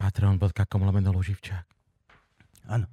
[0.00, 1.66] Patreon.com lomeno Luživčák.
[2.72, 2.88] Áno.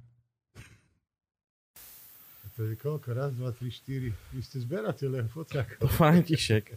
[2.60, 3.16] To je koľko?
[3.16, 4.12] Raz, dva, tri, štyri.
[4.36, 5.88] Vy ste zberatelia fociakov.
[5.98, 6.76] František.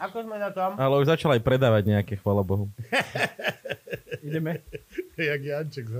[0.00, 0.80] Ako sme na tom?
[0.80, 2.72] Ale už začal aj predávať nejaké, chvala Bohu.
[4.26, 4.64] Ideme.
[5.20, 5.94] Jak Janček z.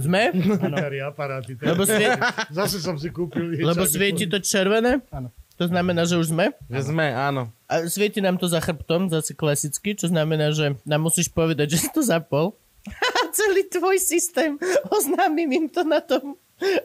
[0.00, 0.32] Sme?
[0.32, 1.60] Starý aparáty.
[1.60, 2.08] Lebo, svie...
[2.50, 3.52] Zase som si kúpil.
[3.60, 5.04] Lebo svieti to červené?
[5.12, 5.28] Áno.
[5.60, 6.56] To znamená, že už sme?
[6.72, 7.52] Že sme, áno.
[7.66, 11.86] A svieti nám to za chrbtom, zase klasicky, čo znamená, že nám musíš povedať, že
[11.86, 12.54] si to zapol.
[13.18, 14.54] A celý tvoj systém,
[14.86, 16.38] oznámim im to na tom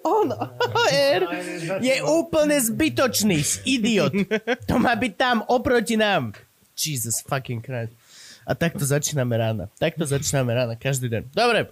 [0.04, 1.22] on OR
[1.80, 4.12] je úplne zbytočný, idiot.
[4.68, 6.36] To má byť tam oproti nám.
[6.76, 7.96] Jesus fucking Christ.
[8.44, 9.72] A takto začíname ráno.
[9.80, 11.32] Takto začíname ráno, každý deň.
[11.32, 11.72] Dobre,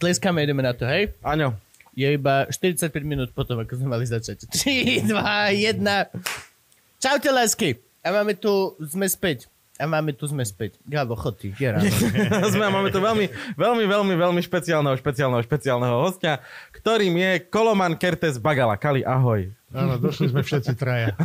[0.00, 1.12] tleskáme, ideme na to, hej?
[1.20, 1.58] Aňo.
[1.92, 4.48] Je iba 45 minút potom, ako sme mali začať.
[4.48, 7.02] 3, 2, 1.
[7.02, 7.89] Čaute, lásky.
[8.00, 9.52] A máme tu, sme späť.
[9.80, 10.76] A máme tu, sme späť.
[10.84, 11.68] Gabo, chod ty, je
[12.52, 16.44] sme, a máme tu veľmi, veľmi, veľmi, veľmi špeciálneho, špeciálneho, špeciálneho hostia,
[16.76, 18.76] ktorým je Koloman Kertes Bagala.
[18.76, 19.48] Kali, ahoj.
[19.72, 21.16] Áno, došli sme všetci traja.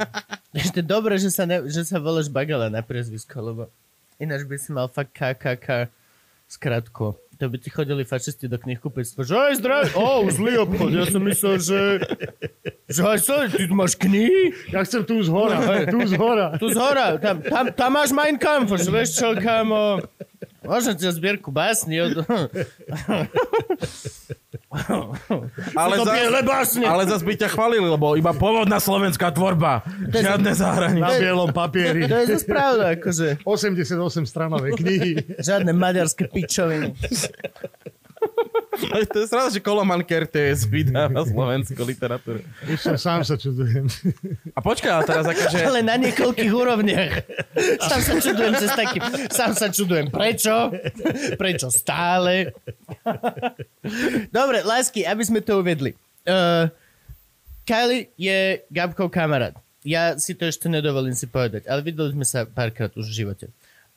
[0.52, 3.62] Ešte dobre, že sa, ne, že sa voláš Bagala na priezvisko, lebo
[4.20, 5.88] ináč by si mal fakt KKK
[6.52, 7.16] skratko.
[7.42, 11.26] To by ti chodili fašisti do knihkupectva, že aj zdrav, o, zlý obchod, ja som
[11.26, 11.80] myslel, že
[12.86, 14.54] že aj sa, ty tu máš knihy?
[14.70, 15.58] Ja chcem tu z hora.
[15.90, 16.54] Tu z hora.
[16.54, 20.06] Tu z hora, tam, tam, tam máš Mein Kampf, už vieš čo, kamo.
[20.62, 22.22] Možno ti zbierku básni od...
[25.76, 26.86] Ale, to zas, básne.
[26.88, 29.84] ale zase by ťa chválili, lebo iba pôvodná slovenská tvorba.
[30.08, 31.18] Žiadne Na zahraničie.
[31.20, 32.08] bielom papieri.
[32.08, 33.44] To je zase pravda, akože.
[33.44, 35.36] 88 stranové knihy.
[35.36, 36.96] Žiadne maďarské pičoviny.
[38.72, 42.40] To je sranda, že Koloman Kertes vydáva slovenskú literatúru.
[42.64, 43.84] Ešte sám sa čudujem.
[44.56, 45.58] A počkaj, ale teraz akože...
[45.60, 47.12] Ale na niekoľkých úrovniach.
[47.84, 48.98] Sám sa čudujem cez taký...
[49.28, 50.72] Sám sa čudujem prečo.
[51.36, 52.56] Prečo stále.
[54.32, 55.92] Dobre, lásky, aby sme to uvedli.
[56.24, 56.72] Uh,
[57.68, 59.52] Kylie je Gabkov kamarát.
[59.84, 63.46] Ja si to ešte nedovolím si povedať, ale videli sme sa párkrát už v živote.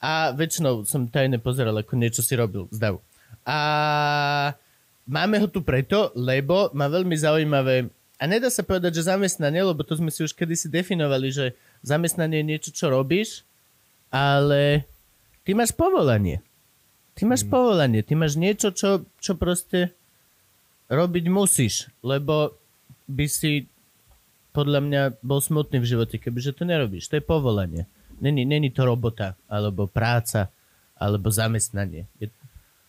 [0.03, 2.99] A väčšinou som tajne pozeral, ako niečo si robil z davu.
[3.45, 3.57] A
[5.05, 9.83] máme ho tu preto, lebo má veľmi zaujímavé a nedá sa povedať, že zamestnanie, lebo
[9.83, 11.51] to sme si už kedysi definovali, že
[11.83, 13.43] zamestnanie je niečo, čo robíš,
[14.07, 14.87] ale
[15.43, 16.39] ty máš povolanie.
[17.15, 19.95] Ty máš povolanie, ty máš niečo, čo, čo proste
[20.87, 22.55] robiť musíš, lebo
[23.07, 23.67] by si
[24.55, 27.11] podľa mňa bol smutný v živote, kebyže to nerobíš.
[27.11, 27.91] To je povolanie.
[28.23, 30.47] Není, není to robota, alebo práca,
[30.95, 32.07] alebo zamestnanie.
[32.15, 32.31] Je,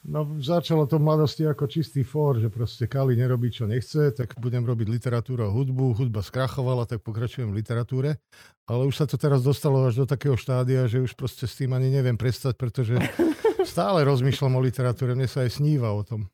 [0.07, 4.39] No, začalo to v mladosti ako čistý fór, že proste Kali nerobí, čo nechce, tak
[4.39, 5.99] budem robiť literatúru a hudbu.
[5.99, 8.23] Hudba skrachovala, tak pokračujem v literatúre.
[8.71, 11.75] Ale už sa to teraz dostalo až do takého štádia, že už proste s tým
[11.75, 12.95] ani neviem prestať, pretože
[13.67, 15.19] stále rozmýšľam o literatúre.
[15.19, 16.31] Mne sa aj sníva o tom.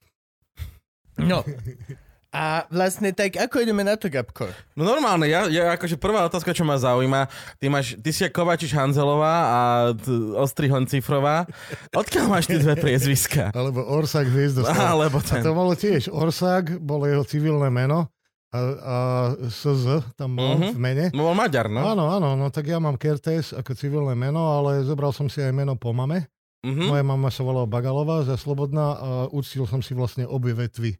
[1.16, 1.40] No.
[2.32, 4.48] A vlastne tak, ako ideme na to, Gabko?
[4.72, 8.72] No normálne, ja, ja akože prvá otázka, čo ma zaujíma, ty, máš, ty si Kovačiš
[8.72, 9.60] Hanzelová a
[9.92, 11.44] t- Ostrihon Cifrová.
[11.90, 13.52] Odkiaľ máš tie dve priezviska?
[13.54, 14.72] Alebo Orsák Hviezdoslav.
[14.94, 15.40] Alebo A ten.
[15.40, 16.08] to bolo tiež.
[16.08, 18.08] Orsák bolo jeho civilné meno
[18.48, 18.96] a, a
[19.44, 20.72] SZ tam bol Mhm.
[20.72, 21.04] v mene.
[21.12, 21.84] No bol Maďar, no?
[21.86, 25.52] Áno, áno, no tak ja mám Kertes ako civilné meno, ale zobral som si aj
[25.52, 26.32] meno po mame.
[26.64, 26.88] Mhm.
[26.88, 30.96] Moja mama sa volala Bagalová za Slobodná a uctil som si vlastne obie vetvy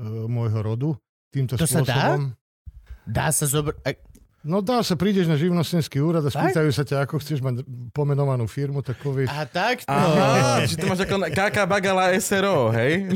[0.00, 0.88] môjho rodu.
[1.30, 2.14] Týmto To sa dá?
[2.14, 2.22] spôsobom.
[3.04, 3.78] Dá sa zobrať...
[4.44, 6.36] No dá sa, prídeš na živnostenský úrad a Tak?
[6.52, 9.88] spýtajú sa ťa, ako chceš mať pomenovanú firmu, tak povieš, A tak?
[9.88, 13.08] Aha, čiže ty máš ako KK Bagala SRO, hej?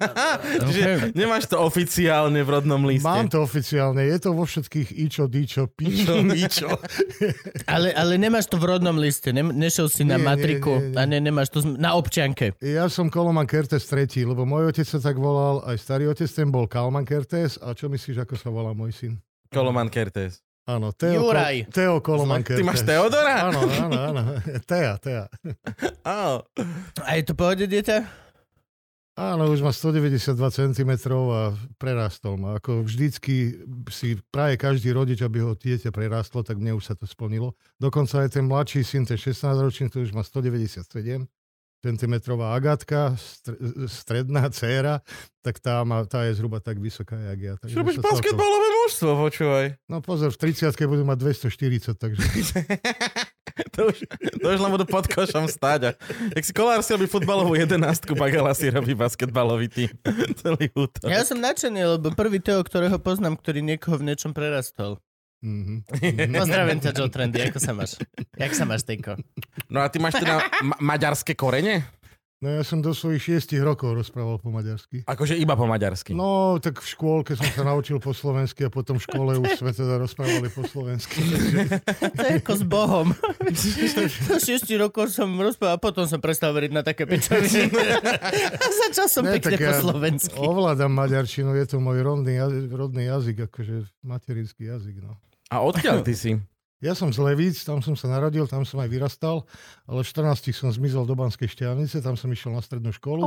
[0.72, 3.04] Čiže nemáš to oficiálne v rodnom liste.
[3.04, 6.72] mám to oficiálne, je to vo všetkých ičo, dičo, pičo, mičo.
[7.76, 10.90] Ale, ale nemáš to v rodnom liste, ne, nešiel si na Nie, nie, matriku nie,
[10.90, 10.96] nie.
[10.96, 12.56] a ne, nemáš to na občianke.
[12.58, 16.48] Ja som Koloman Kertes tretí, lebo môj otec sa tak volal, aj starý otec, ten
[16.48, 17.60] bol Kalman Kertes.
[17.60, 19.12] A čo myslíš, ako sa volá môj syn?
[19.52, 20.40] Koloman Kertes.
[20.70, 21.66] Áno, Teo, Juraj.
[21.66, 22.58] Ko- Teo Koloman Kertes.
[22.58, 23.34] Ty máš Teodora?
[23.50, 24.22] Áno, áno, áno.
[24.62, 25.24] Tea, Tea.
[26.06, 26.46] Áno.
[27.02, 28.28] A je to pohode, dieťa?
[29.18, 30.90] Áno, už má 192 cm
[31.28, 32.56] a prerastol ma.
[32.56, 33.52] Ako vždycky
[33.90, 37.52] si praje každý rodič, aby ho dieťa prerastlo, tak mne už sa to splnilo.
[37.76, 41.26] Dokonca aj ten mladší syn, ten 16-ročný, to už má 197.
[41.80, 43.56] centimetrová Agatka, str-
[43.88, 45.00] stredná dcéra,
[45.40, 47.54] tak tá, má, tá je zhruba tak vysoká, jak ja.
[47.56, 49.66] Takže robíš basketbalové mužstvo, počúvaj.
[49.88, 52.20] No pozor, v 30 budú mať 240, takže...
[53.74, 55.80] to, už, to už len budú pod košom stáť.
[55.88, 55.90] A,
[56.36, 59.90] jak si Kolár si robí futbalovú jedenástku, Bagala si robí basketbalový tým.
[60.44, 61.08] Celý útok.
[61.08, 65.00] Ja som nadšený, lebo prvý Teo, ktorého poznám, ktorý niekoho v niečom prerastol.
[65.40, 65.88] Mhm.
[66.36, 67.96] Pozdravím ťa, Joe Trendy, ako sa máš?
[68.36, 69.16] Jak sa máš, Tejko?
[69.72, 71.88] No a ty máš teda ma- maďarské korene?
[72.40, 75.04] No ja som do svojich šiestich rokov rozprával po maďarsky.
[75.04, 76.16] Akože iba po maďarsky.
[76.16, 79.76] No, tak v škôlke som sa naučil po slovensky a potom v škole už sme
[79.76, 81.20] teda rozprávali po slovensky.
[82.16, 83.12] To je ako s Bohom.
[84.32, 87.76] Do 6 rokov som rozprával, a potom som prestal veriť na také pičoviny.
[88.56, 90.40] A začal som Ne, pekne po ja slovensky.
[90.40, 95.04] Ovládam maďarčinu, je to môj rodný, jazyk, rodný jazyk, akože materinský jazyk.
[95.04, 95.20] No.
[95.50, 96.32] A odkiaľ ty si?
[96.80, 99.44] Ja som z Levíc, tam som sa narodil, tam som aj vyrastal,
[99.84, 103.20] ale v 14 som zmizol do Banskej šťavnice, tam som išiel na strednú školu,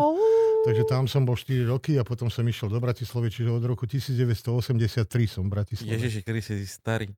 [0.65, 3.85] takže tam som bol 4 roky a potom som išiel do Bratislavy, čiže od roku
[3.85, 6.01] 1983 som v Bratislave.
[6.01, 7.13] Ježiši, kedy si starý.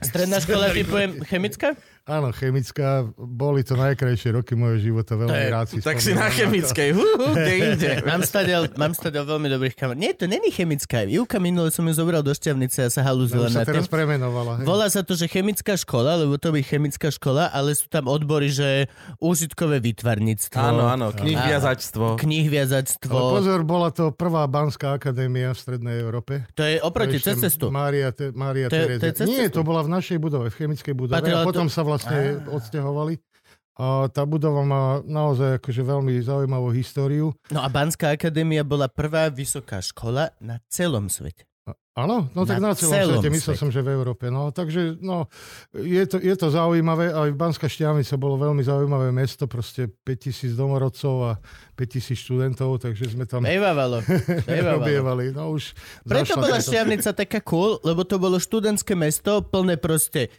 [0.00, 1.76] Stredná škola typujem chemická?
[2.02, 6.90] Áno, chemická, boli to najkrajšie roky môjho života, veľmi rád si Tak si na chemickej.
[6.90, 7.90] Kde inde.
[8.02, 10.00] Mám stadiaľ, mám stadiaľ veľmi dobrých kamarátov.
[10.00, 11.04] Nie, to není chemická.
[11.04, 13.68] Júka minule som ju zobral do šťavnice a sa No, halúzila sa na tým.
[13.70, 14.58] teraz premenovala.
[14.58, 14.64] Hej.
[14.64, 18.48] Volá sa to, že chemická škola, lebo to by chemická škola, ale sú tam odbory,
[18.48, 18.88] že
[19.20, 20.56] úžitkové výtvarníctvo.
[20.58, 22.16] Áno, áno, knihviazačstvo.
[22.16, 23.12] Knihviazactvo.
[23.12, 26.42] Ale pozor, bola to prvá Banská akadémia v Strednej Európe.
[26.54, 27.68] To je oproti, cez cestu.
[27.68, 29.12] Mária, te, Mária To Terezia.
[29.12, 31.18] to je Nie, to bola v našej budove, v chemickej budove.
[31.18, 33.18] Patrila a potom to- sa vlastne odsťahovali.
[33.80, 37.32] A tá budova má naozaj akože veľmi zaujímavú históriu.
[37.50, 41.49] No a Banská akadémia bola prvá vysoká škola na celom svete.
[41.90, 44.32] Áno, no tak Na na celom, celom svete, myslel som, že v Európe.
[44.32, 45.28] No, takže no,
[45.76, 51.14] je, to, je to zaujímavé, aj Banská Štiavnica bolo veľmi zaujímavé mesto, proste 5000 domorodcov
[51.28, 51.32] a
[51.76, 54.00] 5000 študentov, takže sme tam Bejvávalo.
[54.48, 55.20] Bejvávalo.
[55.34, 55.76] No už
[56.06, 60.32] Preto bola táto- Šťavnica taká cool, lebo to bolo študentské mesto plné proste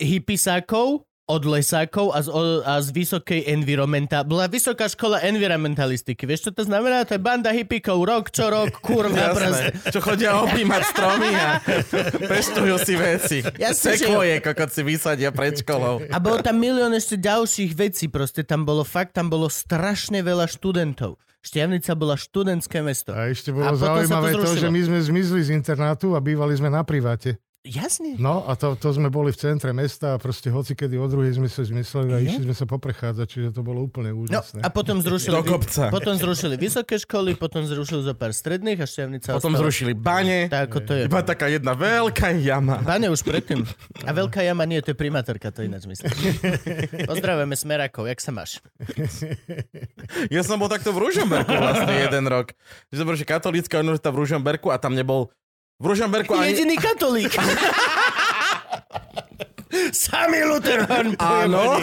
[0.00, 2.28] hypisákov, od lesákov a z,
[2.62, 4.20] a z vysokej environmenta.
[4.20, 6.22] Bola vysoká škola environmentalistiky.
[6.22, 7.02] Vieš, čo to znamená?
[7.02, 9.32] To je banda hippíkov, rok čo rok, kurva.
[9.32, 11.48] Jasné, čo chodia objímať stromy a
[12.30, 13.38] pestujú si veci.
[13.40, 16.04] Jasne, že- Sekvoje, kokot si vysadia pred školou.
[16.04, 18.06] A bolo tam milión ešte ďalších vecí.
[18.06, 21.16] Proste tam bolo fakt, tam bolo strašne veľa študentov.
[21.40, 23.10] Šťavnica bola študentské mesto.
[23.10, 24.60] A ešte A bolo to zaujímavé to, zrušilo.
[24.60, 27.34] že my sme zmizli z internátu a bývali sme na priváte.
[27.62, 28.18] Jasne.
[28.18, 31.30] No a to, to sme boli v centre mesta a proste hoci kedy o druhej
[31.32, 34.60] sme sa zmysleli a išli sme sa poprechádzať, čiže to bolo úplne No úžasné.
[34.60, 35.86] a potom zrušili, Do kopca.
[35.88, 39.62] potom zrušili vysoké školy, potom zrušili zo pár stredných a Šťavnica Potom ostala.
[39.62, 40.46] zrušili bane.
[40.48, 41.02] Tak ako to je.
[41.06, 42.82] Iba taká jedna veľká jama.
[42.82, 43.62] Bane už predtým.
[44.02, 46.10] A veľká jama nie, to je primátorka, to ináč myslím.
[47.14, 48.58] Pozdravujeme Smerakov, jak sa máš?
[50.28, 52.58] Ja som bol takto v Ružomberku vlastne jeden rok.
[52.90, 55.30] Že som bol, že katolícka univerzita v Ružomberku a tam nebol
[55.78, 56.52] v Ružomberku ani...
[56.52, 57.32] Jediný katolík.
[59.92, 61.16] Samý Lutheran.
[61.16, 61.80] Áno,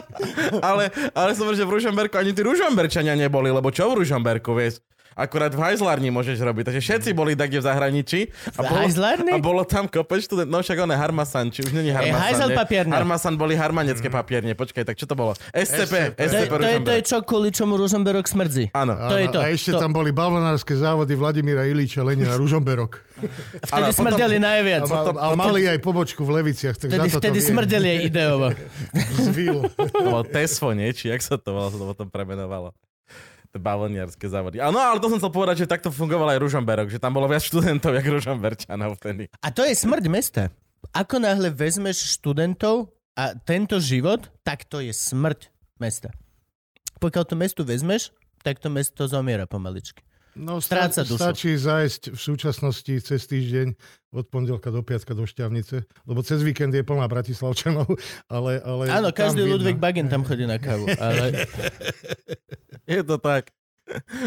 [0.68, 4.80] ale, ale som že v Ružomberku ani tí Ružomberčania neboli, lebo čo v Ružomberku, vieš?
[5.18, 6.70] Akurát v hajzlárni môžeš robiť.
[6.70, 8.30] Takže všetci boli tak v zahraničí.
[8.54, 9.30] A V bolo, hajzlárni?
[9.34, 10.46] a bolo tam kopec študent.
[10.46, 12.22] No však on je Harmasan, či už není Harmasan.
[12.22, 12.56] hajzel nie?
[12.56, 12.94] papierne.
[12.94, 14.54] Harmasan boli harmanecké papierne.
[14.54, 15.34] Počkaj, tak čo to bolo?
[15.50, 15.74] SCP.
[15.82, 15.94] SCP.
[16.14, 17.02] To je, SCP to, je, to je Ružomberok.
[17.04, 18.70] čo, kvôli čomu Rosenberok smrdzi.
[18.72, 18.94] Áno.
[18.94, 19.38] to je to.
[19.42, 19.82] A ešte to.
[19.82, 23.02] tam boli balvanárske závody Vladimíra Ilíča Lenina Ružomberok.
[23.18, 24.82] Vtedy potom- smrdeli A, najviac.
[24.86, 28.46] a mali aj pobočku v Leviciach, tak Vtedy, za to vtedy to smrdeli aj ideovo.
[29.18, 29.58] Z Vil.
[29.66, 30.94] To bolo Tesfo, nie?
[30.94, 32.70] Či jak sa to volalo, sa to potom premenovalo.
[33.56, 34.60] Bavlniarské závody.
[34.60, 37.40] Áno, ale to som chcel povedať, že takto fungoval aj Ružomberok, že tam bolo viac
[37.40, 39.32] študentov, jak Ružomberčanov vtedy.
[39.40, 40.42] A to je smrť mesta.
[40.92, 45.50] Ako náhle vezmeš študentov a tento život, tak to je smrť
[45.80, 46.12] mesta.
[46.98, 48.10] Pokiaľ to mestu vezmeš,
[48.42, 50.07] tak to mesto zomiera pomaličky.
[50.38, 51.18] No, Stráca sta- dušu.
[51.18, 53.74] stačí zájsť v súčasnosti cez týždeň
[54.14, 57.90] od pondelka do piatka do Šťavnice, lebo cez víkend je plná Bratislavčanov,
[58.30, 58.62] ale...
[58.62, 59.42] ale Áno, každý.
[59.44, 60.86] Ludvík Bagen tam chodí na kávu.
[60.96, 61.44] Ale
[62.88, 63.50] Je to tak.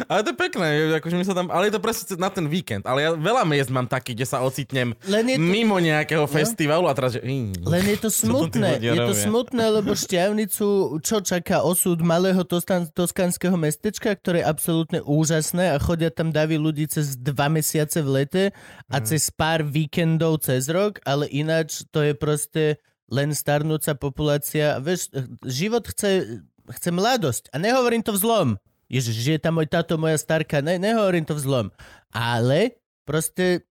[0.06, 2.84] Ale to je pekné, akože my sa tam, ale je to presne na ten víkend.
[2.84, 6.86] Ale ja veľa miest mám taký, kde sa ocitnem len je to, mimo nejakého festivalu
[6.86, 7.22] a teraz, že...
[7.22, 8.80] hm, len je to smutné.
[8.80, 10.68] Je to smutné, lebo šťavnicu,
[11.00, 16.58] čo čaká osud malého tostan, toskanského mestečka, ktoré je absolútne úžasné a chodia tam davy
[16.58, 18.44] ľudí cez dva mesiace v lete
[18.88, 19.06] a Mhm.
[19.06, 22.64] cez pár víkendov cez rok, ale ináč to je proste
[23.08, 24.80] len starnúca populácia.
[24.80, 25.12] Vieš,
[25.44, 26.40] život chce,
[26.72, 27.52] chce mladosť.
[27.52, 28.50] A nehovorím to v zlom.
[28.92, 30.60] Ježiš, žije tam môj táto, moja starka.
[30.60, 31.68] Ne, nehovorím to v zlom.
[32.12, 32.76] Ale
[33.08, 33.64] proste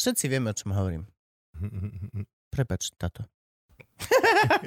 [0.00, 1.04] všetci vieme, o čom hovorím.
[2.48, 3.28] Prepač, táto.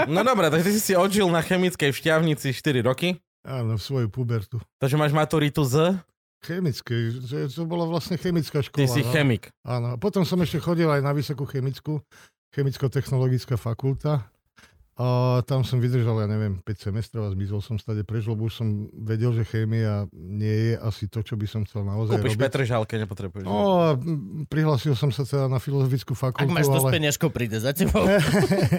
[0.06, 3.18] No dobré, tak ty si si odžil na chemickej Šťavnici 4 roky.
[3.42, 4.62] Áno, v svoju pubertu.
[4.78, 5.98] Takže máš maturitu z...
[6.44, 8.84] Chemické, že to bola vlastne chemická škola.
[8.84, 9.10] Ty si no.
[9.16, 9.48] chemik.
[9.64, 12.04] Áno, potom som ešte chodil aj na vysokú chemickú,
[12.52, 14.28] chemicko-technologická fakulta.
[14.94, 18.62] A tam som vydržal, ja neviem, 5 semestrov a zmizol som stade preč, lebo už
[18.62, 22.46] som vedel, že chémia nie je asi to, čo by som chcel naozaj Kúpiš robiť.
[22.46, 23.46] Petržalke, nepotrebuješ.
[23.50, 23.98] No a
[24.54, 26.94] prihlásil som sa teda na filozofickú fakultu, Ak máš to ale,
[27.34, 28.06] príde za tebou.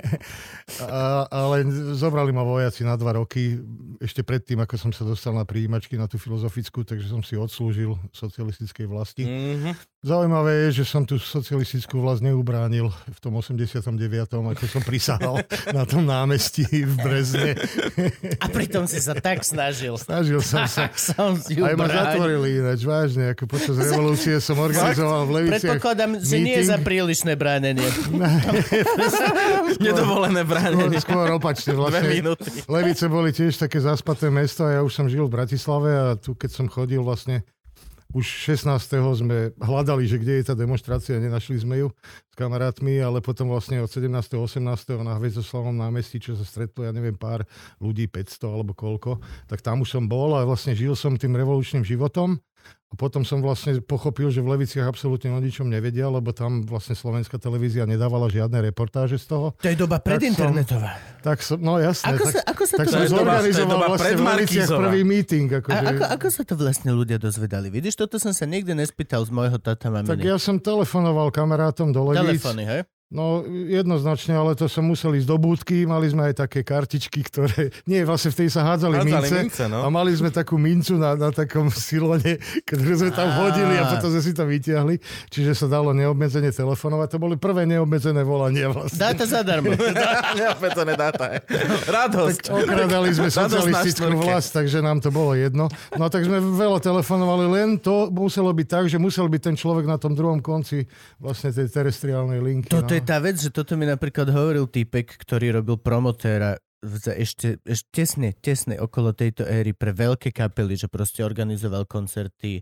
[0.87, 1.67] a, ale
[1.99, 3.59] zobrali ma vojaci na dva roky,
[3.99, 7.99] ešte predtým, ako som sa dostal na príjimačky na tú filozofickú, takže som si odslúžil
[8.15, 9.27] socialistickej vlasti.
[9.27, 9.94] Mhm.
[10.05, 13.97] Zaujímavé je, že som tú socialistickú vlast neubránil v tom 89.,
[14.37, 15.41] ako som prisahal
[15.73, 17.57] na tom námestí v Brezne.
[18.37, 19.97] A pritom si sa tak snažil.
[19.97, 20.93] Snažil som sa.
[20.93, 26.21] Som si Aj ma zatvorili ináč, vážne, ako počas revolúcie som organizoval v Leviciach Predpokladám,
[26.21, 27.89] že nie za prílišné bránenie.
[29.81, 31.01] Nedovolené Skôr, bránenie.
[31.01, 31.73] skôr opačne.
[31.73, 32.49] Dve Vlastne, minúty.
[32.69, 36.37] Levice boli tiež také zaspaté mesto a ja už som žil v Bratislave a tu
[36.37, 37.41] keď som chodil vlastne
[38.15, 38.79] už 16.
[39.19, 41.89] sme hľadali, že kde je tá demonstrácia, nenašli sme ju
[42.31, 44.07] s kamarátmi, ale potom vlastne od 17.
[44.39, 44.63] 18.
[45.03, 47.43] na Hviezdoslavom námestí, čo sa stretlo, ja neviem, pár
[47.83, 49.19] ľudí, 500 alebo koľko,
[49.51, 52.39] tak tam už som bol a vlastne žil som tým revolučným životom.
[52.89, 56.95] A potom som vlastne pochopil, že v Leviciach absolútne o ničom nevedia, lebo tam vlastne
[56.95, 59.47] slovenská televízia nedávala žiadne reportáže z toho.
[59.59, 60.93] To je doba Tak som- predinternetová.
[61.19, 62.15] Tak som, no jasné.
[62.15, 62.93] Ako tak, sa, ako sa tak to...
[62.95, 65.47] som je zorganizoval doba vlastne v Leviciach prvý meeting.
[65.51, 67.67] A Akože, ako, ako sa to vlastne ľudia dozvedali?
[67.67, 70.23] Vidíš, toto som sa nikdy nespýtal z môjho tata tak maminy.
[70.23, 72.39] ja som telefonoval kamarátom do Levíc.
[72.39, 72.81] Telefóny, hej?
[73.15, 77.71] No jednoznačne, ale to som musel ísť do búdky, mali sme aj také kartičky, ktoré,
[77.87, 79.87] nie, vlastne v tej sa hádzali, Hádzali mince, mince, no.
[79.87, 84.11] a mali sme takú mincu na, na takom silone, ktorú sme tam hodili a potom
[84.11, 84.99] sme si to vytiahli,
[85.31, 87.15] čiže sa dalo neobmedzene telefonovať.
[87.15, 88.99] To boli prvé neobmedzené volania vlastne.
[88.99, 89.71] Dáta zadarmo.
[90.43, 91.39] Neopätovné dáta.
[91.87, 92.51] Radosť.
[92.51, 95.71] Okradali sme socialistickú vlast, takže nám to bolo jedno.
[95.95, 99.87] No tak sme veľa telefonovali, len to muselo byť tak, že musel byť ten človek
[99.87, 100.83] na tom druhom konci
[101.23, 102.75] vlastne tej terestriálnej linky.
[102.75, 102.99] Toto no.
[102.99, 106.59] je tá vec, že toto mi napríklad hovoril týpek, ktorý robil promotéra
[107.17, 112.61] ešte, ešte tesne, tesne okolo tejto éry pre veľké kapely, že proste organizoval koncerty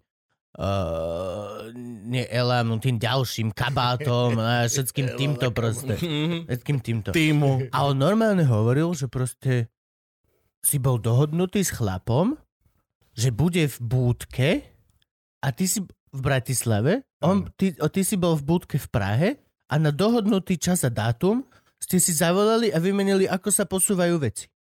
[0.58, 1.66] uh,
[2.06, 5.99] nie Elam, no tým ďalším kabátom a všetkým týmto proste.
[5.99, 6.46] Mhm.
[6.46, 7.08] Všetkým týmto.
[7.11, 7.75] Týmu.
[7.75, 9.72] A on normálne hovoril, že proste
[10.62, 12.38] si bol dohodnutý s chlapom,
[13.18, 14.49] že bude v búdke
[15.42, 15.82] a ty si
[16.12, 19.28] v Bratislave, on, ty, o, ty si bol v búdke v Prahe
[19.73, 21.41] a na dohodnutý čas a dátum
[21.81, 24.52] ste si zavolali a vymenili, ako sa posúvajú veci.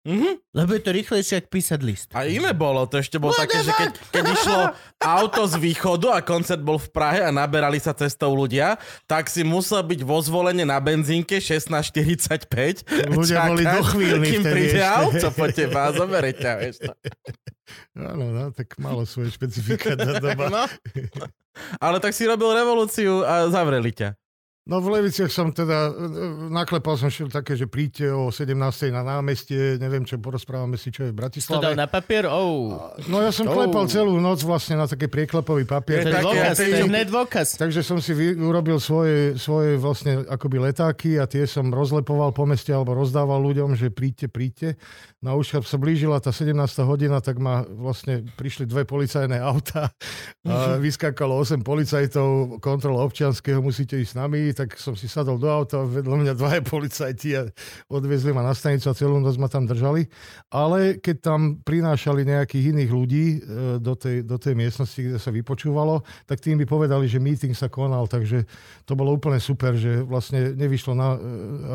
[0.00, 0.56] Mhm.
[0.56, 2.08] Lebo je to rýchlejšie, ako písať list.
[2.16, 4.60] A iné bolo, to ešte bolo také, že keď, keď išlo
[4.96, 9.44] auto z východu a koncert bol v Prahe a naberali sa cestou ľudia, tak si
[9.44, 12.48] musel byť vo zvolenie na benzínke 16.45.
[13.12, 14.88] Ľudia boli dochvíľni kým príde ešte.
[14.88, 16.92] auto po teba a zoberie ťa, vieš to.
[18.00, 20.48] Áno, no, tak malo svoje špecifika tá doba.
[20.48, 20.64] No.
[21.76, 24.19] Ale tak si robil revolúciu a zavreli ťa.
[24.70, 26.06] No v Leviciach som teda, e,
[26.46, 28.94] naklepal som šiel také, že príďte o 17.
[28.94, 31.58] na námestie, neviem čo, porozprávame si, čo je v To Bratislave.
[31.58, 32.30] dal na papier?
[32.30, 32.94] Oh.
[33.10, 33.58] No ja som Oh.
[33.58, 36.06] klepal celú noc vlastne na taký prieklepový papier.
[36.06, 37.48] To je dôkaz, to je dôkaz.
[37.58, 42.46] Takže som si vy, urobil svoje, svoje vlastne akoby letáky a tie som rozlepoval po
[42.46, 44.78] meste alebo rozdával ľuďom, že príďte, príďte.
[45.18, 46.86] No už sa blížila tá 17.
[46.86, 49.90] hodina, tak ma vlastne prišli dve policajné auta
[50.46, 55.48] a vyskakalo 8 policajtov, kontrola občianského, musíte ísť s nami, tak som si sadol do
[55.48, 57.48] auta, vedľa mňa dvaja policajti a
[57.88, 60.04] odviezli ma na stanicu a celú noc ma tam držali.
[60.52, 63.38] Ale keď tam prinášali nejakých iných ľudí e,
[63.80, 67.72] do tej, do tej miestnosti, kde sa vypočúvalo, tak tým by povedali, že meeting sa
[67.72, 68.44] konal, takže
[68.84, 71.18] to bolo úplne super, že vlastne nevyšlo na, e,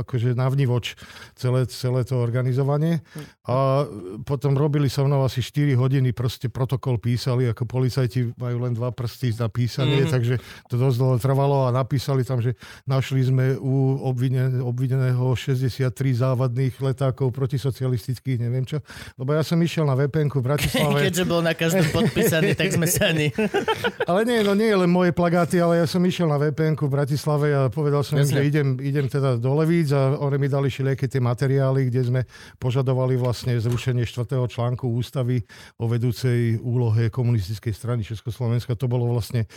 [0.06, 0.94] akože na vnivoč
[1.34, 3.02] celé, celé to organizovanie.
[3.50, 3.90] A
[4.22, 8.94] potom robili so mnou asi 4 hodiny, proste protokol písali, ako policajti majú len dva
[8.94, 10.12] prsty na písanie, mm.
[10.12, 10.36] takže
[10.70, 12.54] to dosť dlho trvalo a napísali tam, že
[12.86, 15.92] našli sme u obvinen, obvineného 63
[16.22, 18.82] závadných letákov protisocialistických, neviem čo.
[19.18, 21.00] Lebo ja som išiel na vpn v Bratislave.
[21.10, 23.30] Keďže bol na každom podpísaný, tak sme sa ani...
[24.10, 27.48] Ale nie, no nie len moje plagáty, ale ja som išiel na vpn v Bratislave
[27.58, 28.38] a povedal som im, Jasne.
[28.38, 32.22] že idem, idem teda do Levíc a oni mi dali všelijaké tie materiály, kde sme
[32.62, 34.38] požadovali vlastne zrušenie 4.
[34.46, 35.42] článku ústavy
[35.82, 38.78] o vedúcej úlohe komunistickej strany Československa.
[38.78, 39.48] To bolo vlastne e,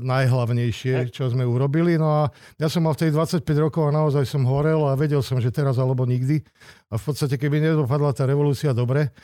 [0.00, 2.00] najhlavnejšie, čo sme urobili.
[2.00, 5.38] No a ja som mal vtedy 25 rokov a naozaj som horel a vedel som,
[5.38, 6.42] že teraz alebo nikdy.
[6.90, 9.14] A v podstate, keby nedopadla tá revolúcia dobre,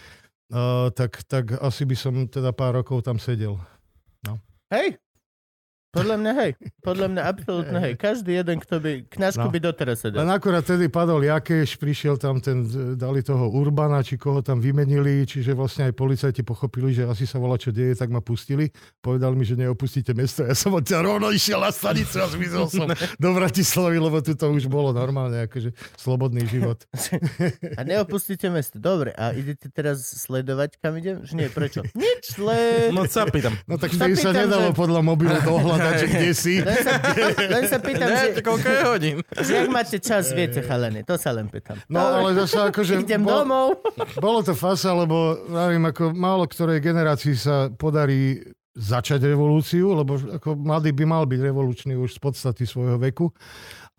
[0.54, 3.58] uh, tak, tak asi by som teda pár rokov tam sedel.
[4.70, 5.02] Hej,
[5.90, 6.50] Podľa mňa hej.
[6.80, 7.94] Podľa mňa absolútne hej.
[7.94, 8.90] Každý jeden, kto by...
[9.10, 9.48] Knažku No.
[9.48, 10.18] by doteraz sedel.
[10.18, 12.62] Len akurát tedy padol Jakeš, prišiel tam ten,
[12.94, 17.36] dali toho Urbana, či koho tam vymenili, čiže vlastne aj policajti pochopili, že asi sa
[17.36, 18.70] volá, čo deje, tak ma pustili.
[18.98, 20.42] Povedali mi, že neopustíte mesto.
[20.42, 22.86] Ja som odtiaľ rovno išiel na stanicu a zmizol som
[23.18, 26.86] do Bratislavy, lebo tu to už bolo normálne, akože slobodný život.
[27.78, 28.76] A neopustíte mesto.
[28.76, 31.22] Dobre, a idete teraz sledovať, kam idem?
[31.22, 31.80] Že nie, prečo?
[31.92, 32.90] Nič, len...
[32.90, 33.56] No sa pýtam.
[33.64, 35.34] No tak Sa vtedy sa pýtam, nedalo že- podľa mobilu
[35.80, 36.54] dohľadať, že kde si.
[36.60, 36.92] Len sa,
[37.48, 39.16] len sa pýtam, Ne, že, koľko je hodín?
[39.48, 41.00] že ak máte čas, viete, chalene.
[41.08, 41.80] To sa len pýtam.
[41.88, 43.00] No ale zase akože...
[43.04, 43.80] Idem bol- domov.
[44.20, 48.44] Bolo to fasa, lebo neviem, ako málo ktorej generácii sa podarí
[48.76, 53.32] začať revolúciu, lebo ako mladý by mal byť revolučný už z podstaty svojho veku,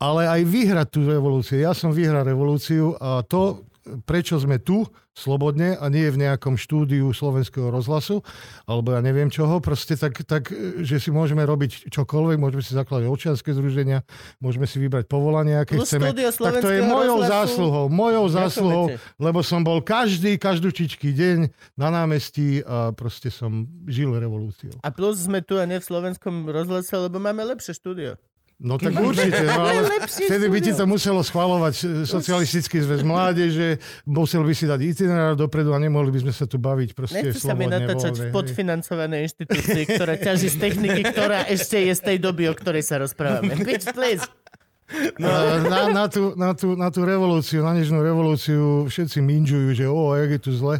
[0.00, 1.60] ale aj vyhrať tú revolúciu.
[1.60, 3.68] Ja som vyhral revolúciu a to,
[4.08, 8.24] prečo sme tu slobodne a nie v nejakom štúdiu slovenského rozhlasu,
[8.64, 10.48] alebo ja neviem čoho, proste tak, tak,
[10.80, 14.08] že si môžeme robiť čokoľvek, môžeme si zakladať občianske združenia,
[14.40, 16.16] môžeme si vybrať povolanie, aké Plus chceme.
[16.16, 17.28] Tak to je mojou rozhlasu.
[17.28, 18.84] zásluhou, mojou Ďakujeme zásluhou,
[19.20, 21.38] lebo som bol každý, každúčičký deň
[21.76, 24.72] na námestí a proste som žil revolúciou.
[24.80, 28.16] A plus sme tu a nie v slovenskom rozhlase, lebo máme lepšie štúdio.
[28.62, 33.82] No tak určite, no ale vtedy by ti to muselo schvalovať e, socialistický zväz mládeže,
[34.06, 37.42] musel by si dať itinerár dopredu a nemohli by sme sa tu baviť proste Nechce
[37.42, 42.16] sa mi natáčať v podfinancovanej inštitúcii, ktorá ťaží z techniky, ktorá ešte je z tej
[42.22, 43.58] doby, o ktorej sa rozprávame.
[43.66, 44.22] Bitch, please.
[45.18, 45.26] No,
[45.66, 50.14] na, na, tú, na, tú, na tú revolúciu, na nežnú revolúciu všetci minžujú, že o,
[50.14, 50.78] jak je tu zle.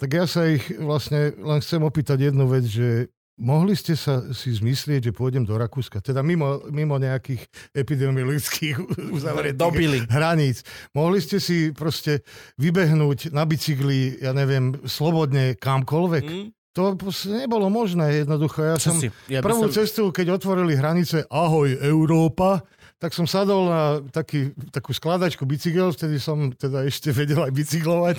[0.00, 4.50] Tak ja sa ich vlastne len chcem opýtať jednu vec, že mohli ste sa si
[4.52, 8.76] zmyslieť, že pôjdem do Rakúska, teda mimo, mimo nejakých epidemiologických
[9.16, 9.98] uzavretých Dobili.
[10.10, 10.66] hraníc.
[10.92, 12.26] Mohli ste si proste
[12.58, 16.24] vybehnúť na bicykli, ja neviem, slobodne kamkoľvek.
[16.26, 16.46] Hm?
[16.76, 16.94] To
[17.34, 18.62] nebolo možné jednoducho.
[18.62, 19.08] Ja Čo som si?
[19.26, 22.62] Ja prvú som- cestu, keď otvorili hranice Ahoj Európa,
[22.98, 28.16] tak som sadol na taký, takú skladačku bicykel, vtedy som teda ešte vedel aj bicyklovať.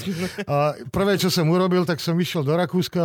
[0.47, 3.03] A prvé, čo som urobil, tak som išiel do Rakúska,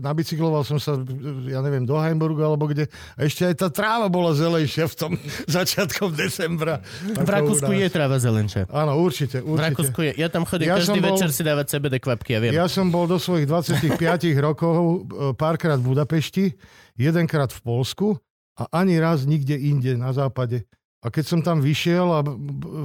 [0.00, 0.96] nabicykloval som sa,
[1.44, 2.88] ja neviem, do Heimburgu alebo kde.
[3.20, 5.12] A ešte aj tá tráva bola zelejšia v tom
[5.60, 6.80] začiatkom decembra.
[7.04, 8.64] V Rakúsku je tráva zelenčia.
[8.72, 9.68] Áno, určite, V určite.
[9.76, 10.12] Rakúsku je.
[10.16, 12.52] Ja tam chodím Ja každý bol- večer si dávať CBD kvapky, ja viem.
[12.56, 14.00] Ja som bol do svojich 25
[14.40, 16.56] rokov e, párkrát v Budapešti,
[16.96, 18.16] jedenkrát v Polsku
[18.56, 20.64] a ani raz nikde inde na západe.
[21.02, 22.22] A keď som tam vyšiel a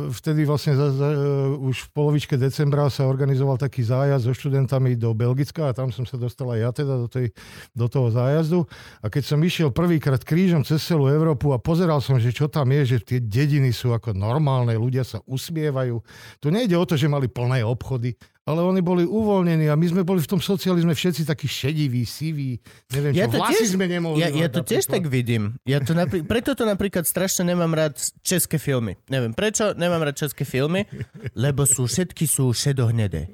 [0.09, 4.97] vtedy vlastne za, za, e, už v polovičke decembra sa organizoval taký zájazd so študentami
[4.97, 7.29] do Belgicka a tam som sa dostal aj ja teda do, tej,
[7.77, 8.65] do toho zájazdu.
[9.05, 12.73] A keď som išiel prvýkrát krížom cez celú Európu a pozeral som, že čo tam
[12.73, 16.01] je, že tie dediny sú ako normálne, ľudia sa usmievajú.
[16.41, 20.01] Tu nejde o to, že mali plné obchody, ale oni boli uvoľnení a my sme
[20.07, 22.55] boli v tom socializme všetci takí šediví, siví,
[22.95, 25.59] neviem čo, Ja to vlasy tiež- sme nemohli Ja, ja to tiež tak vidím.
[25.67, 28.95] Ja to napri- preto to napríklad strašne nemám rád české filmy.
[29.11, 30.87] Neviem prečo, nemám rád české filmy,
[31.35, 33.27] lebo sú všetky sú šedohnedé.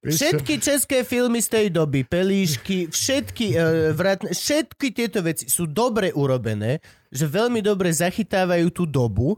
[0.00, 0.08] Čo?
[0.08, 6.08] Všetky české filmy z tej doby, pelíšky, všetky, uh, vratne, všetky tieto veci sú dobre
[6.16, 6.80] urobené,
[7.12, 9.36] že veľmi dobre zachytávajú tú dobu,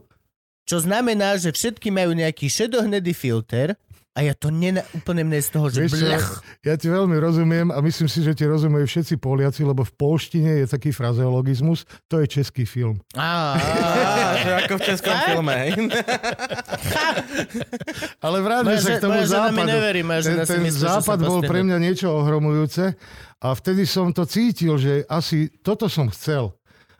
[0.69, 3.73] čo znamená, že všetky majú nejaký šedohnedý filter
[4.19, 6.27] a ja to nena, úplne mne z toho, že Vieš čo, blech.
[6.67, 10.59] ja ti veľmi rozumiem a myslím si, že ti rozumejú všetci Poliaci, lebo v polštine
[10.59, 12.99] je taký frazeologizmus, to je český film.
[13.15, 13.55] Á,
[14.43, 15.55] že ako v českom filme.
[18.19, 19.71] Ale Moja sa k tomu západu.
[19.71, 22.99] neverí, ten ten myslí, západ bol pre mňa niečo ohromujúce
[23.39, 26.51] a vtedy som to cítil, že asi toto som chcel.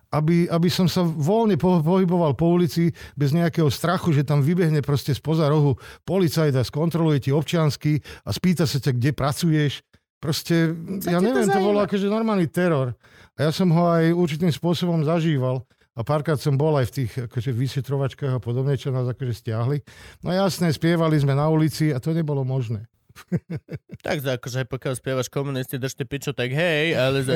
[0.09, 4.81] Aby, aby som sa voľne po, pohyboval po ulici bez nejakého strachu, že tam vybehne
[4.81, 9.85] proste spoza rohu policajt a skontroluje ti občiansky a spýta sa ťa, kde pracuješ.
[10.19, 12.97] Proste, Co ja ti to neviem, to, bolo akože normálny teror.
[13.39, 15.63] A ja som ho aj určitým spôsobom zažíval.
[15.95, 19.83] A párkrát som bol aj v tých akože, vyšetrovačkách a podobne, čo nás akože stiahli.
[20.23, 22.87] No jasné, spievali sme na ulici a to nebolo možné.
[24.05, 27.35] Tak za akože pokiaľ spievaš komunisti, držte piču, tak hej, ale za...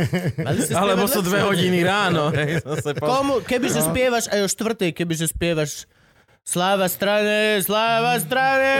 [0.64, 2.28] Ste Alebo sú dve hodiny ráno.
[2.36, 2.60] Hej,
[3.00, 3.04] po...
[3.04, 3.88] Komu, kebyže No.
[3.88, 5.88] spievaš aj o štvrtej, kebyže spievaš
[6.44, 8.72] Sláva strane, sláva strane,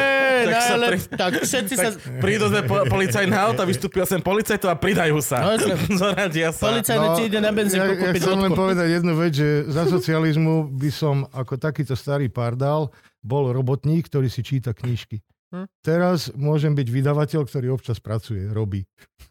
[0.44, 1.88] Tak sa pri- tak všetci sa...
[2.20, 5.56] Prídu sme po, policajné auta, vystúpil sem policajtov a pridajú sa.
[5.56, 5.56] No.
[5.96, 6.68] Zoradia sa.
[6.68, 9.88] Policajný ti ide na benzínku No, ja, ja chcem len povedať jednu vec, že za
[9.88, 12.92] socializmu by som ako takýto starý pardál
[13.24, 15.24] bol robotník, ktorý si číta knižky.
[15.54, 15.70] Hm.
[15.86, 18.82] Teraz môžem byť vydavateľ, ktorý občas pracuje, robí.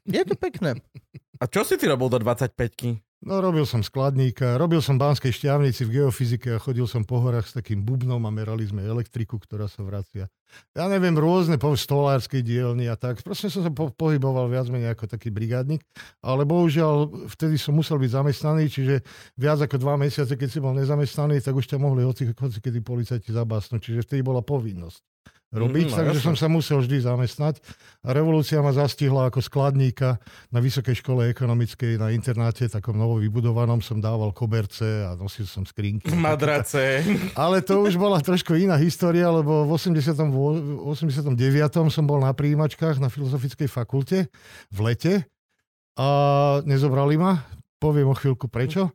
[0.07, 0.79] Je to pekné.
[1.43, 3.03] A čo si ty robil do 25-ky?
[3.23, 7.47] No robil som skladníka, robil som Banskej šťavnici v geofyzike a chodil som po horách
[7.47, 10.27] s takým bubnom a merali sme elektriku, ktorá sa vracia.
[10.75, 13.23] Ja neviem, rôzne po stolárskej dielni a tak.
[13.23, 15.83] Proste som sa po- pohyboval viac menej ako taký brigádnik,
[16.19, 18.95] ale bohužiaľ vtedy som musel byť zamestnaný, čiže
[19.39, 22.83] viac ako dva mesiace, keď si bol nezamestnaný, tak už ťa mohli hoci, hoci kedy
[22.83, 24.99] policajti zabásnuť, čiže vtedy bola povinnosť
[25.53, 26.27] robiť, mm, takže jasné.
[26.27, 27.61] som sa musel vždy zamestnať.
[28.01, 30.17] A revolúcia ma zastihla ako skladníka
[30.49, 35.63] na Vysokej škole ekonomickej na internáte, takom novo vybudovanom, som dával koberce a nosil som
[35.63, 36.09] skrinky.
[36.17, 37.05] Madrace.
[37.37, 40.03] Ale to už bola trošku iná história, lebo v 80.
[40.33, 40.37] v
[40.89, 41.37] 89.
[41.93, 44.27] som bol na príjimačkách na Filozofickej fakulte
[44.73, 45.13] v lete
[45.93, 46.09] a
[46.65, 47.45] nezobrali ma.
[47.77, 48.89] Poviem o chvíľku prečo.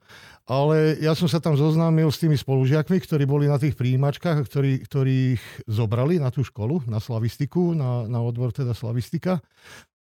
[0.48, 4.80] Ale ja som sa tam zoznámil s tými spolužiakmi, ktorí boli na tých príjimačkách, ktorí,
[4.88, 9.44] ktorých zobrali na tú školu, na slavistiku, na, na odbor teda slavistika.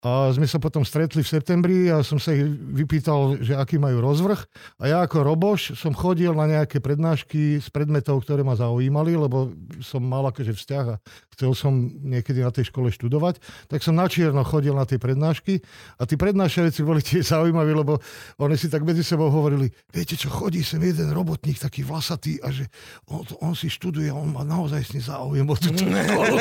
[0.05, 3.97] A sme sa potom stretli v septembri a som sa ich vypýtal, že aký majú
[3.97, 4.37] rozvrh.
[4.77, 9.57] A ja ako roboš som chodil na nejaké prednášky z predmetov, ktoré ma zaujímali, lebo
[9.81, 11.01] som mal akože vzťah a
[11.33, 11.73] chcel som
[12.05, 13.41] niekedy na tej škole študovať.
[13.73, 15.65] Tak som na čierno chodil na tie prednášky
[15.97, 17.97] a tí prednášajúci boli tiež zaujímaví, lebo
[18.37, 22.53] oni si tak medzi sebou hovorili, viete čo, chodí sem jeden robotník taký vlasatý a
[22.53, 22.69] že
[23.09, 26.37] on, on si študuje, on má naozaj s záujem o túto školu.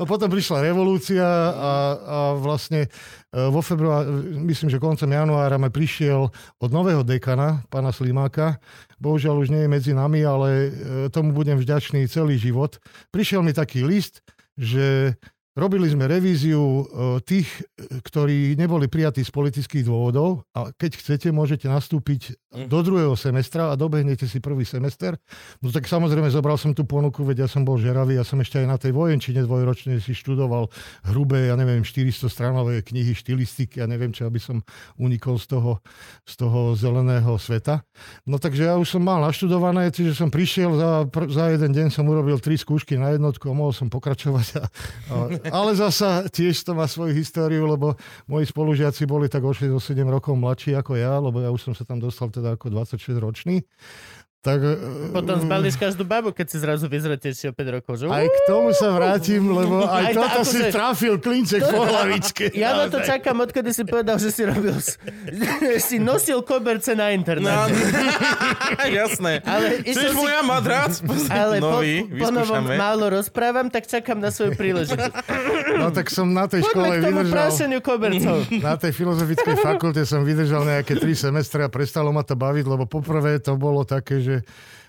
[0.00, 2.88] No potom prišla revolúcia a, a vlastne e,
[3.34, 4.06] vo februári,
[4.46, 6.30] myslím, že koncom januára mi prišiel
[6.62, 8.62] od nového dekana, pána Slimáka,
[9.02, 10.70] bohužiaľ už nie je medzi nami, ale e,
[11.10, 12.78] tomu budem vďačný celý život.
[13.10, 14.22] Prišiel mi taký list,
[14.56, 15.18] že
[15.56, 16.82] Robili sme revíziu e,
[17.24, 17.48] tých,
[17.80, 22.36] e, ktorí neboli prijatí z politických dôvodov a keď chcete, môžete nastúpiť
[22.68, 25.16] do druhého semestra a dobehnete si prvý semester.
[25.60, 28.60] No tak samozrejme zobral som tú ponuku, veď ja som bol žeravý, ja som ešte
[28.60, 30.72] aj na tej vojenčine dvojročne si študoval
[31.12, 34.64] hrubé, ja neviem, 400 stranové knihy, štilistiky, ja neviem, čo aby som
[34.96, 35.80] unikol z toho,
[36.24, 37.84] z toho zeleného sveta.
[38.24, 42.08] No takže ja už som mal naštudované, čiže som prišiel, za, za jeden deň som
[42.08, 44.48] urobil tri skúšky na jednotku a mohol som pokračovať.
[44.56, 45.16] A, a,
[45.52, 47.94] ale zasa tiež to má svoju históriu, lebo
[48.26, 51.74] moji spolužiaci boli tak o 6 7 rokov mladší ako ja, lebo ja už som
[51.74, 53.62] sa tam dostal teda ako 26 ročný.
[54.46, 54.72] Tak, e,
[55.10, 57.92] Potom zbalíš každú babu, keď si zrazu vyzretejší o 5 rokov.
[57.96, 58.06] Že...
[58.06, 61.82] aj k tomu sa vrátim, lebo aj, Aj to- toto si akože- trafil klinček po
[61.90, 62.44] hlavičke.
[62.52, 64.78] Ja na to čakám, odkedy si povedal, že si robil...
[64.78, 64.94] že
[65.88, 67.48] si nosil koberce na No, internet.
[69.00, 69.42] jasné.
[69.42, 70.92] Ale Chceš si- moja madrac?
[71.26, 72.74] Ale po, Nový, po novom vyskúšame.
[72.76, 75.12] málo rozprávam, tak čakám na svoju príležitosť.
[75.74, 77.34] No tak som na tej škole Poďme k tomu vydržal.
[77.34, 78.36] prášeniu kobercov.
[78.58, 82.84] Na tej filozofickej fakulte som vydržal nejaké tri semestre a prestalo ma to baviť, lebo
[82.84, 84.35] poprvé to bolo také, že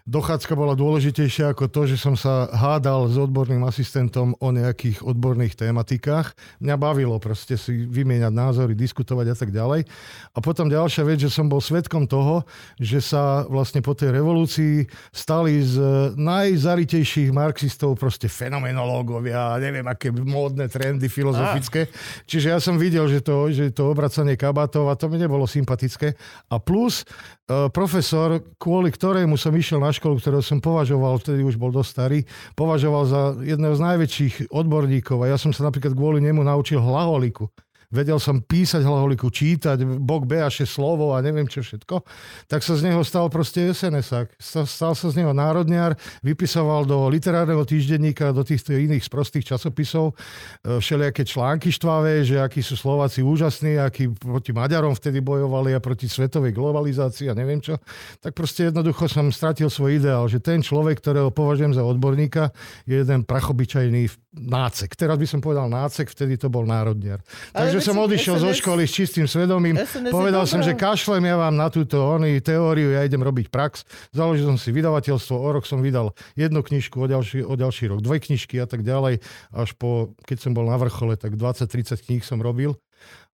[0.07, 5.60] dochádzka bola dôležitejšia ako to, že som sa hádal s odborným asistentom o nejakých odborných
[5.60, 6.31] tématikách.
[6.63, 9.83] Mňa bavilo proste si vymieňať názory, diskutovať a tak ďalej.
[10.31, 12.47] A potom ďalšia vec, že som bol svetkom toho,
[12.79, 15.75] že sa vlastne po tej revolúcii stali z
[16.15, 21.91] najzaritejších marxistov proste fenomenológovia, neviem, aké módne trendy filozofické.
[22.23, 26.15] Čiže ja som videl, že to, že to obracanie kabátov a to mi nebolo sympatické.
[26.47, 27.03] A plus
[27.47, 32.19] profesor, kvôli ktorému som išiel na školu, ktorého som považoval, vtedy už bol dosť starý,
[32.60, 37.47] považoval za jedného z najväčších odborníkov a ja som sa napríklad kvôli nemu naučil hlaholiku.
[37.88, 42.04] Vedel som písať hlavoliku, čítať, bok beaše slovo a neviem čo všetko.
[42.52, 44.36] Tak sa z neho stal proste SNS-ak.
[44.43, 50.84] Stal, sa z neho národniar, vypisoval do literárneho týždenníka, do týchto iných sprostých časopisov e,
[50.84, 56.12] všelijaké články štvavé, že akí sú Slováci úžasní, akí proti Maďarom vtedy bojovali a proti
[56.12, 57.80] svetovej globalizácii a neviem čo.
[58.19, 62.52] Tak proste jednoducho som stratil svoj ideál, že ten človek, ktorého považujem za odborníka,
[62.84, 64.91] je jeden prachobyčajný nácek.
[64.93, 67.23] Teraz by som povedal nácek, vtedy to bol národniar.
[67.56, 69.77] Ale Takže som odišiel zo školy s čistým svedomím.
[69.77, 73.85] SNS Povedal som, že kašlem ja vám na túto oný teóriu, ja idem robiť prax.
[74.09, 78.01] Založil som si vydavateľstvo, o rok som vydal jednu knižku, o ďalší, o ďalší rok
[78.01, 79.21] dve knižky a tak ďalej.
[79.53, 82.73] Až po, keď som bol na vrchole, tak 20-30 kníh som robil.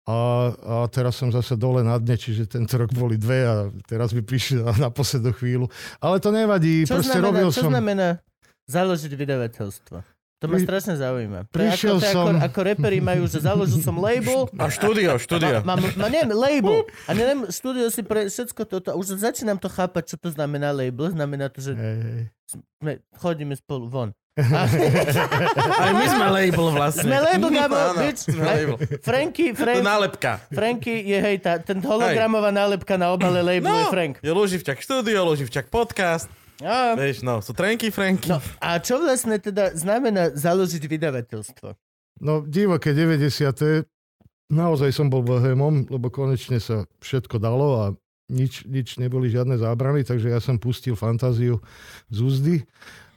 [0.04, 3.56] A, a teraz som zase dole na dne, čiže tento rok boli dve a
[3.88, 5.72] teraz by prišli na, na poslednú chvíľu.
[6.04, 7.72] Ale to nevadí, Čo proste znamená, robil čo som...
[7.72, 8.08] znamená
[8.68, 10.13] založiť vydavateľstvo?
[10.44, 11.48] To ma strašne zaujíma.
[11.48, 14.68] To prišiel ako, to je ako, som- ako reperi majú, že založil som label, A
[14.68, 15.64] štúdio, štúdio.
[15.64, 16.84] Mám, mám, neviem, label.
[17.08, 18.92] A neviem, štúdio si pre všetko toto.
[18.92, 21.08] Už začínam to chápať, čo to znamená label.
[21.10, 22.28] Znamená to, že hej.
[22.78, 24.10] sme, chodíme spolu von.
[25.78, 27.06] Aj my sme label vlastne.
[27.06, 28.24] Sme label, Gabo, bitch.
[28.34, 28.76] label.
[29.00, 30.32] Franky, To Frank, je nálepka.
[30.50, 34.14] Franky je, hej, tá, ten hologramová nálepka na obale labelu je Frank.
[34.20, 36.26] je Luživčak štúdio, Luživčak podcast.
[36.62, 38.30] A, Vieš, no, sú trenky, Franky.
[38.30, 41.68] no, a čo vlastne teda znamená založiť vydavateľstvo?
[42.22, 43.90] No divoké 90.
[44.54, 47.86] Naozaj som bol bohémom, lebo konečne sa všetko dalo a
[48.30, 51.58] nič, nič neboli žiadne zábrany, takže ja som pustil fantáziu
[52.14, 52.56] z úzdy.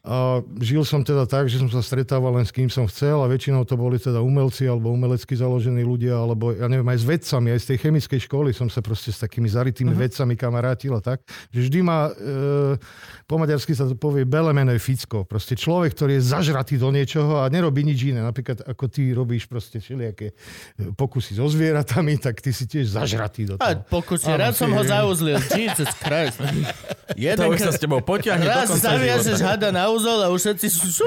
[0.07, 3.27] A žil som teda tak, že som sa stretával len s kým som chcel a
[3.27, 7.51] väčšinou to boli teda umelci alebo umelecky založení ľudia, alebo ja neviem, aj s vedcami,
[7.51, 10.07] aj z tej chemickej školy som sa proste s takými zaritými uh-huh.
[10.07, 11.27] vedcami kamarátil a tak.
[11.51, 12.79] Že vždy ma, e,
[13.27, 15.27] po maďarsky sa to povie belemené ficko.
[15.27, 18.23] Proste človek, ktorý je zažratý do niečoho a nerobí nič iné.
[18.23, 23.51] Napríklad ako ty robíš proste všelijaké e, pokusy so zvieratami, tak ty si tiež zažratý
[23.51, 23.67] do toho.
[23.67, 25.43] A pokusy, raz som ho zauzlil.
[25.51, 26.39] Jesus Christ.
[27.19, 30.67] Jeden to už sa s tebou potiahne Raz zaviažeš hada na úzol a už všetci
[30.69, 31.05] sú...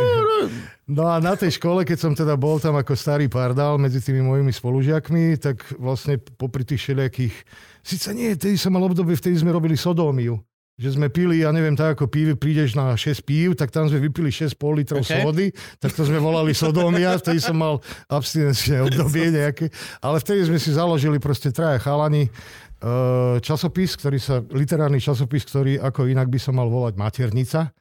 [0.89, 4.25] No a na tej škole, keď som teda bol tam ako starý pardál medzi tými
[4.25, 7.35] mojimi spolužiakmi, tak vlastne popri tých všelijakých...
[7.85, 10.41] Sice nie, tedy som mal obdobie, vtedy sme robili sodómiu
[10.79, 13.99] že sme pili, ja neviem, tak ako píve, prídeš na 6 pív, tak tam sme
[13.99, 15.19] vypili 6 pol litrov okay.
[15.19, 19.67] sody, tak to sme volali sodómia, vtedy som mal abstinenčné obdobie nejaké,
[19.99, 25.83] ale vtedy sme si založili proste traja chalani, eh, časopis, ktorý sa, literárny časopis, ktorý
[25.83, 27.75] ako inak by sa mal volať Maternica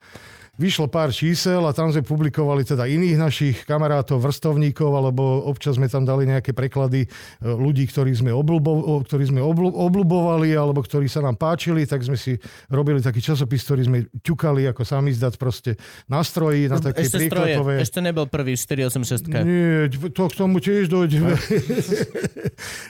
[0.58, 5.86] vyšlo pár čísel a tam sme publikovali teda iných našich kamarátov, vrstovníkov, alebo občas sme
[5.86, 7.08] tam dali nejaké preklady e,
[7.46, 9.40] ľudí, ktorých sme, obľubo, ktorí sme
[9.70, 12.34] obľubovali, alebo ktorí sa nám páčili, tak sme si
[12.66, 15.78] robili taký časopis, ktorý sme ťukali ako sami zdať proste
[16.10, 17.78] nástroji na také Ešte príklepové...
[17.78, 17.86] Stroje.
[17.86, 19.46] Ešte nebol prvý 486.
[19.46, 21.38] Nie, to k tomu tiež dojdeme.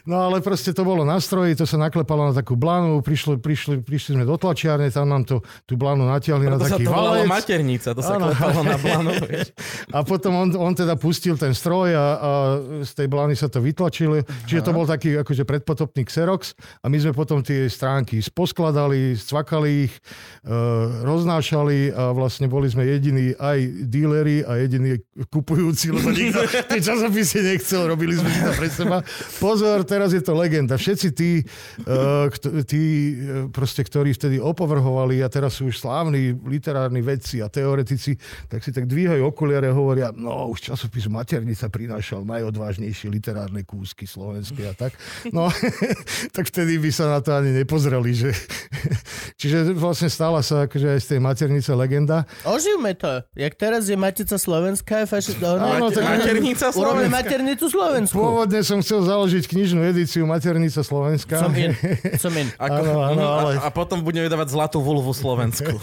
[0.09, 4.16] no ale proste to bolo nástroji, to sa naklepalo na takú blanu, prišli, prišli, prišli
[4.16, 7.28] sme do tlačiarne, tam nám to, tú blanu natiahli Preto na taký valec
[7.59, 8.31] maternica, to sa ano.
[8.31, 9.11] klepalo na blanu.
[9.97, 12.31] A potom on, on teda pustil ten stroj a, a
[12.85, 14.23] z tej blány sa to vytlačilo.
[14.47, 19.88] Čiže to bol taký akože predpotopný Xerox a my sme potom tie stránky poskladali, cvakali
[19.88, 19.94] ich,
[20.44, 20.53] e,
[21.03, 25.01] roznášali a vlastne boli sme jediní aj díleri a jediní
[25.33, 28.97] kupujúci, lebo nikto tie časopisy nechcel, robili sme to pre seba.
[29.40, 30.77] Pozor, teraz je to legenda.
[30.77, 31.42] Všetci tí,
[31.88, 37.47] e, tí e, proste, ktorí vtedy opovrhovali a teraz sú už slávni literárni vedci a
[37.48, 43.64] teoretici, tak si tak dvíhajú okuliare a hovoria, no už časopis Maternica prinášal najodvážnejšie literárne
[43.64, 44.94] kúsky slovenské a tak.
[45.34, 45.48] No,
[46.37, 48.30] tak vtedy by sa na to ani nepozreli, že...
[49.40, 52.26] Čiže vlastne stala sa akože aj z tej Maternice legenda.
[52.42, 53.22] Oživme to.
[53.38, 55.38] Jak teraz je Matica Slovenská, je fašist...
[55.38, 56.82] Áno, tak Maternica Slovenská.
[56.82, 58.18] Urobíme Maternicu Slovensku.
[58.18, 61.38] Pôvodne som chcel založiť knižnú edíciu Maternica Slovenská.
[61.38, 61.72] Som in.
[62.22, 62.50] Som in.
[62.58, 63.50] Ako, áno, áno, ale...
[63.62, 65.78] a, a potom budeme vydávať Zlatú vulvu Slovensku.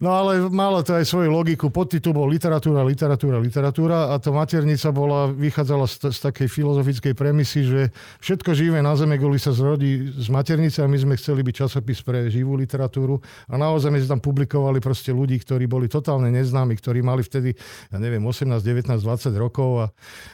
[0.00, 1.68] No ale malo to aj svoju logiku.
[1.68, 7.68] Podtitul bol literatúra, literatúra, literatúra a to maternica bola, vychádzala z, z takej filozofickej premisy,
[7.68, 7.80] že
[8.24, 12.00] všetko živé na Zeme guli sa zrodí z maternice a my sme chceli byť časopis
[12.00, 17.04] pre živú literatúru a naozaj sme tam publikovali proste ľudí, ktorí boli totálne neznámi, ktorí
[17.04, 17.52] mali vtedy,
[17.92, 19.86] ja neviem, 18, 19, 20 rokov a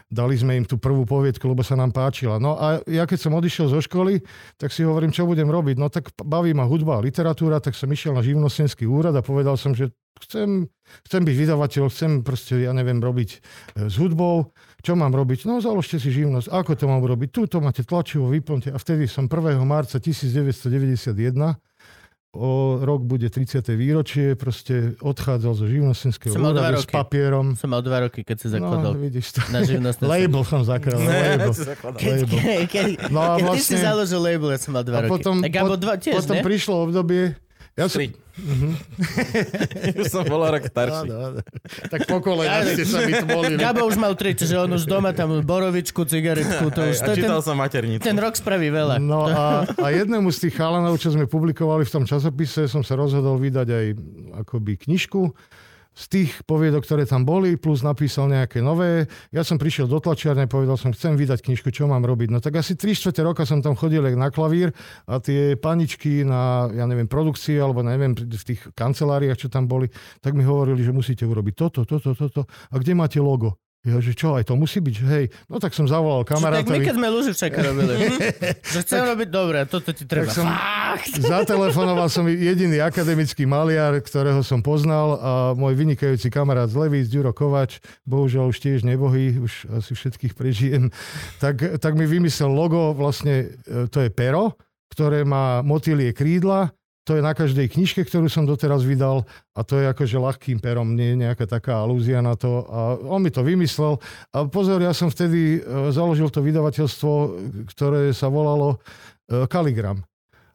[0.07, 2.39] dali sme im tú prvú poviedku, lebo sa nám páčila.
[2.39, 4.23] No a ja keď som odišiel zo školy,
[4.63, 5.75] tak si hovorím, čo budem robiť.
[5.75, 9.56] No tak baví ma hudba a literatúra, tak som išiel na živnostenský úrad a povedal
[9.57, 9.85] povedal som, že
[10.21, 10.69] chcem,
[11.09, 13.39] chcem byť vydavateľ, chcem proste, ja neviem, robiť e,
[13.89, 14.53] s hudbou.
[14.85, 15.49] Čo mám robiť?
[15.49, 16.53] No založte si živnosť.
[16.53, 17.29] Ako to mám robiť?
[17.33, 18.73] Tu to máte tlačivo, vyplňte.
[18.73, 19.57] A vtedy som 1.
[19.65, 21.57] marca 1991
[22.37, 23.65] o rok bude 30.
[23.73, 27.57] výročie, proste odchádzal zo živnostenského úradu s papierom.
[27.57, 29.41] Som mal dva roky, keď si zakladal no, vidíš to.
[29.57, 29.65] na
[30.13, 31.01] Label som zakladal.
[31.09, 31.53] label.
[31.97, 35.13] Keď, keď, keď, no keď vlastne, si založil label, ja som mal dva a roky.
[35.17, 36.45] Potom, a Gabo dva tiež, potom ne?
[36.45, 37.41] prišlo obdobie,
[37.77, 38.01] ja som...
[40.01, 41.09] Už som bol rok starší.
[41.09, 41.41] No, no, no.
[41.89, 43.57] Tak po kolena ste sa vytvolili.
[43.57, 46.69] Gabo už mal tri, čiže on už doma tam borovičku, cigaretku.
[46.69, 48.05] To už, a to čítal ten, som maternicu.
[48.05, 49.01] Ten rok spraví veľa.
[49.01, 52.97] No a, a jednému z tých chalanov, čo sme publikovali v tom časopise, som sa
[52.97, 53.87] rozhodol vydať aj
[54.45, 55.33] akoby knižku
[55.97, 59.09] z tých poviedok, ktoré tam boli, plus napísal nejaké nové.
[59.33, 62.29] Ja som prišiel do tlačiarne, povedal som, chcem vydať knižku, čo mám robiť.
[62.29, 64.77] No tak asi 3 čtvrte roka som tam chodil na klavír
[65.09, 69.89] a tie paničky na, ja neviem, produkcie, alebo neviem, v tých kanceláriách, čo tam boli,
[70.21, 72.45] tak mi hovorili, že musíte urobiť toto, toto, toto.
[72.45, 73.57] A kde máte logo?
[73.87, 75.25] Ja, že čo, aj to musí byť, hej.
[75.47, 76.67] No tak som zavolal kamarátovi.
[76.67, 77.95] Tak my keď sme Luživčaka robili.
[78.67, 80.27] že chcem tak, robiť dobre, toto ti treba.
[80.27, 80.47] Tak som,
[81.39, 87.31] zatelefonoval som jediný akademický maliar, ktorého som poznal a môj vynikajúci kamarát z Levíc, Ďuro
[87.31, 90.91] Kovač, bohužiaľ už tiež nebohý, už asi všetkých prežijem,
[91.39, 94.59] tak, tak mi vymyslel logo, vlastne e, to je pero,
[94.91, 96.75] ktoré má motýlie krídla
[97.07, 99.23] to je na každej knižke, ktorú som doteraz vydal
[99.55, 102.67] a to je akože ľahkým perom, nie je nejaká taká alúzia na to.
[102.67, 104.03] A on mi to vymyslel.
[104.35, 107.13] A pozor, ja som vtedy e, založil to vydavateľstvo,
[107.71, 108.83] ktoré sa volalo
[109.31, 110.03] e, Kaligram.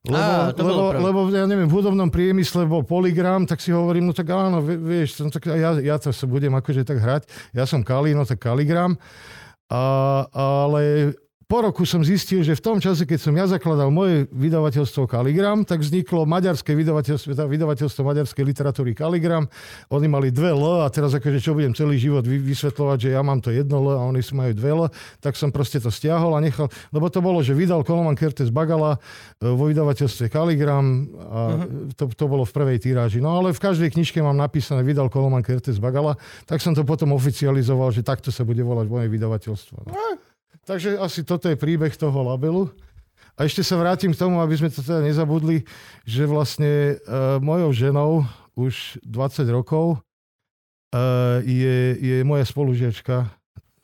[0.01, 4.17] Lebo, Á, lebo, lebo, ja neviem, v hudobnom priemysle bol Polygram, tak si hovorím, no
[4.17, 7.29] tak áno, vieš, no tak ja, ja to sa budem akože tak hrať.
[7.53, 8.97] Ja som Kali, no tak Kaligram.
[9.71, 9.83] A,
[10.35, 11.13] ale
[11.51, 15.67] po roku som zistil, že v tom čase, keď som ja zakladal moje vydavateľstvo Kaligram,
[15.67, 19.51] tak vzniklo maďarské vydavateľstvo, teda vydavateľstvo maďarskej literatúry Kaligram.
[19.91, 23.43] Oni mali dve L a teraz akože čo budem celý život vysvetľovať, že ja mám
[23.43, 24.81] to jedno L a oni si majú dve L,
[25.19, 28.95] tak som proste to stiahol a nechal, lebo to bolo, že vydal Koloman Kertes Bagala
[29.43, 31.91] e, vo vydavateľstve Kaligram a uh-huh.
[31.99, 33.19] to, to bolo v prvej týráži.
[33.19, 36.15] No ale v každej knižke mám napísané vydal Koloman Kertes Bagala,
[36.47, 39.91] tak som to potom oficializoval, že takto sa bude volať moje vydavateľstvo.
[39.91, 40.30] No.
[40.65, 42.69] Takže asi toto je príbeh toho labelu.
[43.39, 45.65] A ešte sa vrátim k tomu, aby sme to teda nezabudli,
[46.05, 48.11] že vlastne uh, mojou ženou
[48.53, 53.31] už 20 rokov uh, je, je moja spolužiačka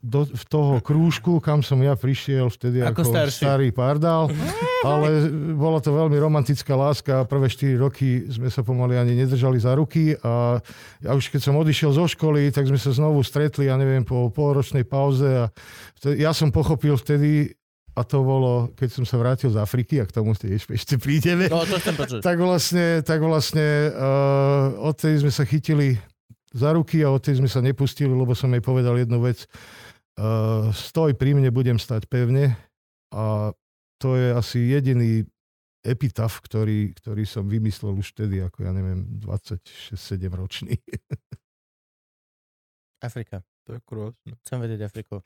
[0.04, 4.30] do, v toho krúžku, kam som ja prišiel vtedy ako, ako starý pardál.
[4.86, 7.26] Ale bola to veľmi romantická láska.
[7.26, 10.62] Prvé 4 roky sme sa pomaly ani nedržali za ruky a
[11.02, 14.30] ja už keď som odišiel zo školy, tak sme sa znovu stretli, ja neviem, po
[14.30, 15.46] polročnej pauze a
[15.98, 17.58] vtedy, ja som pochopil vtedy,
[17.98, 21.50] a to bolo, keď som sa vrátil z Afriky, a k tomu ešte, ešte prídeme,
[21.50, 21.82] no, to
[22.22, 25.98] tak vlastne, tak vlastne uh, odtedy sme sa chytili
[26.54, 29.50] za ruky a odtedy sme sa nepustili, lebo som jej povedal jednu vec,
[30.18, 32.58] Uh, stoj pri mne, budem stať pevne.
[33.13, 33.54] A
[33.98, 35.26] to je asi jediný
[35.86, 40.76] epitaf, ktorý, ktorý som vymyslel už vtedy, ako ja neviem, 26-7 ročný.
[43.08, 43.46] Afrika.
[43.68, 44.32] To je krásne.
[44.48, 45.20] Chcem vedieť Afriku.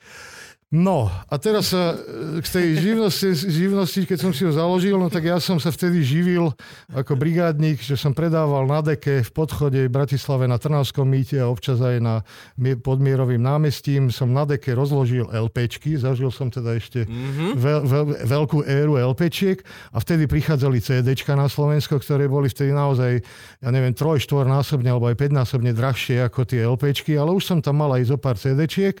[0.72, 1.92] No a teraz sa
[2.40, 6.00] k tej živnosti, živnosti, keď som si ho založil, no tak ja som sa vtedy
[6.00, 6.56] živil
[6.96, 11.52] ako brigádnik, že som predával na deke v podchode v Bratislave na Trnavskom mýte a
[11.52, 12.14] občas aj na
[12.56, 14.08] podmierovým námestím.
[14.08, 17.52] Som na deke rozložil LPčky, zažil som teda ešte mm-hmm.
[17.52, 19.60] veľ, veľ, veľkú éru LPčiek
[19.92, 23.20] a vtedy prichádzali CDčka na Slovensko, ktoré boli vtedy naozaj,
[23.60, 27.60] ja neviem, troj, štvor násobne alebo aj päťnásobne drahšie ako tie LPčky, ale už som
[27.60, 28.96] tam mal aj zo pár CD-čiek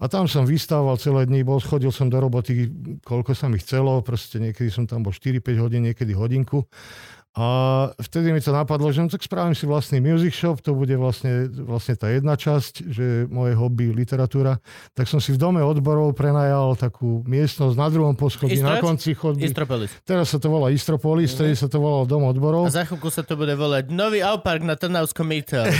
[0.00, 2.72] a tam som vystával celé dní, bol, chodil som do roboty,
[3.04, 6.64] koľko sa mi chcelo, proste niekedy som tam bol 4-5 hodín, niekedy hodinku.
[7.38, 7.46] A
[8.02, 11.46] vtedy mi to napadlo, že no tak spravím si vlastný music shop, to bude vlastne,
[11.62, 14.58] vlastne tá jedna časť, že moje hobby, literatúra.
[14.98, 19.46] Tak som si v dome odborov prenajal takú miestnosť na druhom poschodí, na konci chodby.
[19.46, 19.94] Istropolis.
[20.02, 22.66] Teraz sa to volá Istropolis, vtedy sa to volalo Dom odborov.
[22.66, 25.70] A za chvíľku sa to bude volať Nový Alpark na Trnavskom mýte.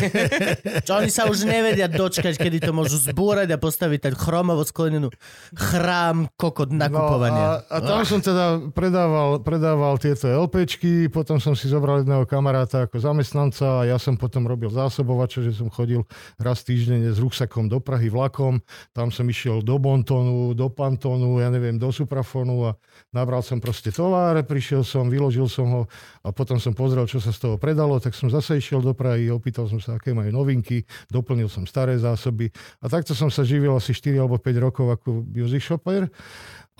[0.88, 5.12] Čo oni sa už nevedia dočkať, kedy to môžu zbúrať a postaviť tak chromovo sklenenú
[5.52, 7.68] chrám kokot nakupovania.
[7.68, 12.06] No a, a tam som teda predával, predával tieto LP večky, potom som si zobral
[12.06, 16.06] jedného kamaráta ako zamestnanca a ja som potom robil zásobovača, že som chodil
[16.38, 18.62] raz týždenne s ruksakom do Prahy vlakom,
[18.94, 22.78] tam som išiel do Bontonu, do Pantonu, ja neviem, do Suprafonu a
[23.10, 25.82] nabral som proste tovar, prišiel som, vyložil som ho
[26.22, 29.26] a potom som pozrel, čo sa z toho predalo, tak som zase išiel do Prahy,
[29.26, 32.46] opýtal som sa, aké majú novinky, doplnil som staré zásoby
[32.78, 36.06] a takto som sa živil asi 4 alebo 5 rokov ako music shopper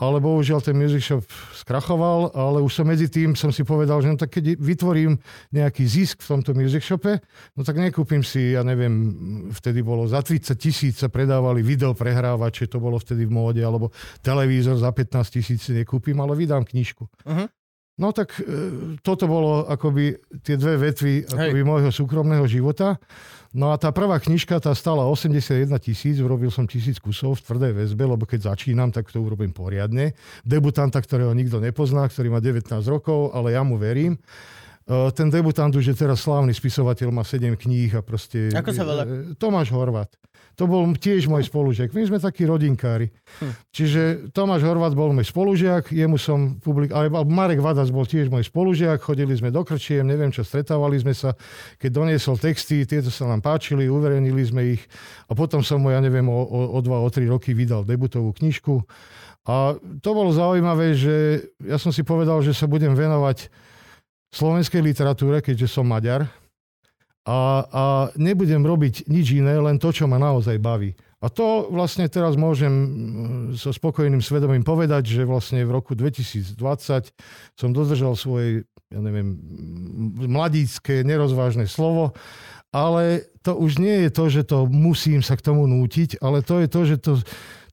[0.01, 4.09] ale bohužiaľ ten music shop skrachoval, ale už som medzi tým som si povedal, že
[4.09, 5.21] no tak keď vytvorím
[5.53, 7.21] nejaký zisk v tomto music shope,
[7.55, 8.93] no tak nekúpim si, ja neviem,
[9.53, 13.93] vtedy bolo za 30 tisíc sa predávali video prehrávače, to bolo vtedy v móde, alebo
[14.25, 17.05] televízor za 15 tisíc si nekúpim, ale vydám knižku.
[17.05, 17.49] Uh-huh.
[18.01, 18.43] No tak e,
[19.05, 22.97] toto bolo akoby tie dve vetvy akoby môjho súkromného života.
[23.51, 27.73] No a tá prvá knižka, tá stala 81 tisíc, urobil som tisíc kusov v tvrdej
[27.83, 30.15] väzbe, lebo keď začínam, tak to urobím poriadne.
[30.47, 34.15] Debutanta, ktorého nikto nepozná, ktorý má 19 rokov, ale ja mu verím.
[34.87, 38.55] E, ten debutant už je teraz slávny spisovateľ, má 7 kníh a proste...
[38.55, 39.03] Ako sa volá?
[39.35, 40.15] Tomáš Horvat.
[40.61, 41.97] To bol tiež môj spolužiak.
[41.97, 43.09] My sme takí rodinkári.
[43.41, 43.53] Hm.
[43.73, 44.01] Čiže
[44.37, 46.93] Tomáš Horvat bol môj spolužiak, jemu som publik...
[46.93, 51.17] Ale Marek Vadas bol tiež môj spolužiak, chodili sme do Krčiem, neviem čo, stretávali sme
[51.17, 51.33] sa.
[51.81, 54.85] Keď doniesol texty, tieto sa nám páčili, uverejnili sme ich
[55.27, 58.37] a potom som mu, ja neviem, o, o, o dva, o tri roky vydal debutovú
[58.37, 58.85] knižku.
[59.49, 63.49] A to bolo zaujímavé, že ja som si povedal, že sa budem venovať
[64.29, 66.29] slovenskej literatúre, keďže som Maďar
[67.29, 67.85] a, a
[68.17, 70.97] nebudem robiť nič iné, len to, čo ma naozaj baví.
[71.21, 76.57] A to vlastne teraz môžem mm, so spokojným svedomím povedať, že vlastne v roku 2020
[77.61, 79.37] som dodržal svoje, ja neviem,
[80.17, 82.17] mladícké, nerozvážne slovo,
[82.73, 86.65] ale to už nie je to, že to musím sa k tomu nútiť, ale to
[86.65, 87.13] je to, že to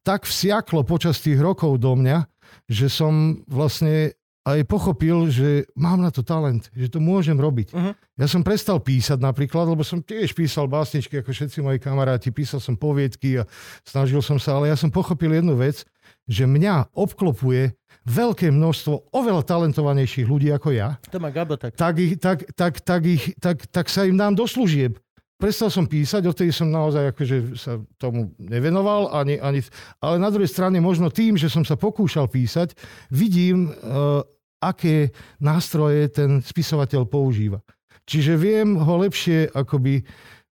[0.03, 2.27] tak vsiaklo počas tých rokov do mňa,
[2.67, 4.11] že som vlastne
[4.47, 7.75] aj pochopil, že mám na to talent, že to môžem robiť.
[7.75, 7.91] Uh-huh.
[8.15, 12.63] Ja som prestal písať napríklad, lebo som tiež písal básničky, ako všetci moji kamaráti, písal
[12.63, 13.47] som poviedky a
[13.83, 15.83] snažil som sa, ale ja som pochopil jednu vec,
[16.31, 17.75] že mňa obklopuje
[18.07, 20.95] veľké množstvo oveľa talentovanejších ľudí ako ja.
[21.11, 21.75] To má Gabo tak.
[21.75, 24.95] Tak, ich, tak, tak, tak, ich, tak, tak sa im dám do služieb.
[25.37, 29.61] prestal som písať, odtedy som naozaj akože sa tomu nevenoval, ani, ani,
[30.01, 32.73] ale na druhej strane možno tým, že som sa pokúšal písať,
[33.13, 34.25] vidím, uh,
[34.71, 37.63] aké nástroje ten spisovateľ používa.
[38.07, 40.07] Čiže viem ho lepšie akoby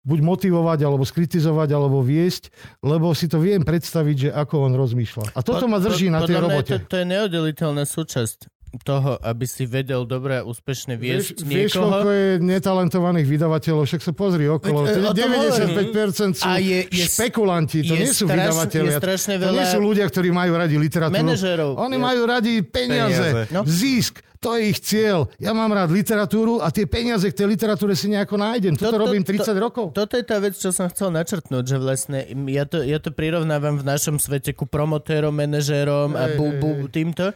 [0.05, 2.53] buď motivovať, alebo skritizovať, alebo viesť,
[2.85, 5.33] lebo si to viem predstaviť, že ako on rozmýšľa.
[5.33, 6.77] A toto ma drží na tej robote.
[6.77, 11.61] To, to je neoddeliteľná súčasť toho, aby si vedel dobre a úspešne viesť vieš, niekoho.
[11.61, 14.87] Vieš, koľko je netalentovaných vydavateľov, však sa pozri okolo.
[14.87, 18.97] Veď, 95% sú a je, je, špekulanti, to nie sú vydavateľia.
[18.99, 21.15] To nie sú ľudia, ktorí majú radi literatúru.
[21.15, 21.71] Manažerov.
[21.79, 22.03] Oni je.
[22.03, 23.53] majú radi peniaze, peniaze.
[23.53, 23.61] No?
[23.67, 24.23] zisk.
[24.45, 25.25] To je ich cieľ.
[25.41, 28.77] Ja mám rád literatúru a tie peniaze k tej literatúre si nejako nájdem.
[28.77, 29.85] Toto to, to, robím 30 to, rokov.
[29.89, 32.19] Toto je tá vec, čo som chcel načrtnúť, že vlastne
[32.53, 37.33] ja to, ja to prirovnávam v našom svete ku promotérom, manažérom a bu, bu, týmto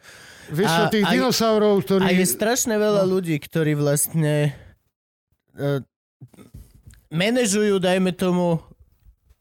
[0.50, 2.04] Vieš čo, tých a, dinosaurov, ktorí...
[2.06, 3.18] A je strašne veľa no.
[3.18, 4.54] ľudí, ktorí vlastne
[5.56, 5.80] uh,
[7.14, 8.62] manažujú, dajme tomu,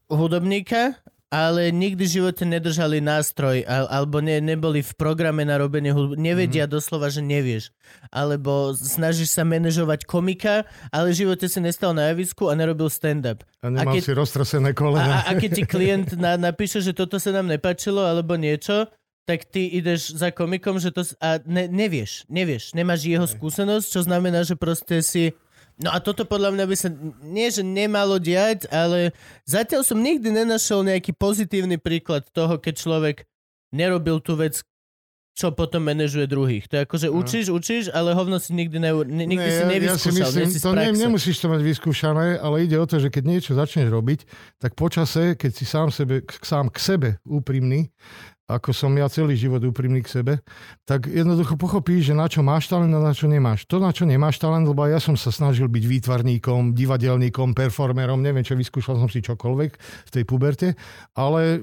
[0.09, 0.97] hudobníka,
[1.29, 6.17] ale nikdy v živote nedržali nástroj alebo ne, neboli v programe na robenie hudby.
[6.17, 6.73] Nevedia mm.
[6.73, 7.69] doslova, že nevieš.
[8.09, 13.45] Alebo snažíš sa manažovať komika, ale v živote si nestal na javisku a nerobil stand-up.
[13.61, 15.21] A nemal a keď, si roztrasené kolena.
[15.21, 18.89] A, a keď ti klient na, napíše, že toto sa nám nepačilo alebo niečo,
[19.29, 21.05] tak ty ideš za komikom, že to...
[21.21, 25.37] A ne, nevieš, nevieš, nemáš jeho skúsenosť, čo znamená, že proste si...
[25.77, 26.89] No a toto podľa mňa by sa
[27.21, 29.13] nie, že nemalo diať, ale
[29.45, 33.17] zatiaľ som nikdy nenašiel nejaký pozitívny príklad toho, keď človek
[33.69, 34.65] nerobil tú vec,
[35.37, 36.67] čo potom manažuje druhých.
[36.67, 37.15] To je ako, že no.
[37.21, 40.19] učíš, učíš, ale hovno si nikdy, ne, nikdy ne, si nevyskúšal.
[40.19, 43.23] Ja si myslím, to ne, nemusíš to mať vyskúšané, ale ide o to, že keď
[43.23, 44.27] niečo začneš robiť,
[44.59, 47.87] tak počase, keď si sám, sebe, sám k sebe úprimný,
[48.49, 50.33] ako som ja celý život úprimný k sebe,
[50.89, 53.69] tak jednoducho pochopíš, že na čo máš talent a na čo nemáš.
[53.69, 58.41] To, na čo nemáš talent, lebo ja som sa snažil byť výtvarníkom, divadelníkom, performerom, neviem
[58.41, 60.73] čo, vyskúšal som si čokoľvek v tej puberte,
[61.13, 61.57] ale e,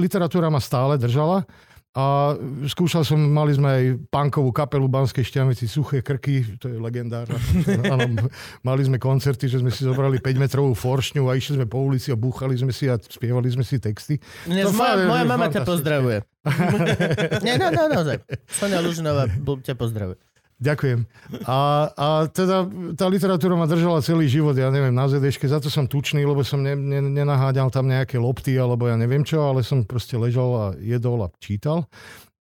[0.00, 1.44] literatúra ma stále držala
[1.90, 2.38] a
[2.70, 3.84] skúšal som, mali sme aj
[4.14, 7.34] punkovú kapelu Banskej šťavnici, Suché krky, to je legendárna.
[7.94, 8.30] Áno,
[8.62, 12.14] mali sme koncerty, že sme si zobrali 5 metrovú foršňu a išli sme po ulici
[12.14, 14.22] a búchali sme si a spievali sme si texty.
[14.46, 16.22] Nie, moja, moja mama ťa pozdravuje.
[17.44, 18.22] Nie, no, no, naozaj.
[18.46, 19.26] Sonia Lužinová
[19.66, 20.29] ťa pozdravuje.
[20.60, 21.08] Ďakujem.
[21.48, 25.72] A, a teda tá literatúra ma držala celý život, ja neviem, na ZDŠke, za to
[25.72, 29.64] som tučný, lebo som ne, ne, nenaháďal tam nejaké lopty, alebo ja neviem čo, ale
[29.64, 31.88] som proste ležal a jedol a čítal.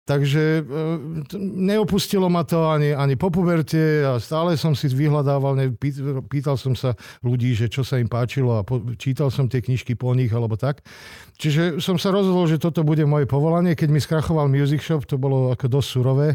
[0.08, 5.68] Takže e, neopustilo ma to ani, ani po puberte a stále som si vyhľadával, ne,
[6.32, 9.99] pýtal som sa ľudí, že čo sa im páčilo a po, čítal som tie knižky
[9.99, 10.80] po nich alebo tak.
[11.36, 13.76] Čiže som sa rozhodol, že toto bude moje povolanie.
[13.76, 16.30] Keď mi skrachoval Music Shop, to bolo ako dosť surové.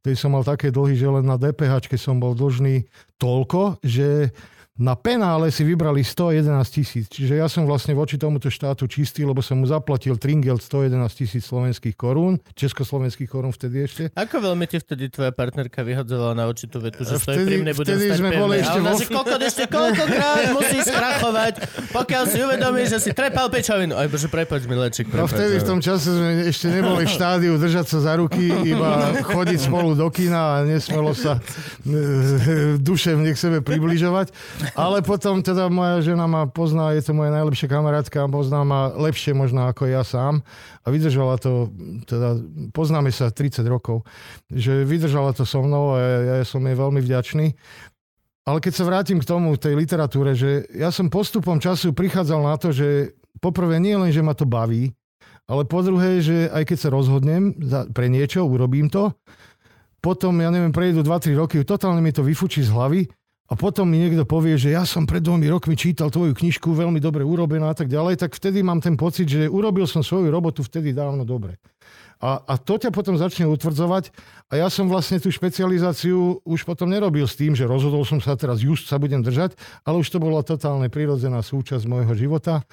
[0.00, 2.88] Tedy som mal také dlhy, že len na DPH som bol dlžný
[3.20, 4.32] toľko, že
[4.78, 7.10] na penále si vybrali 111 tisíc.
[7.10, 11.42] Čiže ja som vlastne voči tomuto štátu čistý, lebo som mu zaplatil Tringel 111 tisíc
[11.50, 14.02] slovenských korún, československých korún vtedy ešte.
[14.14, 17.72] Ako veľmi ti vtedy tvoja partnerka vyhodzovala na oči tú vetu, že vtedy, pri mne
[17.74, 18.90] budem vtedy sme boli ešte vo...
[18.94, 21.54] koľko, ešte koľkokrát musíš skrachovať,
[21.90, 23.98] pokiaľ si uvedomíš, že si trepal pečovinu.
[23.98, 25.10] Aj bože, prepač, mileček.
[25.10, 29.10] No vtedy v tom čase sme ešte neboli v štádiu držať sa za ruky, iba
[29.26, 31.42] chodiť spolu do kina a nesmelo sa
[31.82, 34.30] e, duše k sebe približovať.
[34.74, 39.32] Ale potom teda moja žena ma pozná, je to moja najlepšia kamarátka, pozná ma lepšie
[39.32, 40.42] možno ako ja sám
[40.82, 41.70] a vydržala to,
[42.04, 42.40] teda
[42.74, 44.02] poznáme sa 30 rokov,
[44.50, 47.46] že vydržala to so mnou a ja, ja som jej veľmi vďačný.
[48.48, 52.56] Ale keď sa vrátim k tomu, tej literatúre, že ja som postupom času prichádzal na
[52.56, 53.12] to, že
[53.44, 54.96] poprvé nie len, že ma to baví,
[55.48, 57.52] ale po druhé, že aj keď sa rozhodnem
[57.92, 59.12] pre niečo, urobím to,
[59.98, 63.10] potom, ja neviem, prejdu 2-3 roky, totálne mi to vyfučí z hlavy
[63.48, 67.00] a potom mi niekto povie, že ja som pred dvomi rokmi čítal tvoju knižku, veľmi
[67.00, 70.60] dobre urobená a tak ďalej, tak vtedy mám ten pocit, že urobil som svoju robotu
[70.60, 71.56] vtedy dávno dobre.
[72.18, 74.10] A, a to ťa potom začne utvrdzovať.
[74.50, 78.34] A ja som vlastne tú špecializáciu už potom nerobil s tým, že rozhodol som sa
[78.34, 79.54] teraz, just sa budem držať,
[79.86, 82.66] ale už to bola totálne prirodzená súčasť môjho života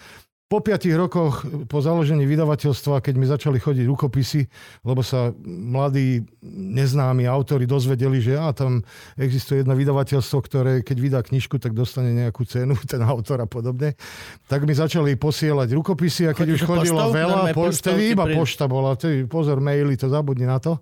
[0.45, 4.45] po piatich rokoch po založení vydavateľstva, keď mi začali chodiť rukopisy,
[4.85, 8.85] lebo sa mladí neznámi autori dozvedeli, že ja, tam
[9.17, 13.97] existuje jedno vydavateľstvo, ktoré keď vydá knižku, tak dostane nejakú cenu, ten autor a podobne,
[14.45, 17.17] tak mi začali posielať rukopisy a keď Chodí už chodilo poštou?
[17.17, 20.77] veľa, po, vtedy iba pošta bola, vtedy, pozor, maily, to zabudni na to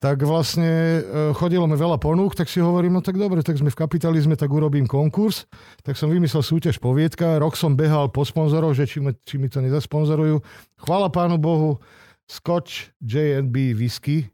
[0.00, 1.00] tak vlastne e,
[1.36, 4.48] chodilo mi veľa ponúk, tak si hovorím, no tak dobre, tak sme v kapitalizme, tak
[4.48, 5.44] urobím konkurs.
[5.84, 9.52] Tak som vymyslel súťaž poviedka, rok som behal po sponzorov, že či, mi, či mi
[9.52, 10.40] to nezasponzorujú.
[10.80, 11.76] Chvala pánu Bohu,
[12.24, 14.32] Scotch J&B whisky,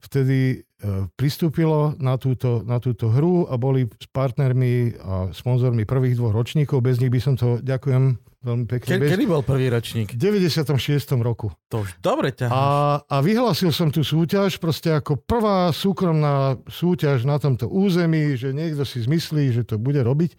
[0.00, 0.56] vtedy e,
[1.14, 6.80] pristúpilo na túto, na túto hru a boli s partnermi a sponzormi prvých dvoch ročníkov.
[6.80, 8.88] Bez nich by som to, ďakujem veľmi pekne.
[8.96, 9.10] Ke, bez...
[9.12, 10.16] kedy bol prvý ročník?
[10.16, 10.72] V 96.
[11.20, 11.52] roku.
[11.68, 12.48] To už dobre ťa.
[12.48, 12.64] A,
[13.04, 18.88] a vyhlásil som tú súťaž proste ako prvá súkromná súťaž na tomto území, že niekto
[18.88, 20.32] si zmyslí, že to bude robiť.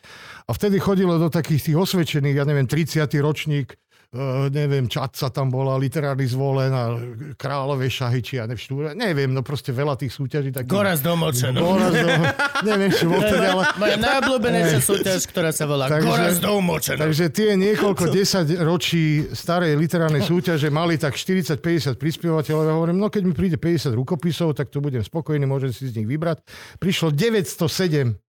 [0.50, 3.06] A vtedy chodilo do takých tých osvedčených, ja neviem, 30.
[3.22, 3.78] ročník
[4.12, 7.00] Uh, neviem, Čatca tam bola, literárny zvolen a
[7.40, 10.52] kráľové šahy, či ja neviem, neviem, no proste veľa tých súťaží.
[10.52, 10.68] Takých...
[10.68, 11.56] Goraz domočeno.
[11.56, 12.08] Goraz do...
[12.68, 13.64] neviem, čo bol teda, ale...
[13.80, 17.00] Moja najobľúbenejšia súťaž, ktorá sa volá takže, Goraz domočeno.
[17.08, 22.68] Takže tie niekoľko desať ročí starej literárnej súťaže mali tak 40-50 prispievateľov.
[22.68, 26.04] Ja hovorím, no keď mi príde 50 rukopisov, tak to budem spokojný, môžem si z
[26.04, 26.44] nich vybrať.
[26.84, 28.20] Prišlo 907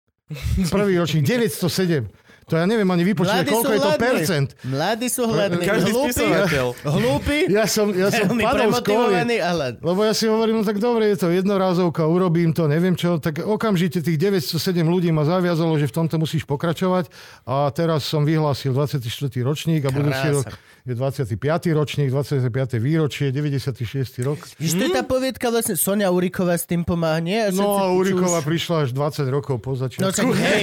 [0.71, 2.09] Prvý ročník, 907.
[2.53, 4.49] To ja neviem ani vypočuť, koľko je to percent.
[4.69, 5.65] Mladí sú hladní.
[5.65, 6.67] Každý Hlúpi, spisovateľ.
[6.85, 9.41] hlúpi, Ja som, ja som padol z kolie.
[9.81, 13.41] Lebo ja si hovorím, no tak dobre, je to jednorázovka, urobím to, neviem čo, tak
[13.41, 17.09] okamžite tých 907 ľudí ma zaviazalo, že v tomto musíš pokračovať
[17.49, 19.01] a teraz som vyhlásil 24.
[19.41, 21.39] ročník a budúci rok je 25.
[21.73, 22.51] ročník, 25.
[22.77, 23.87] výročie, 96.
[24.21, 24.43] rok.
[24.57, 27.39] Víš, to je tá poviedka vlastne, Sonia Uriková s tým pomáha, nie?
[27.39, 30.11] A No a Uriková už- prišla až 20 rokov po No začiatku.
[30.11, 30.63] tak hej,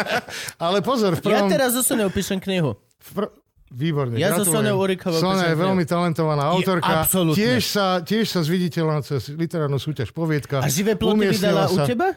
[0.64, 1.48] Ale pozor, v ja prvom...
[1.48, 2.76] teraz so Soniou píšem knihu.
[2.98, 3.32] v pr-
[3.66, 4.54] Výborne, Ja so gratulujem.
[4.62, 7.02] Soniou Urikovou Sonia je veľmi talentovaná autorka.
[7.02, 7.34] absolútne.
[7.34, 10.62] Tiež sa, tiež sa zviditeľná cez literárnu súťaž Poviedka.
[10.62, 12.08] A živé ploty Umiestnila vydala u sa- teba?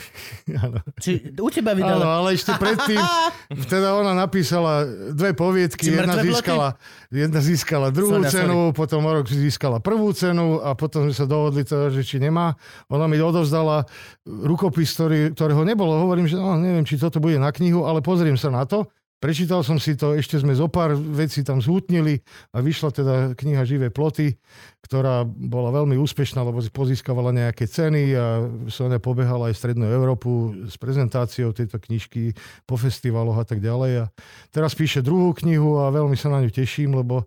[0.64, 0.80] Áno.
[0.98, 2.04] Či u teba Áno, vydala?
[2.20, 3.00] ale ešte predtým,
[3.72, 6.68] teda ona napísala dve poviedky, Či jedna získala,
[7.12, 11.26] jedna získala druhú Sonia, cenu, potom o rok získala prvú cenu a potom sme sa
[11.28, 12.56] dohodli teda, že či nemá.
[12.88, 13.84] Ona mi odovzdala
[14.24, 16.08] rukopis, ktorý, ktorého nebolo.
[16.08, 18.88] Hovorím, že no, neviem, či toto bude na knihu, ale pozriem sa na to.
[19.22, 22.18] Prečítal som si to, ešte sme zo pár vecí tam zhutnili
[22.50, 24.34] a vyšla teda kniha Živé ploty,
[24.82, 30.74] ktorá bola veľmi úspešná, lebo pozískavala nejaké ceny a Sonia pobehala aj Strednú Európu s
[30.74, 32.34] prezentáciou tejto knižky
[32.66, 33.92] po festivaloch a tak ďalej.
[34.02, 34.04] A
[34.50, 37.22] teraz píše druhú knihu a veľmi sa na ňu teším, lebo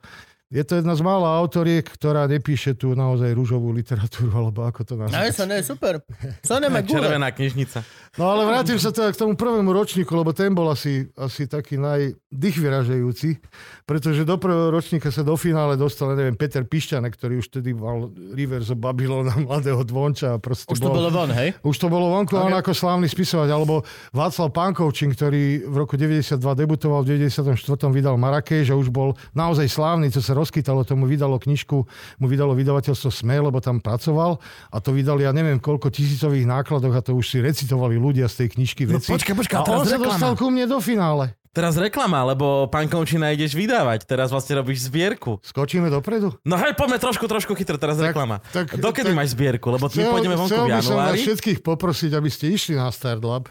[0.47, 4.93] je to jedna z mála autoriek, ktorá nepíše tu naozaj rúžovú literatúru, alebo ako to
[4.95, 5.33] No, nazvať.
[5.33, 5.93] Sonia je super.
[6.81, 7.01] Gule.
[7.01, 7.81] Červená knižnica.
[8.15, 11.75] No ale vrátim sa teda k tomu prvému ročníku, lebo ten bol asi, asi taký
[11.75, 13.41] najdych vyražajúci,
[13.83, 18.07] pretože do prvého ročníka sa do finále dostal, neviem, Peter Pišťanek, ktorý už tedy mal
[18.31, 20.35] Rivers of Babylona, mladého Dvonča.
[20.35, 21.57] a Proste Už to bol, bolo von, hej?
[21.59, 25.99] už to bolo vonku a on ako slávny spisovať, alebo Václav Pankovčín, ktorý v roku
[25.99, 27.51] 92 debutoval, v 94.
[27.91, 31.77] vydal Marrakeš a už bol naozaj slávny, čo sa rozkytalo, tomu vydalo knižku,
[32.15, 34.37] mu vydalo vydavateľstvo SME, lebo tam pracoval
[34.69, 38.45] a to vydali, ja neviem, koľko tisícových nákladoch a to už si recitovali ľudia z
[38.45, 39.09] tej knižky No veci.
[39.09, 41.33] počkaj, počkaj, a teraz on sa dostal ku mne do finále.
[41.49, 44.03] Teraz reklama, lebo pán Končina ideš vydávať.
[44.03, 45.39] Teraz vlastne robíš zbierku.
[45.39, 46.35] Skočíme dopredu?
[46.43, 48.43] No hej, poďme trošku, trošku chytro, teraz Tak- reklama.
[48.51, 49.71] tak- Dokedy tak- máš zbierku?
[49.71, 51.19] Lebo my Chcel- pôjdeme vonku chcel v by som vás januári.
[51.23, 53.47] všetkých poprosiť, aby ste išli na Startlab.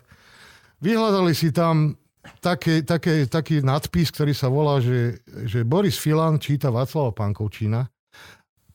[0.79, 1.97] Vyhľadali si tam
[2.39, 7.89] také, také, taký nadpis, ktorý sa volá, že, že Boris Filan číta Václava Pankovčína.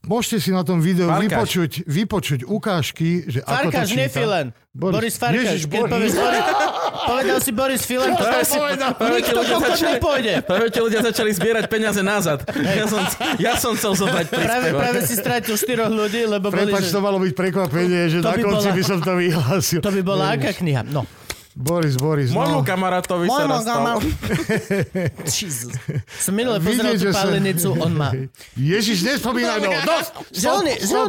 [0.01, 1.27] Môžete si na tom videu Farkáš.
[1.27, 4.07] vypočuť, vypočuť ukážky, že ako to Farkáš, číta.
[4.09, 4.47] Filan.
[4.71, 5.35] Boris- Boris, Farkáš.
[5.43, 5.91] Ježiš, Keď Boris.
[5.91, 6.43] povieš Boris,
[7.09, 8.89] povedal si Boris Filan, to si povedal.
[8.95, 10.33] Nikto ľudia začali- nepôjde.
[10.41, 12.39] Práve ti ľudia začali zbierať peniaze nazad.
[12.47, 13.01] Ja som,
[13.35, 16.95] ja som chcel zobrať Práve, práve si stratil štyroch ľudí, lebo boli, Prepač, že...
[16.95, 19.79] to malo byť prekvapenie, že To na by konci bola- by som to vyhlásil.
[19.81, 20.87] To by bola aká kniha?
[20.87, 21.03] No.
[21.57, 22.67] Boris, Boris, Môjmu no.
[22.67, 23.99] kamarátovi sa raz stalo.
[25.41, 25.73] Jesus.
[26.21, 28.13] Som minule pozeral tú sa- palenicu, on má...
[28.53, 29.71] Ježiš, nespomínaj, no.
[29.81, 30.11] Dosť,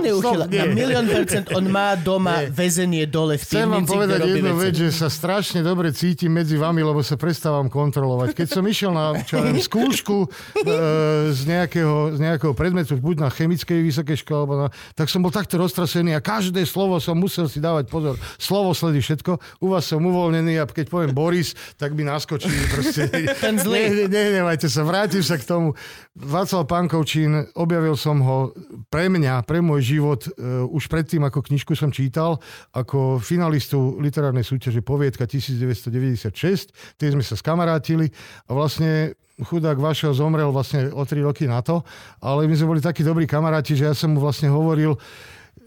[0.01, 0.41] je uchyl.
[0.49, 4.91] Na milión percent on má doma väzenie dole v Chcem vám povedať jednu vec, že
[4.91, 8.34] sa strašne dobre cítim medzi vami, lebo sa prestávam kontrolovať.
[8.34, 10.28] Keď som išiel na čo viem, skúšku e,
[11.30, 14.66] z, nejakého, z nejakého predmetu, buď na chemickej vysokej škole, alebo na,
[14.97, 18.14] tak som bol takto roztrasený a každé slovo som musel si dávať pozor.
[18.41, 19.62] Slovo sledí všetko.
[19.62, 20.01] U vás som
[20.31, 23.11] uvoľnený a keď poviem Boris, tak by naskočí proste.
[23.43, 24.07] Ten zlý.
[24.07, 25.74] Ne, ne, nevajte sa, vrátim sa k tomu.
[26.14, 28.55] Václav Pankovčín, objavil som ho
[28.87, 32.39] pre mňa, pre môj život, uh, už predtým, ako knižku som čítal,
[32.70, 36.70] ako finalistu literárnej súťaže Poviedka 1996.
[36.95, 38.07] Tie sme sa skamarátili
[38.47, 41.83] a vlastne chudák Vašeho zomrel vlastne o tri roky na to,
[42.20, 45.01] ale my sme boli takí dobrí kamaráti, že ja som mu vlastne hovoril,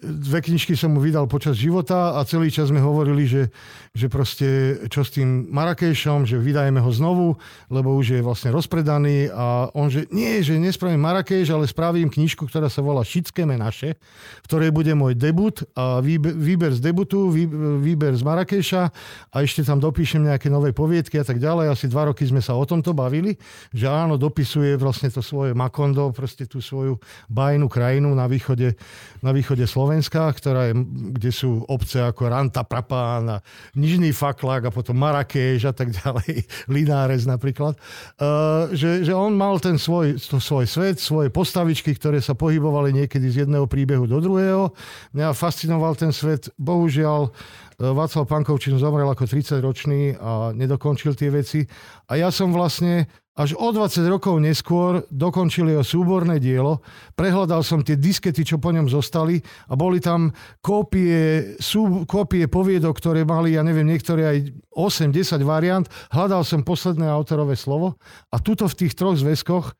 [0.03, 3.47] dve knižky som mu vydal počas života a celý čas sme hovorili, že,
[3.93, 7.37] že proste čo s tým Marrakešom, že vydajeme ho znovu,
[7.69, 12.49] lebo už je vlastne rozpredaný a on, že nie, že nespravím Marrakeš, ale spravím knižku,
[12.49, 13.93] ktorá sa volá Šické menaše,
[14.41, 17.45] v ktorej bude môj debut a výber, z debutu, vý,
[17.85, 18.83] výber z Marrakeša
[19.29, 21.77] a ešte tam dopíšem nejaké nové poviedky a tak ďalej.
[21.77, 23.37] Asi dva roky sme sa o tomto bavili,
[23.69, 26.97] že áno, dopisuje vlastne to svoje Makondo, proste tú svoju
[27.29, 28.73] bajnú krajinu na východe,
[29.21, 30.81] na východe Slovenska, ktorá je,
[31.13, 33.37] kde sú obce ako Ranta, Prapán a
[33.83, 39.59] Nižný Faklák a potom Marrakeš a tak ďalej, Linares napríklad, uh, že, že on mal
[39.59, 44.23] ten svoj, to, svoj svet, svoje postavičky, ktoré sa pohybovali niekedy z jedného príbehu do
[44.23, 44.71] druhého.
[45.11, 46.47] Mňa fascinoval ten svet.
[46.55, 47.35] Bohužiaľ,
[47.83, 51.65] Václav Pankovčín zomrel ako 30-ročný a nedokončil tie veci.
[52.07, 56.85] A ja som vlastne až o 20 rokov neskôr dokončil jeho súborné dielo,
[57.17, 60.29] prehľadal som tie diskety, čo po ňom zostali a boli tam
[60.61, 64.37] kópie, sú, kópie poviedok, ktoré mali, ja neviem, niektoré aj
[64.77, 65.85] 8-10 variant.
[66.13, 67.97] Hľadal som posledné autorové slovo
[68.29, 69.73] a tuto v tých troch zväzkoch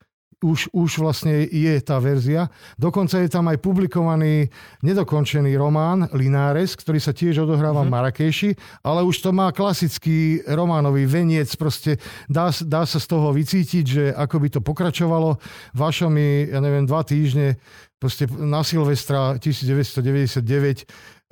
[0.44, 2.52] už, už vlastne je tá verzia.
[2.76, 4.52] Dokonca je tam aj publikovaný
[4.84, 7.88] nedokončený román Linares, ktorý sa tiež odohráva mm-hmm.
[7.88, 7.96] v mhm.
[7.96, 8.52] Marrakeši,
[8.84, 14.04] ale už to má klasický románový veniec, proste dá, dá sa z toho vycítiť, že
[14.12, 15.40] ako by to pokračovalo.
[15.74, 17.56] Vašo mi, ja neviem, dva týždne
[17.96, 20.44] proste na Silvestra 1999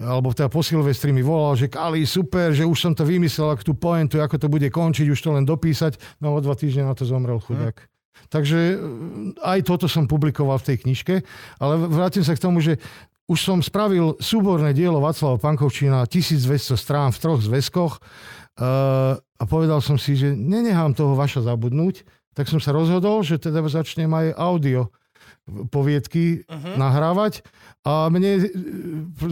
[0.01, 3.62] alebo teda po Silvestri mi volal, že Kali, super, že už som to vymyslel, ak
[3.62, 6.01] tú pointu, ako to bude končiť, už to len dopísať.
[6.18, 7.91] No o dva týždne na to zomrel chudák.
[8.32, 8.76] Takže e,
[9.43, 11.16] aj toto som publikoval v tej knižke,
[11.59, 12.80] ale vrátim sa k tomu, že
[13.32, 19.80] už som spravil súborné dielo Václava Pankovčína, 1200 strán v troch zväzkoch uh, a povedal
[19.80, 22.03] som si, že nenechám toho vaša zabudnúť,
[22.36, 24.91] tak som sa rozhodol, že teda začnem aj audio
[25.70, 26.80] poviedky uh-huh.
[26.80, 27.43] nahrávať.
[27.82, 28.47] A mne e,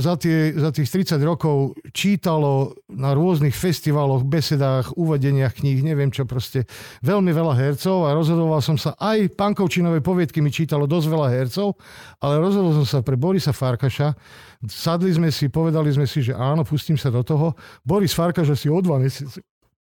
[0.02, 6.26] za, tie, za tých 30 rokov čítalo na rôznych festivaloch, besedách, uvedeniach kníh, neviem čo
[6.26, 6.66] proste,
[7.06, 11.78] veľmi veľa hercov a rozhodoval som sa, aj pankovčinové poviedky mi čítalo dosť veľa hercov,
[12.26, 14.18] ale rozhodol som sa pre Borisa Farkaša.
[14.66, 17.54] Sadli sme si, povedali sme si, že áno, pustím sa do toho.
[17.86, 19.40] Boris Farkaš asi o dva mesiace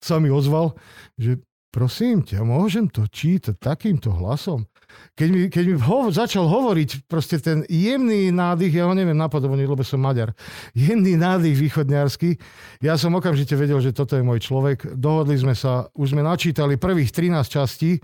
[0.04, 0.76] sa mi ozval,
[1.16, 1.40] že
[1.72, 4.68] prosím ťa, môžem to čítať takýmto hlasom?
[5.14, 9.68] Keď mi, keď mi ho, začal hovoriť proste ten jemný nádych, ja ho neviem napodobniť,
[9.70, 10.34] lebo som Maďar,
[10.74, 12.30] jemný nádych východňarský,
[12.82, 14.98] ja som okamžite vedel, že toto je môj človek.
[14.98, 18.02] Dohodli sme sa, už sme načítali prvých 13 častí,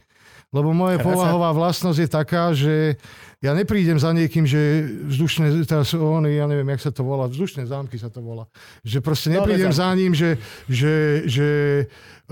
[0.50, 2.98] lebo moja povahová vlastnosť je taká, že
[3.40, 7.70] ja neprídem za niekým, že vzdušné, teraz oni, ja neviem, jak sa to volá, vzdušné
[7.70, 8.50] zámky sa to volá.
[8.82, 11.48] Že proste neprídem za ním, že, že, že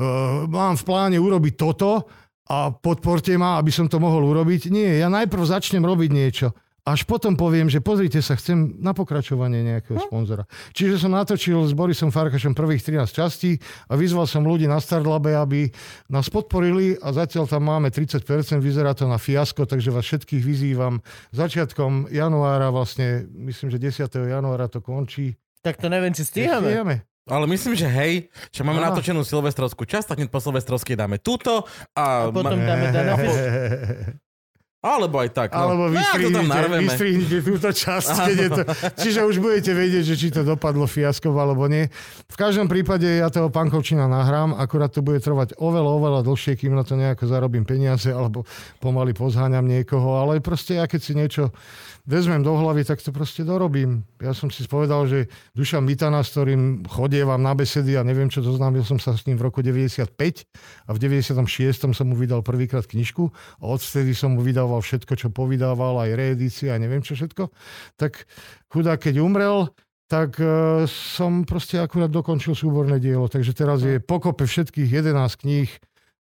[0.01, 2.09] uh, mám v pláne urobiť toto
[2.47, 4.71] a podporte ma, aby som to mohol urobiť.
[4.71, 6.47] Nie, ja najprv začnem robiť niečo.
[6.87, 10.03] Až potom poviem, že pozrite sa, chcem na pokračovanie nejakého hm?
[10.07, 10.47] sponzora.
[10.71, 13.59] Čiže som natočil s Borisom Farkašom prvých 13 častí
[13.91, 15.67] a vyzval som ľudí na Startlabe, aby
[16.07, 18.23] nás podporili a zatiaľ tam máme 30%,
[18.63, 21.03] vyzerá to na fiasko, takže vás všetkých vyzývam.
[21.35, 24.07] Začiatkom januára, vlastne myslím, že 10.
[24.31, 25.35] januára to končí.
[25.59, 26.71] Tak to neviem, či stíhame.
[26.71, 26.95] Stíhame.
[27.27, 28.91] Ale myslím, že hej, že máme Aha.
[28.91, 32.27] natočenú silvestrovskú časť, tak hneď po silvestrovskej dáme túto a...
[32.27, 32.65] a potom ma...
[32.65, 33.35] dáme Danafis.
[34.77, 35.49] Alebo aj tak.
[35.51, 35.67] No.
[35.67, 38.13] Alebo vystrihnite, vystrihnite túto časť.
[38.13, 38.61] Keď je to,
[39.03, 41.89] čiže už budete vedieť, že či to dopadlo fiaskov alebo nie.
[42.29, 46.77] V každom prípade ja toho pankovčina nahrám, akurát to bude trvať oveľa, oveľa dlhšie, kým
[46.77, 48.45] na to nejako zarobím peniaze alebo
[48.77, 50.21] pomaly pozháňam niekoho.
[50.21, 51.49] Ale proste ja keď si niečo
[52.07, 54.07] vezmem do hlavy, tak to proste dorobím.
[54.23, 55.19] Ja som si povedal, že
[55.51, 59.35] Dušan Mitana, s ktorým chodievam na besedy a neviem čo, zoznámil som sa s ním
[59.35, 60.15] v roku 95
[60.87, 61.43] a v 96.
[61.91, 63.27] som mu vydal prvýkrát knižku
[63.59, 67.51] a odvtedy som mu vydával všetko, čo povydával, aj reedície a neviem čo všetko.
[67.99, 68.23] Tak
[68.71, 69.67] chudá, keď umrel,
[70.07, 73.27] tak uh, som proste akurát dokončil súborné dielo.
[73.27, 75.67] Takže teraz je pokope všetkých 11 kníh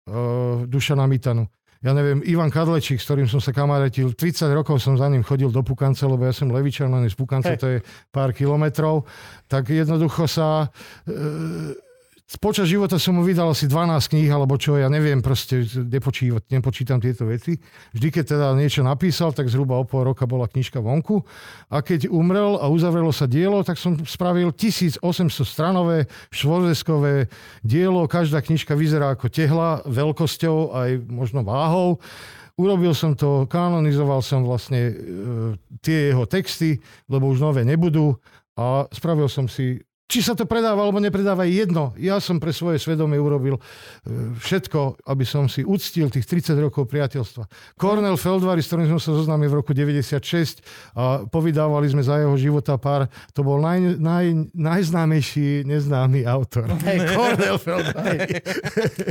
[0.07, 1.51] uh, Dušana Mitanu
[1.84, 5.51] ja neviem, Ivan Kadlečík, s ktorým som sa kamaretil, 30 rokov som za ním chodil
[5.51, 7.59] do Pukance, lebo ja som levičan, len z Pukance hey.
[7.59, 7.77] to je
[8.07, 9.03] pár kilometrov,
[9.51, 10.71] tak jednoducho sa...
[11.03, 11.91] E,
[12.39, 16.97] počas života som mu vydal asi 12 kníh, alebo čo, ja neviem, proste nepočítať, nepočítam
[17.03, 17.59] tieto veci.
[17.93, 21.21] Vždy, keď teda niečo napísal, tak zhruba o pol roka bola knižka vonku.
[21.67, 25.03] A keď umrel a uzavrelo sa dielo, tak som spravil 1800
[25.43, 27.28] stranové švorzeskové
[27.61, 28.07] dielo.
[28.07, 31.99] Každá knižka vyzerá ako tehla, veľkosťou, aj možno váhou.
[32.53, 34.93] Urobil som to, kanonizoval som vlastne e,
[35.82, 36.78] tie jeho texty,
[37.09, 38.13] lebo už nové nebudú
[38.53, 39.82] a spravil som si
[40.14, 41.89] či sa to predáva alebo nepredáva, jedno.
[41.97, 43.61] Ja som pre svoje svedomie urobil e,
[44.38, 47.49] všetko, aby som si uctil tých 30 rokov priateľstva.
[47.82, 50.61] Cornel Feldvary, s ktorým sme sa zoznámili v roku 96
[50.93, 56.70] a povydávali sme za jeho života pár, to bol naj, naj, najznámejší neznámy autor.
[56.84, 56.99] Hey.
[57.16, 58.43] Cornel Feldvary.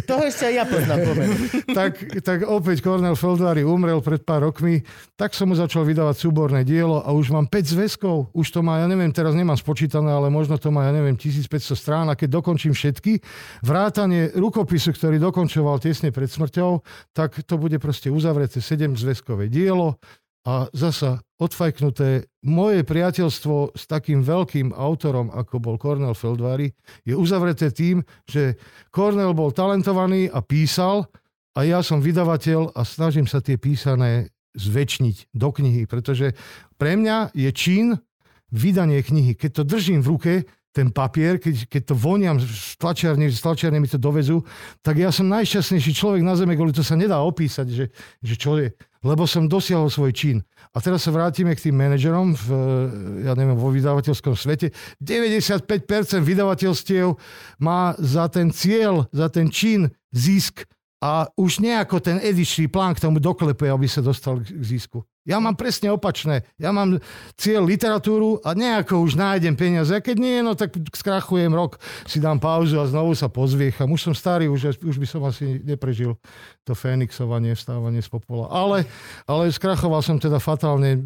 [0.05, 0.99] Toho ešte aj ja poznám.
[1.79, 4.85] tak, tak opäť Cornel Feldvary umrel pred pár rokmi,
[5.17, 8.29] tak som mu začal vydávať súborné dielo a už mám 5 zväzkov.
[8.37, 11.75] Už to má, ja neviem, teraz nemám spočítané, ale možno to má, ja neviem, 1500
[11.75, 13.19] strán a keď dokončím všetky,
[13.65, 16.85] vrátanie rukopisu, ktorý dokončoval tesne pred smrťou,
[17.17, 19.97] tak to bude proste uzavreté 7 zväzkové dielo
[20.43, 22.27] a zasa odfajknuté.
[22.47, 26.75] Moje priateľstvo s takým veľkým autorom, ako bol Cornel Feldvary,
[27.07, 28.59] je uzavreté tým, že
[28.91, 31.07] Cornel bol talentovaný a písal
[31.55, 36.37] a ja som vydavateľ a snažím sa tie písané zväčšniť do knihy, pretože
[36.77, 37.97] pre mňa je čin
[38.53, 39.33] vydanie knihy.
[39.33, 40.33] Keď to držím v ruke,
[40.73, 44.41] ten papier, keď, keď to voniam z tlačiarne, z tlačiarne mi to dovezú,
[44.81, 47.87] tak ja som najšťastnejší človek na zeme, kvôli to sa nedá opísať, že,
[48.25, 48.73] že čo je.
[49.05, 50.41] Lebo som dosiahol svoj čin.
[50.73, 52.47] A teraz sa vrátime k tým manažerom v,
[53.29, 54.73] ja neviem, vo vydavateľskom svete.
[54.97, 55.69] 95%
[56.25, 57.13] vydavateľstiev
[57.61, 60.65] má za ten cieľ, za ten čin zisk
[61.03, 65.05] a už nejako ten edičný plán k tomu doklepuje, aby sa dostal k zisku.
[65.23, 66.43] Ja mám presne opačné.
[66.59, 66.99] Ja mám
[67.39, 69.95] cieľ literatúru a nejako už nájdem peniaze.
[69.95, 71.79] A keď nie, no tak skrachujem rok,
[72.11, 73.87] si dám pauzu a znovu sa pozviecham.
[73.87, 76.19] Už som starý, už, už by som asi neprežil
[76.67, 78.51] to fénixovanie, vstávanie z popola.
[78.51, 78.83] Ale,
[79.31, 80.99] ale skrachoval som teda fatálne,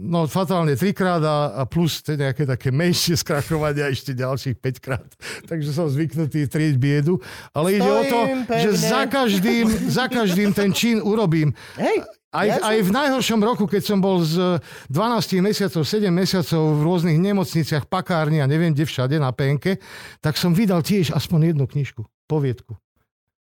[0.00, 5.08] no fatálne trikrát a, a plus teda nejaké také menšie skrachovania ešte ďalších 5 krát.
[5.50, 7.20] Takže som zvyknutý trieť biedu.
[7.52, 8.64] Ale ide o to, pevne.
[8.64, 11.52] že za každým, za každým ten čin urobím.
[11.76, 12.21] Hej.
[12.32, 14.56] Aj, ja aj v najhoršom roku, keď som bol z
[14.88, 19.76] 12 mesiacov, 7 mesiacov v rôznych nemocniciach, pakárni a neviem kde všade na penke,
[20.24, 22.72] tak som vydal tiež aspoň jednu knižku, poviedku.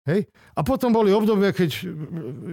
[0.06, 0.30] Hej?
[0.54, 1.70] A potom boli obdobia, keď,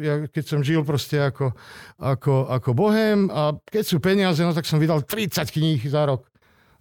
[0.02, 1.54] ja, keď som žil proste ako,
[2.02, 6.33] ako, ako bohem a keď sú peniaze, no tak som vydal 30 kníh za rok.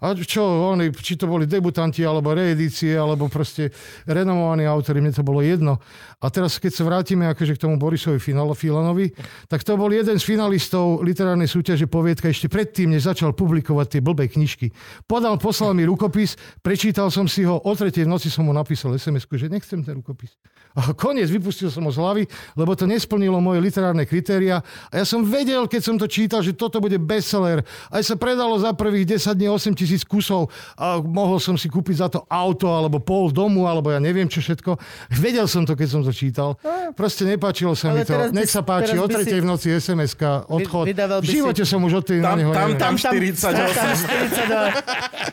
[0.02, 0.42] A čo,
[0.74, 3.70] oni, či to boli debutanti, alebo reedície, alebo proste
[4.02, 5.78] renomovaní autori, mne to bolo jedno.
[6.18, 9.14] A teraz, keď sa vrátime akože k tomu Borisovi Filanovi,
[9.46, 14.00] tak to bol jeden z finalistov literárnej súťaže Poviedka ešte predtým, než začal publikovať tie
[14.02, 14.74] blbé knižky.
[15.06, 16.34] Podal, poslal mi rukopis,
[16.66, 20.02] prečítal som si ho, o tretej v noci som mu napísal sms že nechcem ten
[20.02, 20.34] rukopis.
[20.72, 22.22] A koniec, vypustil som ho z hlavy,
[22.56, 24.64] lebo to nesplnilo moje literárne kritéria.
[24.88, 27.60] A ja som vedel, keď som to čítal, že toto bude bestseller.
[27.92, 30.48] Aj sa predalo za prvých 10 dní 8 tisíc kusov
[30.80, 34.40] a mohol som si kúpiť za to auto alebo pol domu, alebo ja neviem čo
[34.40, 34.80] všetko.
[35.12, 36.56] Vedel som to, keď som to čítal.
[36.96, 38.16] Proste nepáčilo sa Ale mi to.
[38.32, 39.44] Nech sa páči, o tretej si...
[39.44, 40.88] v noci SMS-ka, odchod.
[40.88, 41.70] v živote si...
[41.70, 43.52] som už od tej tam, tam, tam, tam 48.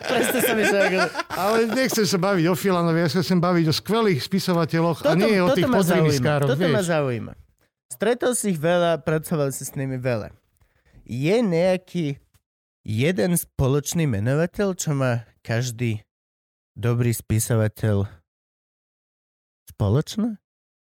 [0.03, 1.39] Tam 42.
[1.39, 5.41] Ale nechcem sa baviť o Filanovi, ja sa chcem baviť o skvelých spisovateľoch toto, nie
[5.45, 6.49] o tých podriniskároch.
[6.49, 6.73] Toto vieš.
[6.73, 7.33] ma zaujíma.
[7.89, 10.33] Stretol si ich veľa, pracoval si s nimi veľa.
[11.05, 12.21] Je nejaký
[12.85, 16.05] jeden spoločný menovateľ, čo má každý
[16.77, 18.07] dobrý spisovateľ
[19.69, 20.37] spoločné?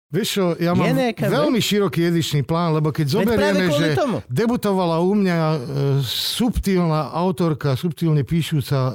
[0.07, 4.22] Vieš čo, ja mám nejaká, veľmi široký edičný plán, lebo keď zoberieme, že tomu.
[4.30, 5.59] debutovala u mňa e,
[6.07, 8.92] subtilná autorka, subtilne píšuca e,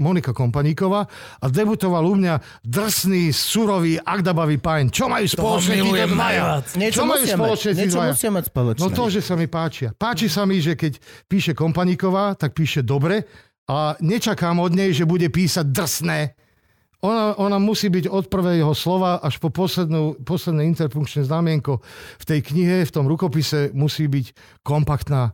[0.00, 1.04] Monika Kompaníková
[1.44, 4.88] a debutoval u mňa drsný, surový, agdabavý pajn.
[4.88, 6.44] Čo majú spoločné tí dvaja?
[6.88, 8.12] Čo majú spoločné dvaja?
[8.32, 8.80] mať spoločné.
[8.80, 9.92] No to, že sa mi páčia.
[9.92, 10.96] Páči sa mi, že keď
[11.28, 13.28] píše Kompaníková, tak píše dobre
[13.68, 16.47] a nečakám od nej, že bude písať drsné
[17.02, 21.78] ona, ona musí byť od prvého slova až po poslednú, posledné interpunkčné znamienko
[22.18, 24.34] v tej knihe, v tom rukopise musí byť
[24.66, 25.30] kompaktná,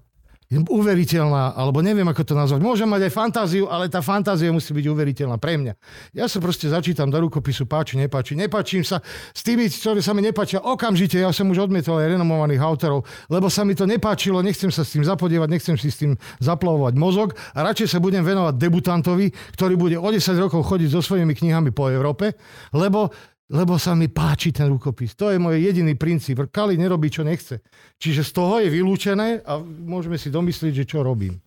[0.53, 2.61] uveriteľná, alebo neviem, ako to nazvať.
[2.61, 5.73] Môžem mať aj fantáziu, ale tá fantázia musí byť uveriteľná pre mňa.
[6.13, 8.37] Ja sa proste začítam do rukopisu, páči, nepáči.
[8.37, 9.01] Nepáčim sa
[9.33, 11.17] s tými, ktorí sa mi nepáčia okamžite.
[11.17, 14.93] Ja som už odmietol aj renomovaných autorov, lebo sa mi to nepáčilo, nechcem sa s
[14.95, 19.75] tým zapodievať, nechcem si s tým zaplavovať mozog a radšej sa budem venovať debutantovi, ktorý
[19.81, 22.37] bude o 10 rokov chodiť so svojimi knihami po Európe,
[22.77, 23.11] lebo
[23.53, 25.13] lebo sa mi páči ten rukopis.
[25.21, 26.49] To je môj jediný princíp.
[26.49, 27.61] Kali nerobí, čo nechce.
[28.01, 31.44] Čiže z toho je vylúčené a môžeme si domyslieť, že čo robím.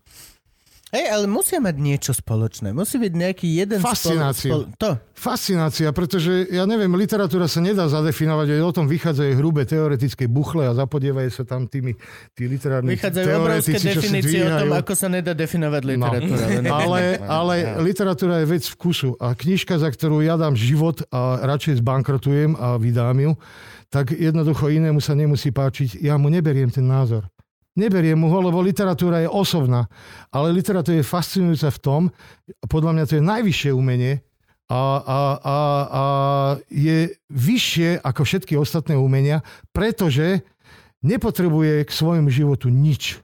[0.88, 2.72] Hej, ale musia mať niečo spoločné.
[2.72, 3.84] Musí byť nejaký jeden...
[3.84, 4.56] Fascinácia.
[4.56, 4.72] Spolo...
[4.80, 4.96] To.
[5.12, 10.64] Fascinácia, pretože ja neviem, literatúra sa nedá zadefinovať, aj o tom vychádzajú hrubé teoretické buchle
[10.64, 11.92] a zapodievajú sa tam tými
[12.32, 15.90] tí literárni Vychádzajú obrovské definície o tom, ako sa nedá definovať no.
[15.92, 16.46] literatúra.
[16.58, 16.74] No.
[16.74, 21.84] ale, ale literatúra je vec vkusu a knižka, za ktorú ja dám život a radšej
[21.84, 23.32] zbankrotujem a vydám ju,
[23.92, 26.00] tak jednoducho inému sa nemusí páčiť.
[26.00, 27.28] Ja mu neberiem ten názor.
[27.78, 29.86] Neberiem mu ho, lebo literatúra je osobná.
[30.34, 32.02] Ale literatúra je fascinujúca v tom,
[32.66, 34.26] podľa mňa to je najvyššie umenie
[34.68, 35.58] a, a, a,
[35.88, 36.04] a
[36.68, 40.44] je vyššie ako všetky ostatné umenia, pretože
[41.06, 43.22] nepotrebuje k svojmu životu nič.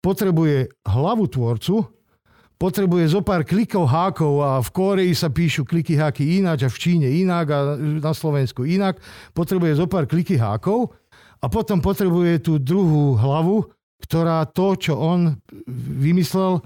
[0.00, 1.86] Potrebuje hlavu tvorcu,
[2.56, 6.78] potrebuje zo pár klikov hákov a v Kóreji sa píšu kliky háky ináč a v
[6.78, 9.02] Číne inak a na Slovensku inak.
[9.34, 10.94] Potrebuje zo pár kliky hákov
[11.42, 13.66] a potom potrebuje tú druhú hlavu,
[14.02, 15.36] ktorá to, čo on
[15.98, 16.62] vymyslel,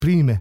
[0.00, 0.40] príjme.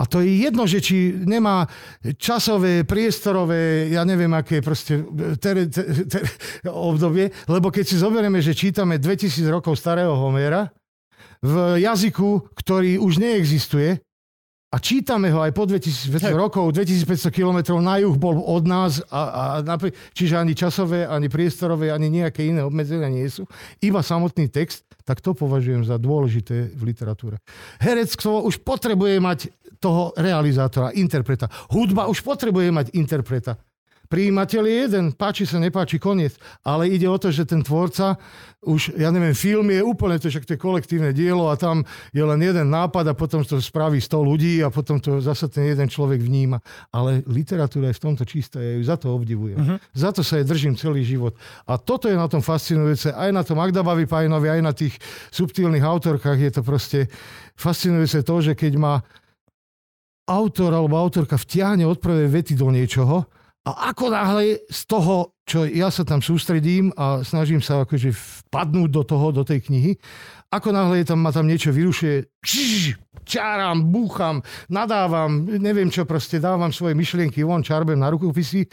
[0.00, 1.70] A to je jedno, že či nemá
[2.18, 4.98] časové, priestorové, ja neviem, aké proste
[5.38, 6.22] ter, ter, ter,
[6.66, 10.74] obdobie, lebo keď si zoberieme, že čítame 2000 rokov starého Homéra,
[11.42, 13.98] v jazyku, ktorý už neexistuje
[14.72, 19.20] a čítame ho aj po 2500 rokov, 2500 kilometrov na juh bol od nás, a,
[19.20, 23.44] a, napr- čiže ani časové, ani priestorové, ani nejaké iné obmedzenia nie sú,
[23.84, 27.36] iba samotný text, tak to považujem za dôležité v literatúre.
[27.84, 29.38] Herectvo už potrebuje mať
[29.76, 31.52] toho realizátora, interpreta.
[31.68, 33.60] Hudba už potrebuje mať interpreta.
[34.12, 36.36] Príjimateľ je jeden, páči sa, nepáči, koniec.
[36.60, 38.20] Ale ide o to, že ten tvorca,
[38.60, 41.80] už, ja neviem, film je úplne to, že to je kolektívne dielo a tam
[42.12, 45.64] je len jeden nápad a potom to spraví 100 ľudí a potom to zase ten
[45.64, 46.60] jeden človek vníma.
[46.92, 49.56] Ale literatúra je v tomto čistá, ja ju za to obdivujem.
[49.56, 49.78] Uh-huh.
[49.96, 51.32] Za to sa jej držím celý život.
[51.64, 54.92] A toto je na tom fascinujúce, aj na tom Magdabavi Pajnovi, aj na tých
[55.32, 57.08] subtilných autorkách je to proste
[57.56, 59.00] fascinujúce to, že keď ma
[60.28, 63.24] autor alebo autorka vtiahne od prvej vety do niečoho,
[63.62, 68.90] a ako náhle z toho, čo ja sa tam sústredím a snažím sa akože vpadnúť
[68.90, 69.92] do toho, do tej knihy,
[70.50, 72.42] ako náhle je tam, ma tam niečo vyrušuje,
[73.22, 78.66] čáram, búcham, nadávam, neviem čo, proste dávam svoje myšlienky von, čarbem na rukopisy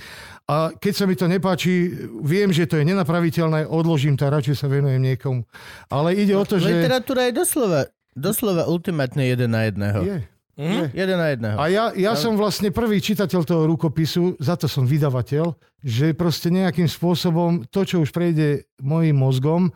[0.49, 1.93] a keď sa mi to nepáči,
[2.25, 5.45] viem, že to je nenapraviteľné, odložím to a radšej sa venujem niekomu.
[5.93, 6.65] Ale ide o to, že...
[6.65, 7.81] Literatúra je doslova,
[8.17, 10.01] doslova ultimátne jeden na jedného.
[10.01, 10.38] Je.
[10.59, 10.91] Mm?
[10.91, 11.55] Jeden na jedného.
[11.55, 16.51] A ja, ja som vlastne prvý čitateľ toho rukopisu, za to som vydavateľ, že proste
[16.51, 19.71] nejakým spôsobom to, čo už prejde mojim mozgom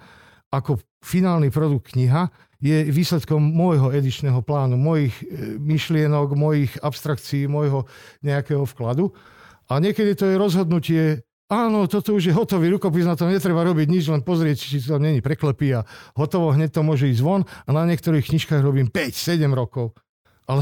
[0.51, 2.27] ako finálny produkt kniha,
[2.59, 7.87] je výsledkom môjho edičného plánu, mojich e, myšlienok, mojich abstrakcií, môjho
[8.19, 9.15] nejakého vkladu.
[9.71, 11.03] A niekedy to je rozhodnutie,
[11.47, 14.99] áno, toto už je hotový rukopis, na tom netreba robiť nič, len pozrieť, či to
[14.99, 15.87] tam není preklepy a
[16.19, 17.47] hotovo, hneď to môže ísť von.
[17.67, 19.95] A na niektorých knižkách robím 5-7 rokov
[20.47, 20.61] ale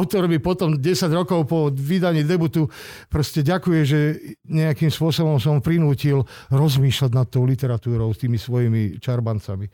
[0.00, 2.68] autor mi potom 10 rokov po vydaní debutu
[3.12, 4.00] proste ďakuje, že
[4.48, 9.66] nejakým spôsobom som prinútil rozmýšľať nad tou literatúrou s tými svojimi čarbancami.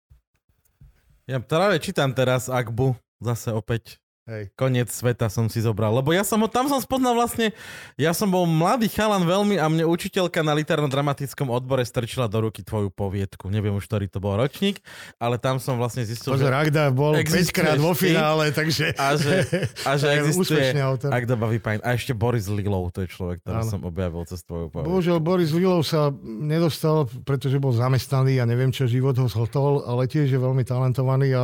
[1.32, 2.92] ja práve čítam teraz Akbu,
[3.24, 3.96] zase opäť
[4.30, 4.46] Hej.
[4.54, 5.90] Koniec sveta som si zobral.
[5.90, 7.50] Lebo ja som ho, tam som spoznal vlastne,
[7.98, 12.62] ja som bol mladý chalan veľmi a mne učiteľka na literárno-dramatickom odbore strčila do ruky
[12.62, 13.50] tvoju poviedku.
[13.50, 14.78] Neviem už, ktorý to bol ročník,
[15.18, 16.62] ale tam som vlastne zistil, Pozor, že...
[16.62, 18.94] Agda bol 5 krát vo finále, takže...
[18.94, 19.42] A že,
[19.82, 20.78] a že existuje
[21.10, 21.82] Agda baví paň.
[21.82, 24.94] A ešte Boris Lilov, to je človek, ktorý som objavil cez tvoju poviedku.
[24.94, 30.06] Bohužiaľ, Boris Lilov sa nedostal, pretože bol zamestnaný a neviem, čo život ho zhotol, ale
[30.06, 31.42] tiež je veľmi talentovaný a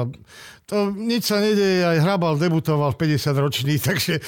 [0.67, 4.19] to nič sa nedeje, aj Hrabal debutoval v 50 ročný, takže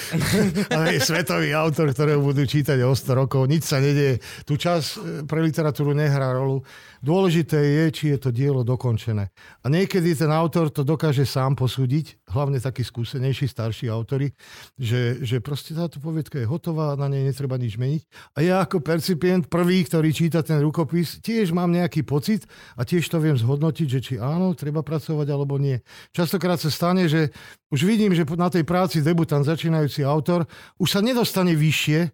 [0.70, 3.50] ale je svetový autor, ktorého budú čítať o 100 rokov.
[3.50, 4.22] Nič sa nedeje.
[4.46, 6.62] Tu čas e, pre literatúru nehrá rolu.
[6.98, 9.30] Dôležité je, či je to dielo dokončené.
[9.62, 14.34] A niekedy ten autor to dokáže sám posúdiť, hlavne takí skúsenejší, starší autory,
[14.74, 18.02] že, že proste táto poviedka je hotová, na nej netreba nič meniť.
[18.34, 23.06] A ja ako percipient, prvý, ktorý číta ten rukopis, tiež mám nejaký pocit a tiež
[23.06, 25.78] to viem zhodnotiť, že či áno, treba pracovať alebo nie.
[26.10, 27.30] Častokrát sa stane, že
[27.70, 30.50] už vidím, že na tej práci debutant, začínajúci autor,
[30.82, 32.10] už sa nedostane vyššie,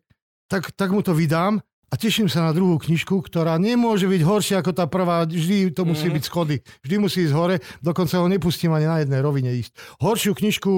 [0.49, 1.65] tak, tak mu to vydám
[1.95, 5.23] a teším sa na druhú knižku, ktorá nemôže byť horšia ako tá prvá.
[5.31, 6.17] Vždy to musí mm-hmm.
[6.19, 6.57] byť schody.
[6.83, 7.63] Vždy musí ísť hore.
[7.79, 9.71] Dokonca ho nepustím ani na jednej rovine ísť.
[10.03, 10.73] Horšiu knižku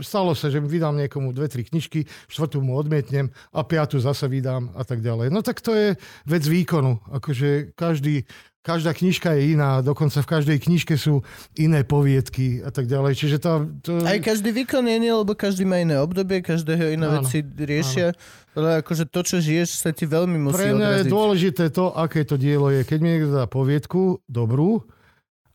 [0.00, 4.72] stalo sa, že vydám niekomu dve, tri knižky, štvrtú mu odmietnem a piatu zase vydám
[4.72, 5.28] a tak ďalej.
[5.28, 6.96] No tak to je vec výkonu.
[7.12, 8.24] Akože každý
[8.64, 11.20] každá knižka je iná, dokonca v každej knižke sú
[11.52, 13.12] iné poviedky a tak ďalej.
[13.20, 13.52] Čiže to,
[13.84, 13.92] to...
[14.08, 18.16] Aj každý výkon je iný, lebo každý má iné obdobie, každého iné áno, veci riešia.
[18.16, 18.42] Áno.
[18.54, 21.02] Ale akože to, čo žiješ, sa ti veľmi musí Pre mňa odraziť.
[21.02, 22.86] je dôležité to, aké to dielo je.
[22.86, 24.86] Keď mi niekto dá poviedku dobrú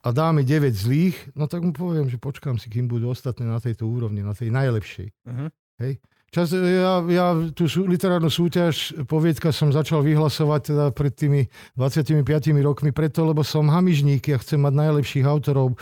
[0.04, 3.48] a dá mi 9 zlých, no tak mu poviem, že počkám si, kým budú ostatné
[3.48, 5.08] na tejto úrovni, na tej najlepšej.
[5.28, 5.48] Uh-huh.
[5.80, 6.04] Hej?
[6.30, 12.22] Čas, ja, ja tú sú, literárnu súťaž, poviedka som začal vyhlasovať teda pred tými 25
[12.62, 15.74] rokmi preto, lebo som hamižník, ja chcem mať najlepších autorov,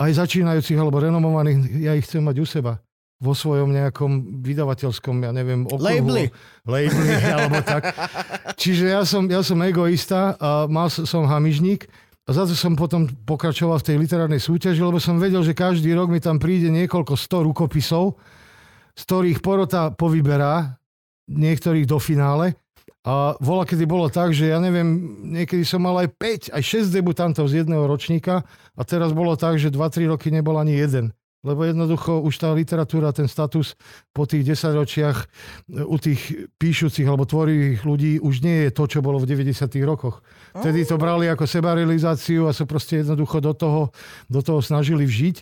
[0.00, 2.80] aj začínajúcich alebo renomovaných, ja ich chcem mať u seba
[3.22, 5.86] vo svojom nejakom vydavateľskom, ja neviem, okruhu.
[5.86, 6.34] Labely.
[6.66, 7.94] Labely, alebo tak.
[8.58, 11.86] Čiže ja som, ja som egoista a mal som hamižník
[12.26, 15.94] a za to som potom pokračoval v tej literárnej súťaži, lebo som vedel, že každý
[15.94, 18.18] rok mi tam príde niekoľko sto rukopisov,
[18.98, 20.74] z ktorých porota povyberá
[21.30, 22.58] niektorých do finále.
[23.02, 26.14] A vola, kedy bolo tak, že ja neviem, niekedy som mal aj
[26.50, 28.46] 5, aj 6 debutantov z jedného ročníka
[28.78, 31.10] a teraz bolo tak, že 2-3 roky nebol ani jeden.
[31.42, 33.74] Lebo jednoducho už tá literatúra, ten status
[34.14, 35.26] po tých 10 ročiach
[35.74, 39.50] u tých píšucich alebo tvorivých ľudí už nie je to, čo bolo v 90
[39.82, 40.22] rokoch.
[40.54, 43.90] Vtedy to brali ako sebarealizáciu a sa proste jednoducho do toho,
[44.30, 45.36] do toho snažili vžiť.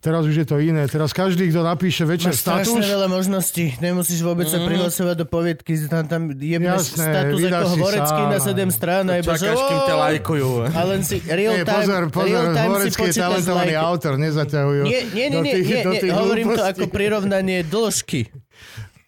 [0.00, 0.88] Teraz už je to iné.
[0.88, 2.72] Teraz každý, kto napíše večer Máš status...
[2.72, 3.76] veľa možností.
[3.84, 5.76] Nemusíš vôbec sa prihlasovať do poviedky.
[5.92, 8.48] Tam, tam jebneš Jasné, status ako Horecký na aj.
[8.48, 9.04] 7 strán.
[9.12, 10.48] A iba, že, Čakáš, kým ťa "Ó!" lajkujú.
[10.72, 13.88] A len si real Nie, time, pozor, pozor, real time si Horecký je talentovaný lajky.
[13.92, 14.82] autor, nezaťahujú.
[14.88, 18.20] Nie, nie, nie, do nie, tých, nie, do nie, tých hovorím to ako prirovnanie dĺžky.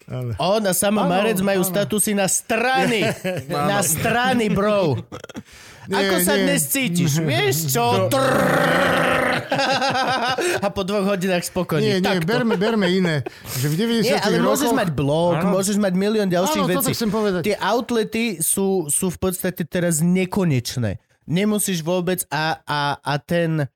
[0.05, 1.71] Ale- On a sama Áno, Marec majú áno.
[1.73, 3.01] statusy na strany.
[3.49, 4.93] na strany, bro.
[5.87, 6.43] Nie, Ako sa nie.
[6.47, 7.19] dnes cítiš?
[7.27, 8.07] Vieš čo?
[8.07, 9.03] Trrrr.
[10.65, 11.85] A po dvoch hodinách spokojný.
[11.85, 12.25] Nie, nie, Takto.
[12.25, 13.21] berme, berme iné.
[13.59, 14.49] Že v 90 Nie, ale rokoch...
[14.49, 15.51] môžeš mať blog, Áno.
[15.53, 16.91] môžeš mať milión ďalších toto vecí.
[16.95, 17.41] chcem povedať.
[17.45, 20.97] Tie outlety sú, sú v podstate teraz nekonečné.
[21.29, 23.67] Nemusíš vôbec a, a, a ten...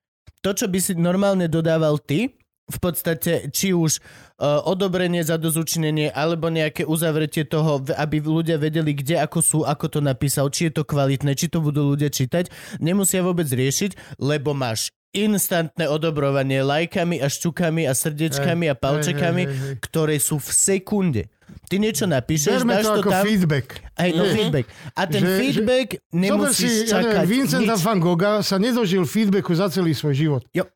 [0.42, 2.38] To, čo by si normálne dodával ty,
[2.68, 8.94] v podstate, či už uh, odobrenie za dozúčinenie, alebo nejaké uzavretie toho, aby ľudia vedeli,
[8.94, 12.54] kde ako sú, ako to napísal, či je to kvalitné, či to budú ľudia čítať,
[12.78, 19.44] nemusia vôbec riešiť, lebo máš instantné odobrovanie lajkami a šťukami a srdiečkami Hej, a palčekami,
[19.48, 19.76] hej, hej, hej.
[19.82, 21.24] ktoré sú v sekunde.
[21.68, 23.24] Ty niečo napíšeš, Berme dáš to to ako tam...
[23.24, 23.68] feedback.
[23.98, 24.66] Hej, no feedback.
[24.96, 27.84] A ten Že- feedback nemusíš si, ja čakať neviem, Vincenta nič.
[27.84, 30.44] van Gogha sa nedožil feedbacku za celý svoj život.
[30.54, 30.68] Jo.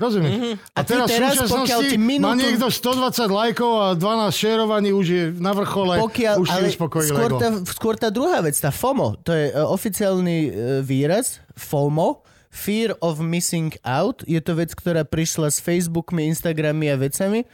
[0.00, 0.56] Rozumieš?
[0.72, 4.90] A A, ty teraz, v teraz, súčasnosti minútu- má niekto 120 lajkov a 12 šerovaní,
[4.96, 8.72] už je na vrchole, Pokiaľ, už ale uspokojí skôr tá, skôr tá druhá vec, tá
[8.72, 14.72] FOMO, to je uh, oficiálny uh, výraz, FOMO, Fear of Missing Out, je to vec,
[14.72, 17.44] ktorá prišla s Facebookmi, Instagramy a vecami.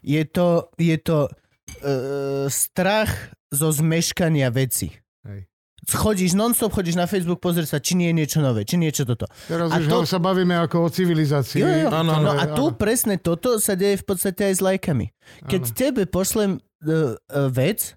[0.00, 3.12] Je to, je to uh, strach
[3.52, 4.90] zo zmeškania veci.
[5.26, 5.49] Hej.
[5.82, 9.24] Chodíš non-stop, chodíš na Facebook, pozrieť sa, či nie je niečo nové, či niečo toto.
[9.46, 11.56] Teraz A už to- sa bavíme ako o civilizácii.
[11.58, 11.88] Jo, jo.
[11.90, 12.76] Áno, No a tu áno.
[12.76, 15.06] presne toto sa deje v podstate aj s lajkami.
[15.42, 15.74] Keď Áno.
[15.74, 17.96] tebe pošlem uh, uh, vec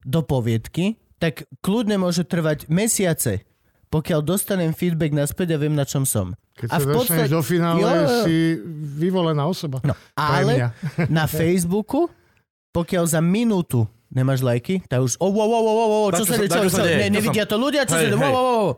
[0.00, 3.42] do poviedky, tak kľudne môže trvať mesiace,
[3.88, 6.38] pokiaľ dostanem feedback naspäť a viem, na čom som.
[6.54, 8.36] Keď a sa v podstate- do finále, Jo, jo, si
[8.94, 9.82] vyvolená osoba.
[9.82, 10.70] No, ale
[11.08, 12.06] na Facebooku,
[12.70, 16.48] pokiaľ za minútu nemáš lajky, tak už, oh, wow, wow, wow, wow, čo sa deje,
[16.48, 18.70] čo, čo ne, nevidia to ľudia, čo sa deje, wow, wow, wow.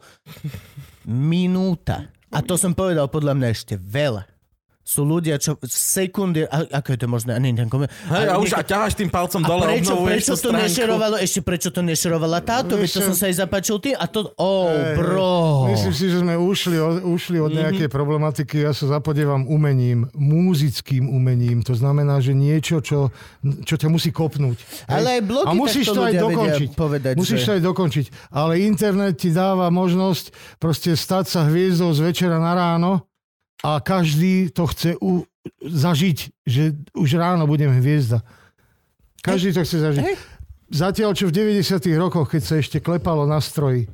[1.06, 2.10] Minúta.
[2.34, 4.26] A to som povedal podľa mňa ešte veľa.
[4.86, 7.30] Sú ľudia, čo sekundy, a, ako je to možné?
[7.32, 10.06] A, nie, nie, nie, Hej, a už a ťaháš tým palcom a dole, prečo, obnovuješ
[10.14, 10.62] prečo tú to stránku.
[10.62, 14.06] nešerovalo, ešte prečo to nešerovala táto, veď to Vieš som sa aj zapáčil tým a
[14.06, 15.34] to, oh, Hej, bro.
[15.68, 17.42] Myslím si, že sme ušli od, ušli Mhm.
[17.42, 18.56] od nejakej problematiky.
[18.60, 21.60] Ja sa zapodievam umením, múzickým umením.
[21.62, 23.10] To znamená, že niečo, čo,
[23.60, 24.86] čo ťa musí kopnúť.
[24.86, 26.68] Ale aj blogy A musíš to aj dokončiť.
[26.74, 28.06] povedať, musíš že- to aj dokončiť.
[28.30, 33.02] Ale internet ti dáva možnosť proste stať sa hviezdou z večera na ráno
[33.64, 35.24] a každý to chce u,
[35.62, 38.20] zažiť, že už ráno budem hviezda.
[39.24, 40.04] Každý to chce zažiť.
[40.66, 43.86] Zatiaľ, čo v 90 rokoch, keď sa ešte klepalo na stroji,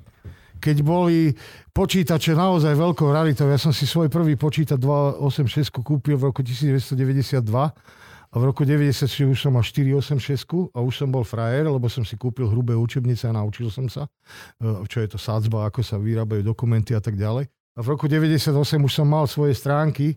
[0.62, 1.34] keď boli
[1.74, 7.42] počítače naozaj veľkou raritou, ja som si svoj prvý počítač 286 kúpil v roku 1992
[8.32, 12.06] a v roku 94 už som mal 486 a už som bol frajer, lebo som
[12.06, 14.08] si kúpil hrubé učebnice a naučil som sa,
[14.56, 17.50] e, čo je to sádzba, ako sa vyrábajú dokumenty a tak ďalej.
[17.72, 20.16] V roku 98 už som mal svoje stránky,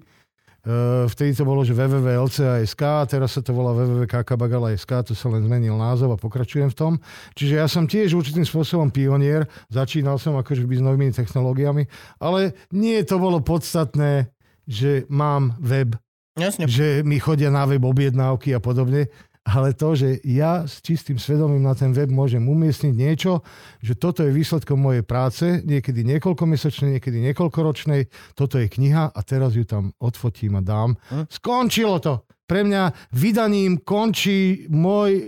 [0.66, 5.78] Uh, vtedy to bolo, že www.lca.sk, teraz sa to volá www.kakabagala.sk, to sa len zmenil
[5.78, 6.94] názov a pokračujem v tom.
[7.38, 11.86] Čiže ja som tiež určitým spôsobom pionier, začínal som akože byť s novými technológiami,
[12.18, 14.34] ale nie to bolo podstatné,
[14.66, 15.94] že mám web,
[16.34, 16.66] Jasne.
[16.66, 19.14] že mi chodia na web objednávky a podobne,
[19.46, 23.46] ale to, že ja s čistým svedomím na ten web môžem umiestniť niečo,
[23.78, 29.54] že toto je výsledkom mojej práce, niekedy niekoľkomesačnej, niekedy niekoľkoročnej, toto je kniha a teraz
[29.54, 30.98] ju tam odfotím a dám.
[31.30, 32.26] Skončilo to.
[32.46, 35.24] Pre mňa vydaním končí môj, e,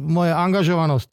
[0.00, 1.08] moja angažovanosť.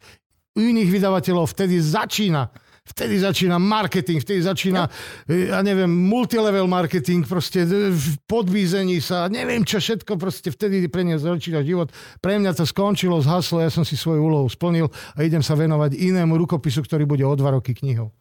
[0.56, 2.48] U iných vydavateľov vtedy začína
[2.88, 4.88] Vtedy začína marketing, vtedy začína,
[5.28, 10.88] e, ja neviem, multilevel marketing, proste e, v podbízení sa, neviem čo všetko, proste vtedy
[10.88, 11.92] pre mňa začína život.
[12.24, 16.00] Pre mňa to skončilo, zhaslo, ja som si svoju úlohu splnil a idem sa venovať
[16.00, 18.16] inému rukopisu, ktorý bude o dva roky knihou.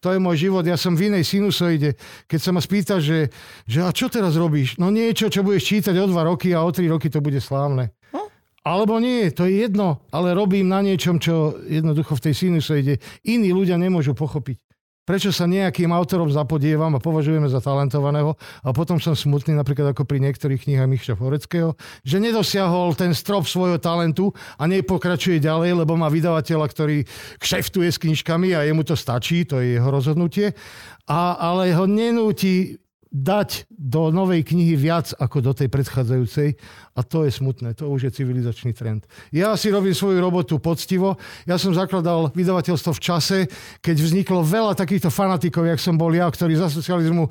[0.00, 1.92] To je môj život, ja som v inej sinusoide.
[2.24, 3.28] Keď sa ma spýta, že,
[3.68, 4.80] že a čo teraz robíš?
[4.80, 7.92] No niečo, čo budeš čítať o dva roky a o tri roky to bude slávne.
[8.60, 13.56] Alebo nie, to je jedno, ale robím na niečom, čo jednoducho v tej sinusoide iní
[13.56, 14.60] ľudia nemôžu pochopiť.
[15.10, 18.36] Prečo sa nejakým autorom zapodievam a považujeme za talentovaného.
[18.62, 21.74] A potom som smutný, napríklad ako pri niektorých knihách Michša Foreckého,
[22.06, 26.96] že nedosiahol ten strop svojho talentu a nepokračuje ďalej, lebo má vydavateľa, ktorý
[27.42, 30.54] kšeftuje s knižkami a jemu to stačí, to je jeho rozhodnutie,
[31.10, 32.78] a, ale ho nenúti
[33.10, 36.54] dať do novej knihy viac ako do tej predchádzajúcej
[36.90, 39.06] a to je smutné, to už je civilizačný trend.
[39.30, 41.14] Ja si robím svoju robotu poctivo,
[41.46, 43.38] ja som zakladal vydavateľstvo v čase,
[43.78, 47.30] keď vzniklo veľa takýchto fanatikov, jak som bol ja, ktorí za socializmu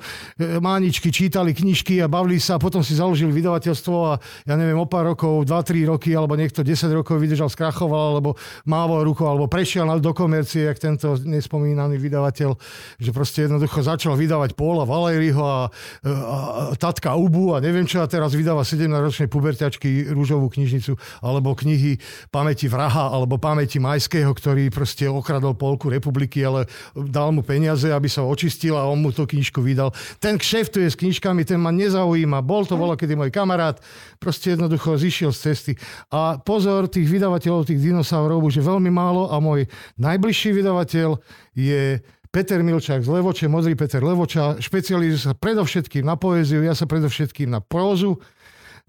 [0.64, 4.16] máničky čítali knižky a bavili sa a potom si založili vydavateľstvo a
[4.48, 9.04] ja neviem, o pár rokov, 2-3 roky alebo niekto 10 rokov vydržal, skrachoval alebo mával
[9.04, 12.50] rukou alebo prešiel do komercie, jak tento nespomínaný vydavateľ,
[12.96, 18.00] že proste jednoducho začal vydávať Paula Valeriho a, a, a Tatka Ubu a neviem čo
[18.00, 20.94] a teraz vydáva 17-ročnej puberťačky rúžovú knižnicu
[21.26, 21.98] alebo knihy
[22.30, 28.06] Pamäti vraha alebo Pamäti Majského, ktorý proste okradol polku republiky, ale dal mu peniaze, aby
[28.06, 29.90] sa očistil a on mu tú knižku vydal.
[30.22, 32.46] Ten kšeftuje s knižkami, ten ma nezaujíma.
[32.46, 33.82] Bol to bolo, kedy môj kamarát
[34.22, 35.72] proste jednoducho zišiel z cesty.
[36.14, 39.66] A pozor, tých vydavateľov, tých dinosaurov už je veľmi málo a môj
[39.98, 41.18] najbližší vydavateľ
[41.58, 41.98] je
[42.30, 47.50] Peter Milčák z Levoče, Modrý Peter Levoča, špecializuje sa predovšetkým na poéziu, ja sa predovšetkým
[47.50, 48.22] na prózu.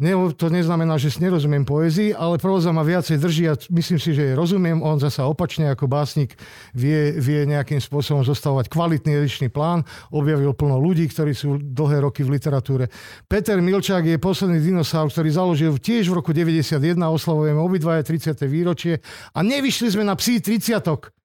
[0.02, 4.18] Ne, to neznamená, že si nerozumiem poézii, ale próza ma viacej drží a myslím si,
[4.18, 4.82] že je rozumiem.
[4.82, 6.34] On zasa opačne ako básnik
[6.74, 9.86] vie, vie nejakým spôsobom zostavovať kvalitný edičný plán.
[10.10, 12.90] Objavil plno ľudí, ktorí sú dlhé roky v literatúre.
[13.30, 18.42] Peter Milčák je posledný dinosaur, ktorý založil tiež v roku 91, oslavujeme obidvaje 30.
[18.50, 19.06] výročie
[19.38, 21.21] a nevyšli sme na psí 30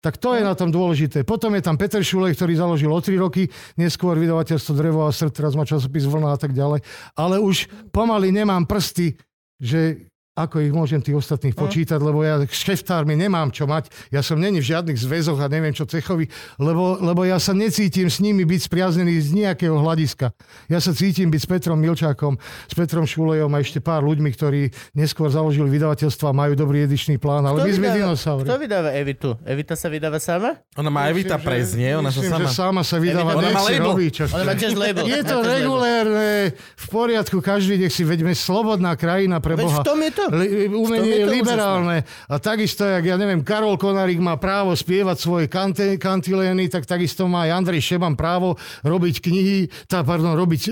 [0.00, 1.22] tak to je na tom dôležité.
[1.28, 5.32] Potom je tam Peter Šulej, ktorý založil o 3 roky, neskôr vydavateľstvo Drevo a srd,
[5.36, 6.80] teraz má časopis Vlna a tak ďalej.
[7.14, 9.20] Ale už pomaly nemám prsty,
[9.60, 11.60] že ako ich môžem tých ostatných hm.
[11.60, 13.90] počítať, lebo ja s šeftármi nemám čo mať.
[14.14, 16.30] Ja som není v žiadnych zväzoch a neviem čo cechovi,
[16.62, 20.30] lebo, lebo ja sa necítim s nimi byť spriaznený z nejakého hľadiska.
[20.70, 22.38] Ja sa cítim byť s Petrom Milčákom,
[22.70, 27.18] s Petrom Šulejom a ešte pár ľuďmi, ktorí neskôr založili vydavateľstvo a majú dobrý edičný
[27.18, 28.46] plán, ale kto my sme dinosauri.
[28.46, 29.34] Kto vydáva Evitu?
[29.42, 30.62] Evita sa vydáva sama?
[30.78, 31.90] Ona má Evita Prez, nie?
[31.90, 32.40] Ona myslím, sa sama...
[32.40, 33.34] Že sama sa vydáva.
[33.34, 33.88] Ona má label.
[33.92, 35.04] Robí, čo Ona má tiež label.
[35.10, 39.82] Je to regulérne, v poriadku, každý nech si veďme slobodná krajina pre Boha.
[39.82, 40.24] Veď v tom je to.
[40.30, 42.06] Li, umenie je liberálne.
[42.30, 47.26] A takisto, jak ja neviem, Karol Konarik má právo spievať svoje kante, kantilény, tak takisto
[47.26, 48.54] má aj Andrej Šeban právo
[48.86, 49.58] robiť knihy,
[49.90, 50.70] tá, pardon, robiť e,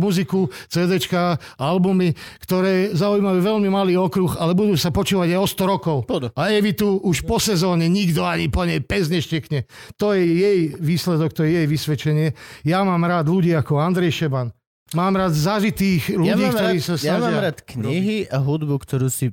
[0.00, 5.72] muziku, CDčka, albumy, ktoré zaujímajú veľmi malý okruh, ale budú sa počúvať aj o 100
[5.72, 5.96] rokov.
[6.08, 6.32] Podo.
[6.34, 9.68] A Evitu už po sezóne nikto ani po nej pes neštekne.
[10.00, 12.32] To je jej výsledok, to je jej vysvedčenie.
[12.64, 14.54] Ja mám rád ľudí ako Andrej Šeban,
[14.90, 17.10] Mám rád zažitých ľudí, ja ktorí rád, sa snažia.
[17.14, 19.30] Ja mám rád knihy a hudbu, ktorú si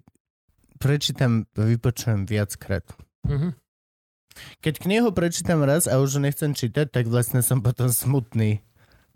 [0.78, 2.86] prečítam, vypočujem viackrát.
[3.26, 3.58] Uh-huh.
[4.62, 8.62] Keď knihu prečítam raz a už nechcem čítať, tak vlastne som potom smutný.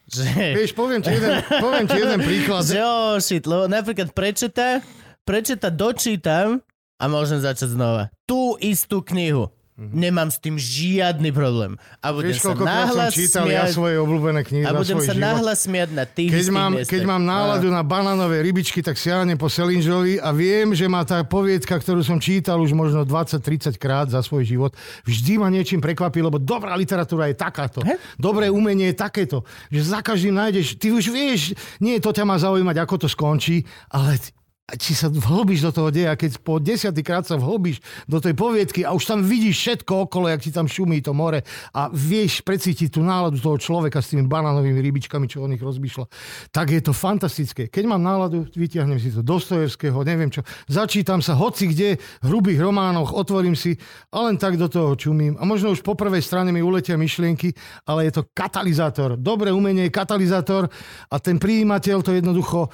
[0.09, 0.57] Že...
[0.57, 2.65] Vieš, poviem ti jeden, poviem ti jeden príklad.
[2.65, 4.81] Že oh shit, lebo napríklad prečíta,
[5.21, 6.65] prečíta, dočítam
[6.97, 8.09] a môžem začať znova.
[8.25, 9.53] Tú istú knihu.
[9.79, 9.97] Mm-hmm.
[9.97, 11.79] Nemám s tým žiadny problém.
[12.03, 15.15] A budem Vieš, sa nahlas som čítal smiať, ja svoje obľúbené knihy A budem sa
[15.15, 16.91] nahlas smiať na tých keď mám, miestech.
[16.91, 17.79] keď mám náladu a...
[17.79, 22.19] na banánové rybičky, tak siahnem po Selinžovi a viem, že má tá poviedka, ktorú som
[22.19, 24.75] čítal už možno 20-30 krát za svoj život,
[25.07, 27.79] vždy ma niečím prekvapí, lebo dobrá literatúra je takáto.
[27.87, 27.95] He?
[28.19, 29.47] Dobré umenie je takéto.
[29.71, 33.63] Že za každým nájdeš, ty už vieš, nie to ťa má zaujímať, ako to skončí,
[33.87, 34.19] ale
[34.77, 38.95] či sa vhlbíš do toho deja, keď po desiatýkrát sa vhlbíš do tej poviedky a
[38.95, 41.43] už tam vidíš všetko okolo, jak ti tam šumí to more
[41.75, 46.05] a vieš precítiť tú náladu toho človeka s tými banánovými rybičkami, čo o nich rozmýšľa,
[46.53, 47.67] tak je to fantastické.
[47.67, 53.15] Keď mám náladu, vytiahnem si to Dostojevského, neviem čo, začítam sa hoci kde, hrubých románoch,
[53.15, 53.75] otvorím si
[54.11, 55.35] a len tak do toho čumím.
[55.39, 57.51] A možno už po prvej strane mi uletia myšlienky,
[57.87, 59.19] ale je to katalizátor.
[59.19, 60.71] Dobré umenie je katalizátor
[61.11, 62.71] a ten príjimateľ to jednoducho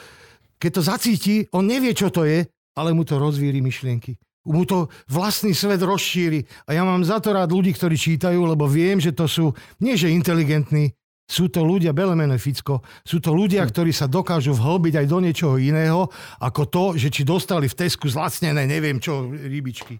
[0.58, 2.45] keď to zacíti, on nevie, čo to je,
[2.78, 4.18] ale mu to rozvíri myšlienky.
[4.47, 6.45] Mu to vlastný svet rozšíri.
[6.70, 9.51] A ja mám za to rád ľudí, ktorí čítajú, lebo viem, že to sú,
[9.84, 10.95] nie že inteligentní,
[11.28, 13.70] sú to ľudia, Belemene Ficko, sú to ľudia, hm.
[13.70, 16.08] ktorí sa dokážu vhlbiť aj do niečoho iného,
[16.39, 19.99] ako to, že či dostali v Tesku zlacnené neviem čo, rybičky.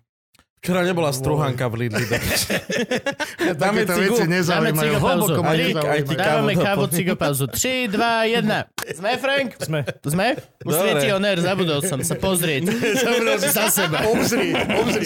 [0.58, 2.01] Včera nebola struhanka v Lidli.
[3.62, 4.93] Dáme cigu, veci nezaujímajú.
[4.97, 6.18] Hlboko ma nezaujímajú.
[6.18, 7.45] Dávame kávu, cigopauzu.
[7.53, 8.97] 3, 2, 1.
[8.97, 9.49] Sme, Frank?
[9.62, 9.80] Sme.
[10.01, 10.28] Sme?
[10.66, 12.74] Už tretí oner, zabudol som sa pozrieť.
[13.58, 14.10] za seba.
[14.10, 15.05] Obzri, obzri.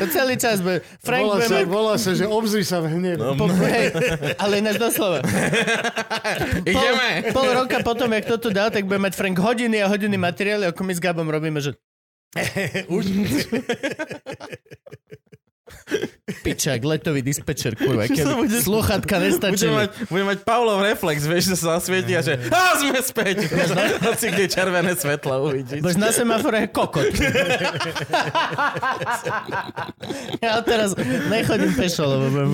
[0.00, 0.80] To celý čas bude.
[1.04, 3.20] Frank volá, sa, volá sa, že obzri sa v hnev.
[3.20, 3.92] No, po, hej,
[4.40, 5.20] ale ináč doslova.
[6.64, 7.30] Ideme.
[7.30, 10.72] Pol, pol roka potom, jak toto dal, tak bude mať Frank hodiny a hodiny materiály,
[10.72, 11.76] ako my s Gabom robíme, že
[12.96, 13.04] Už.
[16.42, 19.74] Pičák, letový dispečer, kurva, keď bude- sluchatka Budem nestačili.
[19.74, 23.46] mať, budem mať Pavlov reflex, vieš, že sa zasvieti a že a sme späť.
[24.06, 25.82] Hoci kde červené svetlo uvidíš.
[25.84, 27.04] Bož na semafore kokot.
[30.44, 30.96] ja teraz
[31.30, 32.50] nechodím pešo, lebo budem...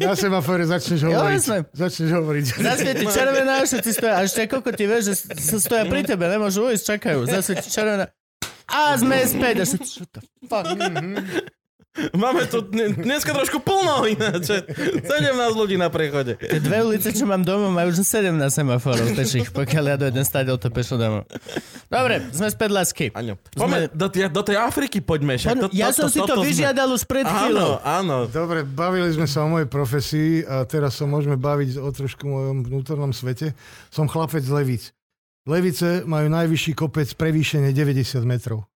[0.00, 1.36] Na semafore začneš hovoriť.
[1.40, 1.58] jasné.
[1.72, 2.44] začneš hovoriť.
[2.60, 4.14] Zasvieti červená, všetci stoja.
[4.20, 5.14] A ešte kokoti, vieš, že
[5.60, 7.24] stoja pri tebe, nemôžu ujsť, čakajú.
[7.24, 8.10] Zasvieti červená.
[8.70, 9.56] A sme späť.
[9.60, 10.66] A what the fuck?
[12.14, 14.62] Máme tu dne- dneska trošku plno ináč.
[14.62, 15.02] 17
[15.52, 16.38] ľudí na prechode.
[16.38, 20.56] Tie dve ulice, čo mám doma, majú už 17 semaforov peších, pokiaľ ja dojdem stadiaľ
[20.56, 21.26] to pešo domov.
[21.90, 23.06] Dobre, sme späť lásky.
[23.10, 23.34] Aňo.
[23.50, 25.34] Poďme do, tej- do tej Afriky poďme.
[25.34, 27.82] Však to, Ja to, som si to sme- vyžiadal už pred chvíľou.
[27.82, 28.30] Áno, áno.
[28.30, 32.62] Dobre, bavili sme sa o mojej profesii a teraz sa môžeme baviť o trošku mojom
[32.62, 33.50] vnútornom svete.
[33.90, 34.94] Som chlapec z Levic.
[35.48, 38.68] Levice majú najvyšší kopec prevýšenie 90 metrov.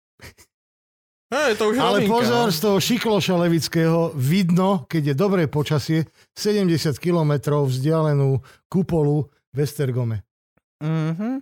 [1.32, 2.52] Hej, to už Ale novinka, pozor, no.
[2.52, 6.04] z toho šikloša levického vidno, keď je dobré počasie,
[6.36, 10.28] 70 kilometrov vzdialenú kupolu v Estergome.
[10.84, 11.40] Mhm.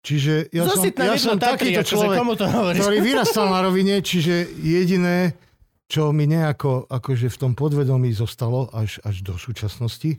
[0.00, 2.80] Čiže ja som, Zositná ja vidno som Tatry, takýto akože človek, komu to hovoríš?
[2.80, 5.36] ktorý vyrastal na rovine, čiže jediné,
[5.92, 10.16] čo mi nejako akože v tom podvedomí zostalo až, až do súčasnosti,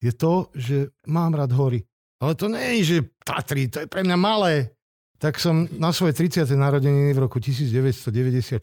[0.00, 1.84] je to, že mám rád hory.
[2.18, 4.74] Ale to nie je, že Tatry, to je pre mňa malé.
[5.18, 6.46] Tak som na svoje 30.
[6.54, 8.58] narodeniny v roku 1994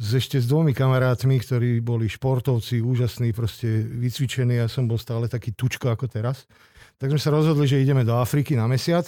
[0.00, 5.28] s ešte s dvomi kamarátmi, ktorí boli športovci, úžasní, proste vycvičení, ja som bol stále
[5.28, 6.48] taký tučko ako teraz,
[6.96, 9.04] tak sme sa rozhodli, že ideme do Afriky na mesiac.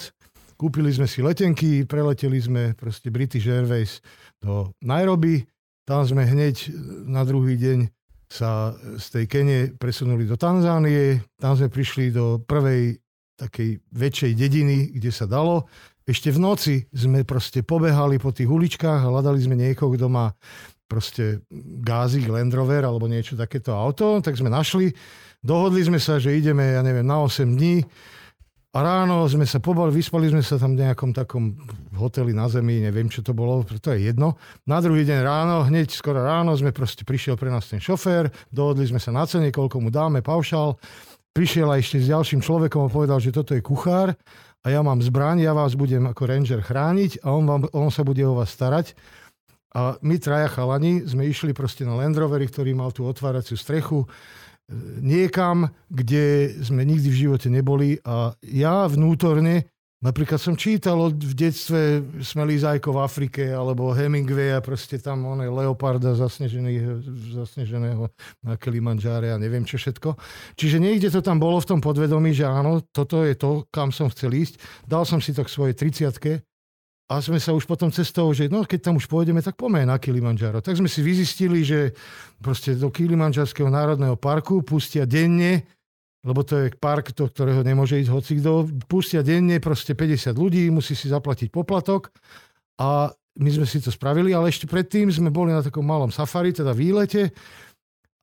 [0.53, 4.05] Kúpili sme si letenky, preleteli sme proste British Airways
[4.37, 5.41] do Nairobi,
[5.83, 6.69] tam sme hneď
[7.09, 7.89] na druhý deň
[8.33, 12.97] sa z tej Kene presunuli do Tanzánie, tam sme prišli do prvej
[13.37, 15.69] takej väčšej dediny, kde sa dalo.
[16.03, 20.33] Ešte v noci sme proste pobehali po tých uličkách a hľadali sme niekoho, kto má
[20.89, 21.45] proste
[21.85, 24.89] gázik, Land Rover alebo niečo takéto auto, tak sme našli.
[25.39, 27.85] Dohodli sme sa, že ideme, ja neviem, na 8 dní
[28.73, 31.53] a ráno sme sa pobali, vyspali sme sa tam v nejakom takom
[31.93, 34.33] hoteli na zemi, neviem, čo to bolo, to je jedno.
[34.65, 38.89] Na druhý deň ráno, hneď skoro ráno sme proste prišiel pre nás ten šofér, dohodli
[38.89, 40.81] sme sa na cene, koľko mu dáme, paušal.
[41.37, 44.17] Prišiel aj ešte s ďalším človekom a povedal, že toto je kuchár
[44.65, 48.01] a ja mám zbraň, ja vás budem ako ranger chrániť a on, vám, on sa
[48.01, 48.97] bude o vás starať.
[49.73, 54.05] A my traja chalani sme išli proste na Land Roveri, ktorý mal tú otváraciu strechu,
[55.01, 59.67] niekam, kde sme nikdy v živote neboli a ja vnútorne,
[60.03, 65.41] napríklad som čítal od, v detstve Smelý zajko v Afrike alebo Hemingwaya, proste tam on
[65.41, 66.99] je leoparda zasneženého,
[67.33, 68.11] zasneženého
[68.43, 70.15] na Kilimanjáre a neviem čo všetko.
[70.59, 74.11] Čiže niekde to tam bolo v tom podvedomí, že áno, toto je to, kam som
[74.11, 74.59] chcel ísť.
[74.85, 76.52] Dal som si to k svojej 30
[77.13, 80.01] a sme sa už potom cestou, že no, keď tam už pôjdeme, tak poďme na
[80.01, 80.65] Kilimanjaro.
[80.65, 81.93] Tak sme si vyzistili, že
[82.41, 85.61] proste do Kilimanžarského národného parku pustia denne,
[86.25, 90.97] lebo to je park, do ktorého nemôže ísť hocikto, pustia denne proste 50 ľudí, musí
[90.97, 92.09] si zaplatiť poplatok
[92.81, 96.49] a my sme si to spravili, ale ešte predtým sme boli na takom malom safari,
[96.49, 97.29] teda výlete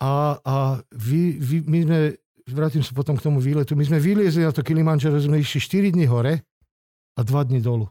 [0.02, 0.56] a, a
[0.90, 1.98] vy, vy, my sme,
[2.50, 5.94] vrátim sa potom k tomu výletu, my sme vyliezli na to Kilimanjaro, sme išli 4
[5.94, 6.42] dní hore
[7.14, 7.86] a 2 dní dolu.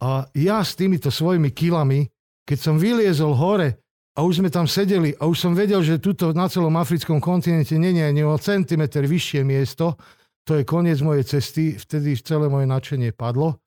[0.00, 2.08] A ja s týmito svojimi kilami,
[2.48, 3.76] keď som vyliezol hore
[4.16, 7.76] a už sme tam sedeli a už som vedel, že tuto na celom africkom kontinente
[7.76, 10.00] nie je ani o centimetr vyššie miesto,
[10.48, 13.60] to je koniec mojej cesty, vtedy celé moje nadšenie padlo.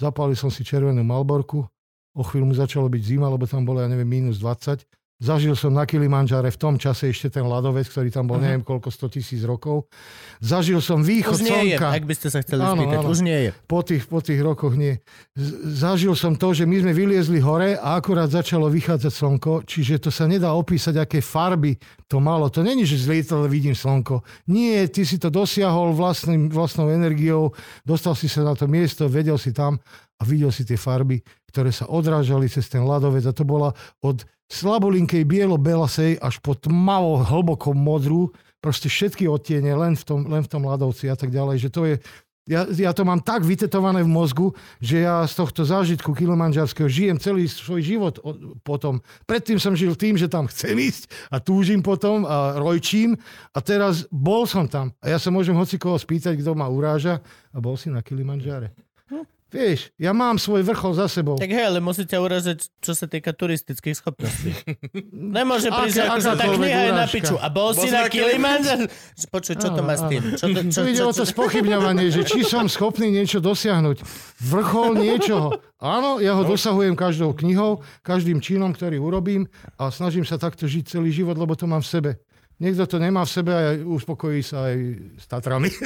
[0.00, 1.66] Zapálil som si červenú malborku,
[2.16, 4.86] o chvíľu mu začalo byť zima, lebo tam bolo, ja neviem, minus 20.
[5.20, 8.88] Zažil som na Kilimanžare v tom čase ešte ten ľadovec, ktorý tam bol, neviem koľko,
[8.88, 9.84] 100 tisíc rokov.
[10.40, 12.98] Zažil som východ Už nie je, slnka ak by ste sa chceli Áno, spýtať.
[13.04, 13.08] áno.
[13.12, 13.50] Už nie je.
[13.68, 14.96] po tých, po tých rokoch nie.
[15.76, 20.08] Zažil som to, že my sme vyliezli hore a akurát začalo vychádzať slnko, čiže to
[20.08, 21.76] sa nedá opísať, aké farby
[22.08, 22.48] to malo.
[22.48, 24.24] To není, že z lietadla vidím slnko.
[24.48, 27.52] Nie, ty si to dosiahol vlastným, vlastnou energiou,
[27.84, 29.76] dostal si sa na to miesto, vedel si tam
[30.16, 31.20] a videl si tie farby,
[31.50, 37.22] ktoré sa odrážali cez ten ľadovec a to bola od slabolinkej bielo-belasej až po tmavo
[37.22, 41.56] hlbokom modrú, proste všetky odtiene len v tom, len v tom ľadovci a tak ďalej,
[41.62, 41.94] že to je,
[42.50, 44.50] ja, ja to mám tak vytetované v mozgu,
[44.82, 48.18] že ja z tohto zážitku kilomanžarského žijem celý svoj život
[48.66, 48.98] potom.
[49.30, 53.14] Predtým som žil tým, že tam chcem ísť a túžim potom a rojčím
[53.54, 54.90] a teraz bol som tam.
[54.98, 57.22] A ja sa môžem hoci koho spýtať, kto ma uráža
[57.54, 58.74] a bol si na Kilimanžare.
[59.50, 61.34] Vieš, ja mám svoj vrchol za sebou.
[61.34, 64.54] Tak hej, ale musíte uraziť, čo sa týka turistických schopností.
[65.36, 67.34] Nemôže prísť, ako sa tá kniha je na piču.
[67.34, 68.86] A bol, bol si na Kilimanjaro?
[69.26, 70.22] Počuj, čo to má s tým?
[70.38, 74.06] Čo, to, čo, ide o to spochybňovanie, že či som schopný niečo dosiahnuť.
[74.38, 75.58] Vrchol niečoho.
[75.82, 76.50] Áno, ja ho no.
[76.54, 79.50] dosahujem každou knihou, každým činom, ktorý urobím
[79.82, 82.10] a snažím sa takto žiť celý život, lebo to mám v sebe.
[82.60, 84.76] Niekto to nemá v sebe a uspokojí sa aj
[85.16, 85.72] s Tatrami.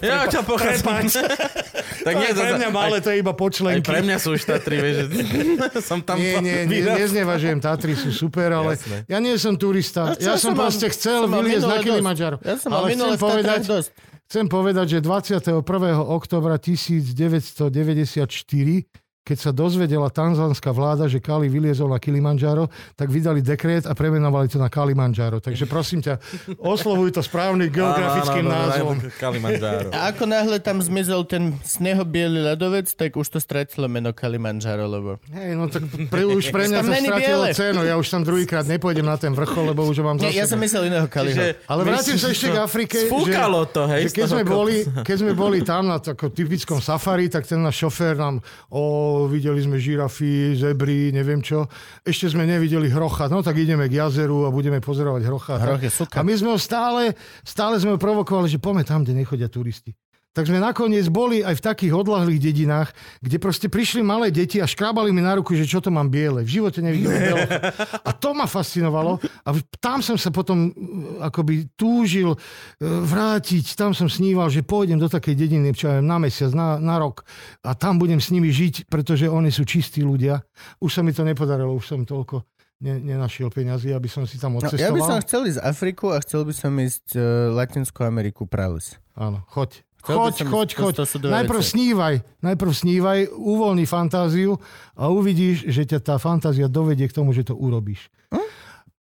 [0.00, 1.08] Ja ťa pochádzam.
[2.06, 3.84] tak nie, pre mňa malé, to je iba počlenky.
[3.84, 4.96] Aj pre mňa sú už Tatry, vieš.
[5.88, 9.04] som tam nie, nie, nie, neznevažujem, Tatry sú super, ale Jasne.
[9.08, 10.16] ja nie som turista.
[10.16, 12.36] Ja, ja som, som proste chcel vyliezť na Kilimanjaro.
[12.44, 13.88] Ja som ale chcem povedať, dosť.
[14.28, 15.64] chcem povedať, že 21.
[16.00, 17.64] oktobra 1994
[19.24, 24.52] keď sa dozvedela tanzánska vláda, že Kali vyliezol na Kilimanjaro, tak vydali dekret a premenovali
[24.52, 25.40] to na Kalimanjaro.
[25.40, 26.20] Takže prosím ťa,
[26.60, 29.00] oslovuj to správnym geografickým názvom.
[29.16, 29.88] Kalimanjaro.
[29.96, 35.16] A ako náhle tam zmizol ten snehobiely ľadovec, tak už to stratilo meno Kalimanjaro, lebo...
[35.32, 37.80] Hej, no tak pre, už pre mňa to stratilo cenu.
[37.88, 40.20] Ja už tam druhýkrát nepôjdem na ten vrchol, lebo už mám.
[40.20, 41.56] Nie, ja som myslel iného Kaliho.
[41.64, 43.08] Ale vrátim sa ešte k Afrike.
[43.08, 44.12] Spúkalo to, hej.
[44.12, 47.80] Že keď, sme boli, keď sme boli tam na takom typickom safari, tak ten náš
[47.80, 51.66] šofér nám o videli sme žirafy, zebry, neviem čo.
[52.04, 55.54] Ešte sme nevideli hrocha, no tak ideme k jazeru a budeme pozerovať hrocha.
[55.58, 55.90] Hroch je.
[56.14, 57.14] A my sme ho stále,
[57.46, 59.94] stále sme ho provokovali, že poďme tam, kde nechodia turisti
[60.34, 62.90] tak sme nakoniec boli aj v takých odlahlých dedinách,
[63.22, 66.42] kde proste prišli malé deti a škrábali mi na ruku, že čo to mám biele.
[66.42, 67.46] V živote nevidel biele.
[68.02, 69.22] A to ma fascinovalo.
[69.46, 70.74] A tam som sa potom
[71.22, 72.38] akoby túžil uh,
[72.82, 73.78] vrátiť.
[73.78, 77.22] Tam som sníval, že pôjdem do takej dediny, čo aj na mesiac, na, na rok.
[77.62, 80.42] A tam budem s nimi žiť, pretože oni sú čistí ľudia.
[80.82, 82.42] Už sa mi to nepodarilo, už som toľko
[82.82, 84.82] ne, nenašiel peniazy, aby som si tam odcestoval.
[84.82, 88.50] No, ja by som chcel ísť Afriku a chcel by som ísť uh, Latinskú Ameriku
[88.50, 88.98] prales.
[89.14, 89.86] Áno, choď.
[90.04, 90.94] Choď, choď, choď.
[91.24, 91.70] Najprv veci.
[91.72, 92.14] snívaj,
[92.44, 94.60] najprv snívaj, uvoľni fantáziu
[95.00, 98.12] a uvidíš, že ťa tá fantázia dovedie k tomu, že to urobíš.
[98.28, 98.44] Hm?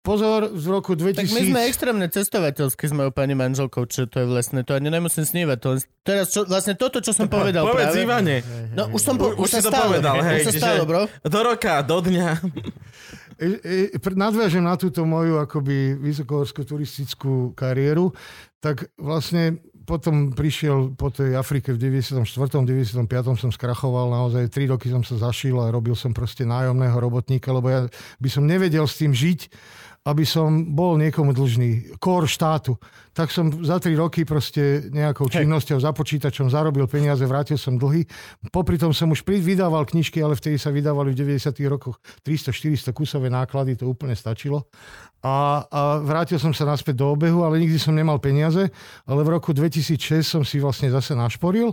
[0.03, 1.15] Pozor, z roku 2000...
[1.15, 4.91] Tak my sme extrémne cestovateľské s mojou pani manželkou, čo to je vlastne, to ani
[4.91, 5.57] nemusím snívať.
[5.63, 5.69] To,
[6.03, 8.03] teraz čo, vlastne toto, čo som povedal Povedz práve.
[8.03, 8.35] Ivane.
[8.75, 10.43] No už som po, už, už, sa to stalo, povedal, hej.
[10.43, 11.07] Už sa stalo, bro.
[11.07, 12.29] Do roka, do dňa.
[13.33, 18.13] E, e, nadviažem na túto moju akoby vysokohorskú turistickú kariéru,
[18.61, 22.23] tak vlastne potom prišiel po tej Afrike v 94.
[22.23, 23.03] 95.
[23.35, 27.67] som skrachoval, naozaj 3 roky som sa zašil a robil som proste nájomného robotníka, lebo
[27.67, 27.81] ja
[28.19, 29.51] by som nevedel s tým žiť,
[30.03, 32.75] aby som bol niekomu dlžný, kor štátu.
[33.15, 38.03] Tak som za 3 roky proste nejakou činnosťou za počítačom zarobil peniaze, vrátil som dlhy.
[38.51, 41.55] Popri tom som už vydával knižky, ale vtedy sa vydávali v 90.
[41.71, 44.67] rokoch 300-400 kusové náklady, to úplne stačilo.
[45.23, 48.67] A, a vrátil som sa naspäť do obehu, ale nikdy som nemal peniaze.
[49.07, 51.71] Ale v roku 2006 som si vlastne zase našporil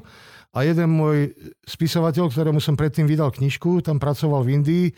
[0.50, 1.30] a jeden môj
[1.62, 4.94] spisovateľ, ktorému som predtým vydal knižku, tam pracoval v Indii e,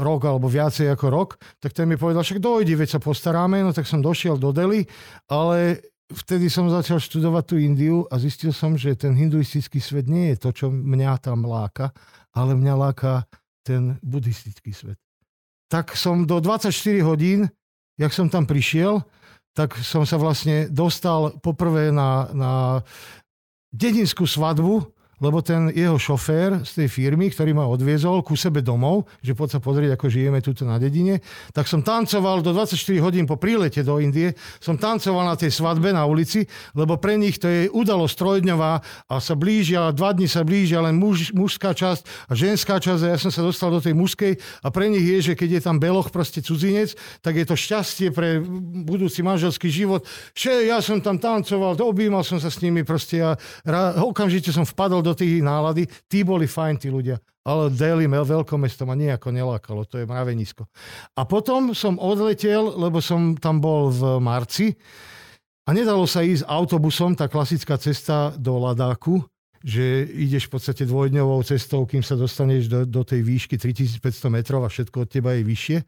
[0.00, 1.30] rok alebo viacej ako rok,
[1.60, 4.88] tak ten mi povedal, však dojdi, veď sa postaráme, no tak som došiel do Delhi,
[5.28, 10.32] ale vtedy som začal študovať tú Indiu a zistil som, že ten hinduistický svet nie
[10.32, 11.92] je to, čo mňa tam láka,
[12.32, 13.28] ale mňa láka
[13.60, 14.96] ten buddhistický svet.
[15.68, 16.72] Tak som do 24
[17.04, 17.46] hodín,
[18.00, 19.04] jak som tam prišiel,
[19.54, 22.52] tak som sa vlastne dostal poprvé na, na
[23.72, 24.90] dedinskú svadbu
[25.20, 29.56] lebo ten jeho šofér z tej firmy, ktorý ma odviezol ku sebe domov, že poď
[29.56, 31.20] sa pozrieť, ako žijeme tuto na dedine,
[31.52, 32.74] tak som tancoval do 24
[33.04, 37.36] hodín po prílete do Indie, som tancoval na tej svadbe na ulici, lebo pre nich
[37.36, 38.72] to je udalosť trojdňová
[39.12, 43.08] a sa blížia, dva dni sa blížia len muž, mužská časť a ženská časť a
[43.14, 45.76] ja som sa dostal do tej mužskej a pre nich je, že keď je tam
[45.76, 48.40] beloch proste cudzinec, tak je to šťastie pre
[48.88, 50.08] budúci manželský život.
[50.32, 53.36] Že ja som tam tancoval, objímal som sa s nimi proste a
[54.00, 57.18] okamžite som vpadol do do tých nálady, tí boli fajn, tí ľudia.
[57.42, 60.68] Ale Delhi, mesto ma nejako nelákalo, to je mravenisko.
[61.18, 64.76] A potom som odletel, lebo som tam bol v marci
[65.64, 69.24] a nedalo sa ísť autobusom, tá klasická cesta do Ladáku,
[69.60, 74.64] že ideš v podstate dvojdňovou cestou, kým sa dostaneš do, do tej výšky 3500 metrov
[74.64, 75.78] a všetko od teba je vyššie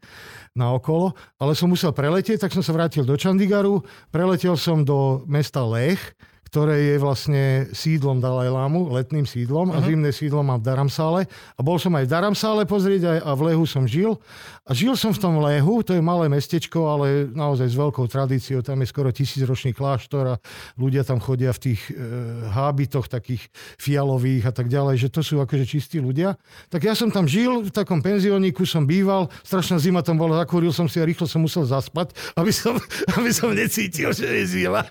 [0.53, 1.17] na okolo.
[1.41, 3.81] Ale som musel preletieť, tak som sa vrátil do Chandigaru,
[4.13, 6.13] preletel som do mesta Lech,
[6.53, 7.43] ktoré je vlastne
[7.73, 9.81] sídlom Dalajlámu, letným sídlom uh-huh.
[9.81, 9.87] a mhm.
[9.89, 11.25] zimné sídlo mám v Daramsále.
[11.57, 14.21] A bol som aj v Daramsále pozrieť aj, a v Lehu som žil.
[14.69, 18.61] A žil som v tom Lehu, to je malé mestečko, ale naozaj s veľkou tradíciou.
[18.61, 20.39] Tam je skoro tisícročný kláštor a
[20.77, 21.97] ľudia tam chodia v tých e,
[22.53, 23.49] hábitoch takých
[23.81, 26.37] fialových a tak ďalej, že to sú akože čistí ľudia.
[26.69, 30.71] Tak ja som tam žil, v takom penzióniku som býval, strašná zima tam bola, zakúril
[30.71, 32.77] som si a rýchlo som musel zaspať, aby som,
[33.17, 34.85] aby som necítil, že je zima.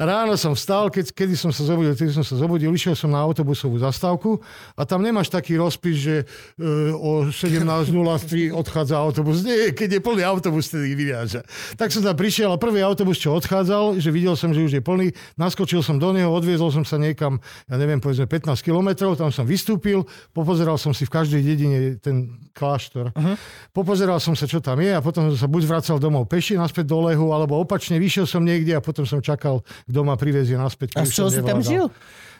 [0.00, 3.20] Ráno som vstal, keď kedy som sa zobudil, kedy som sa zobudil, išiel som na
[3.22, 4.40] autobusovú zastávku
[4.74, 6.64] a tam nemáš taký rozpis, že e,
[6.94, 9.44] o 17.03 odchádza autobus.
[9.44, 11.44] Nie, keď je plný autobus, tedy vyráža.
[11.78, 14.82] Tak som tam prišiel a prvý autobus, čo odchádzal, že videl som, že už je
[14.82, 17.38] plný, naskočil som do neho, odviezol som sa niekam,
[17.70, 20.04] ja neviem, povedzme 15 kilometrov, tam som vystúpil,
[20.34, 23.36] popozeral som si v každej dedine ten kláštor, uh-huh.
[23.70, 26.90] popozeral som sa, čo tam je a potom som sa buď vracal domov peši naspäť
[26.90, 30.97] do lehu, alebo opačne vyšiel som niekde a potom som čakal, kto ma privezie naspäť.
[30.98, 31.86] A z čoho si tam žil?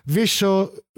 [0.09, 0.53] Vieš čo,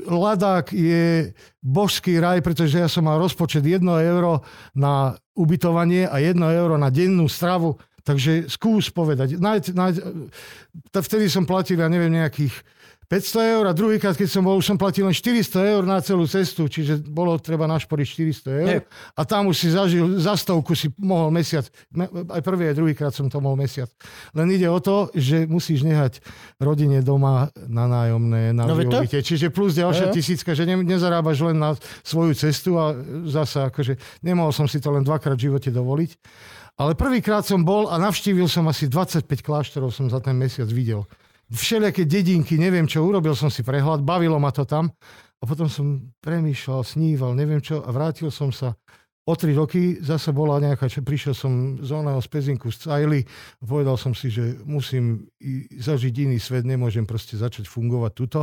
[0.06, 4.46] Ladák je božský raj, pretože ja som mal rozpočet 1 euro
[4.78, 7.74] na ubytovanie a 1 euro na dennú stravu.
[8.06, 9.36] Takže skús povedať.
[9.36, 9.94] Naď, naď,
[10.94, 12.54] vtedy som platil, ja neviem, nejakých
[13.10, 16.30] 500 eur a druhýkrát, keď som bol, už som platil len 400 eur na celú
[16.30, 18.68] cestu, čiže bolo treba našporiť 400 eur.
[18.70, 18.86] Hey.
[19.18, 21.66] A tam už si zažil, za stovku si mohol mesiac,
[22.30, 23.90] aj prvý, aj druhýkrát som to mohol mesiac.
[24.30, 26.22] Len ide o to, že musíš nehať
[26.62, 28.78] rodine doma na nájomné, na no.
[28.78, 31.74] Čiže plus ďalšia tisícka, že ne, nezarábaš len na
[32.06, 32.94] svoju cestu a
[33.26, 36.10] zasa akože nemohol som si to len dvakrát v živote dovoliť.
[36.78, 41.02] Ale prvýkrát som bol a navštívil som asi 25 kláštorov som za ten mesiac videl
[41.51, 44.90] všelijaké dedinky, neviem čo, urobil som si prehľad, bavilo ma to tam
[45.40, 48.78] a potom som premýšľal, sníval, neviem čo a vrátil som sa
[49.28, 53.20] o tri roky, zase bola nejaká, čo prišiel som z oného z Pezinku z Cajly
[53.62, 55.28] povedal som si, že musím
[55.77, 58.40] zažiť iný svet, nemôžem proste začať fungovať tuto.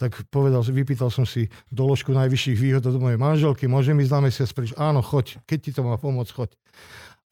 [0.00, 4.48] Tak povedal, vypýtal som si doložku najvyšších výhod od mojej manželky, môžem ísť na mesiac
[4.54, 4.70] preč?
[4.80, 6.50] Áno, choď, keď ti to má pomôcť, choď.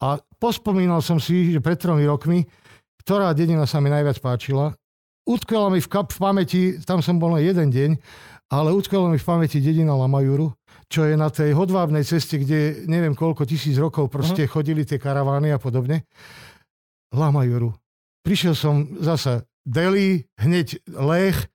[0.03, 2.45] A pospomínal som si, že pred tromi rokmi,
[3.01, 4.75] ktorá dedina sa mi najviac páčila
[5.29, 7.91] utkvela mi v, kap, v pamäti, tam som bol len jeden deň,
[8.49, 10.49] ale utkvela mi v pamäti dedina Lamajuru,
[10.89, 14.53] čo je na tej hodvábnej ceste, kde neviem koľko tisíc rokov proste uh-huh.
[14.57, 16.09] chodili tie karavány a podobne.
[17.13, 17.77] Lamajuru.
[18.25, 21.45] Prišiel som zasa Delhi, hneď Lech,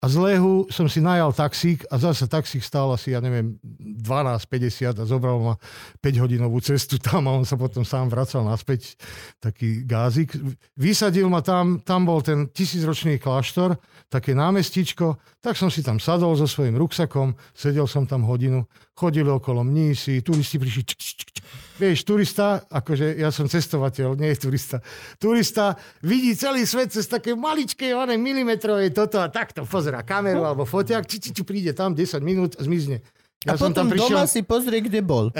[0.00, 3.60] a z Lehu som si najal taxík a zase taxík stál asi, ja neviem,
[4.00, 5.54] 12,50 a zobral ma
[6.00, 8.96] 5-hodinovú cestu tam a on sa potom sám vracal naspäť,
[9.44, 10.32] taký gázik.
[10.80, 13.76] Vysadil ma tam, tam bol ten tisícročný kláštor,
[14.08, 18.64] také námestičko, tak som si tam sadol so svojím ruksakom, sedel som tam hodinu,
[18.96, 21.44] chodili okolo mnísi, turisti prišli, čk, čk, čk,
[21.80, 24.84] Vieš, turista, akože ja som cestovateľ, nie je turista.
[25.16, 30.68] Turista vidí celý svet cez také maličké, one milimetrové toto a takto pozera kameru alebo
[30.68, 33.00] fotiak, či, či, či príde tam 10 minút a zmizne.
[33.40, 34.12] Ja a som potom tam prišiel...
[34.12, 35.32] doma si pozrie, kde bol.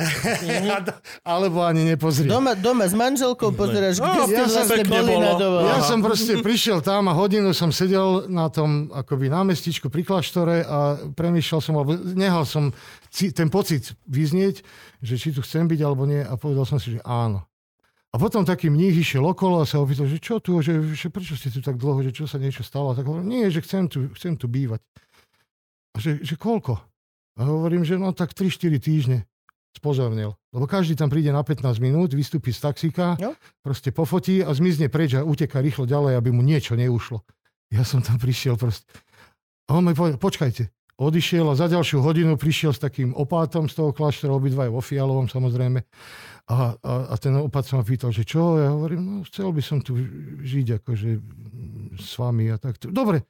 [1.20, 2.32] Alebo ani nepozrie.
[2.32, 5.68] Doma, doma s manželkou pozeráš, kde no, ste ja vlastne boli na dovolenku.
[5.68, 10.64] Ja som proste prišiel tam a hodinu som sedel na tom akoby námestičku pri kláštore
[10.64, 12.72] a premýšľal som, alebo nehal som
[13.10, 14.62] ten pocit vyznieť,
[15.02, 17.42] že či tu chcem byť alebo nie a povedal som si, že áno.
[18.10, 21.38] A potom taký mních išiel okolo a sa opýtal, že čo tu, že, že prečo
[21.38, 22.90] ste tu tak dlho, že čo sa niečo stalo.
[22.90, 24.82] A tak hovorím, nie, že chcem tu, chcem tu bývať.
[25.94, 26.74] A že, že koľko?
[27.38, 29.18] A hovorím, že no tak 3-4 týždne
[29.70, 30.34] spozornil.
[30.50, 33.38] Lebo každý tam príde na 15 minút, vystúpi z taxíka, no.
[33.62, 37.22] proste pofotí a zmizne preč a uteká rýchlo ďalej, aby mu niečo neušlo.
[37.70, 38.90] Ja som tam prišiel proste.
[39.70, 40.66] A on mi povedal, počkajte.
[41.00, 45.32] Odišiel a za ďalšiu hodinu prišiel s takým opátom z toho kláštora, obidva vo Fialovom
[45.32, 45.80] samozrejme.
[46.52, 48.60] A, a, a ten opát sa ma pýtal, že čo?
[48.60, 49.96] Ja hovorím, no chcel by som tu
[50.44, 51.10] žiť akože
[51.96, 52.92] s vami a takto.
[52.92, 53.24] Dobre,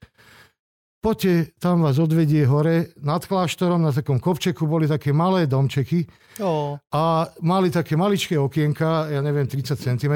[0.99, 2.91] poďte, tam vás odvedie hore.
[3.07, 6.11] Nad kláštorom na takom kopčeku boli také malé domčeky
[6.43, 6.75] oh.
[6.91, 10.15] a mali také maličké okienka, ja neviem, 30 cm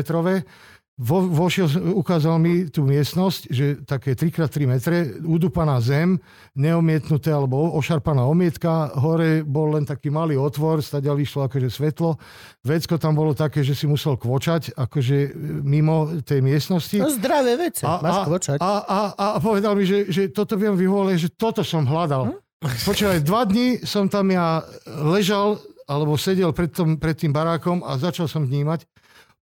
[0.94, 1.66] vo, vošiel,
[1.98, 4.96] ukázal mi tú miestnosť, že také 3x3 metre,
[5.26, 6.22] udupaná zem,
[6.54, 12.14] neomietnuté alebo ošarpaná omietka, hore bol len taký malý otvor, staďal vyšlo akože svetlo.
[12.62, 15.30] Vecko tam bolo také, že si musel kvočať akože e,
[15.66, 17.02] mimo tej miestnosti.
[17.02, 18.58] No zdravé vece, a, máš a, kvočať.
[18.62, 22.30] A, a, a, a povedal mi, že, že toto viem vyvolať, že toto som hľadal.
[22.30, 22.38] Hm?
[22.64, 27.98] Počúvaj, dva dní som tam ja ležal alebo sedel pred, tom, pred tým barákom a
[28.00, 28.88] začal som vnímať.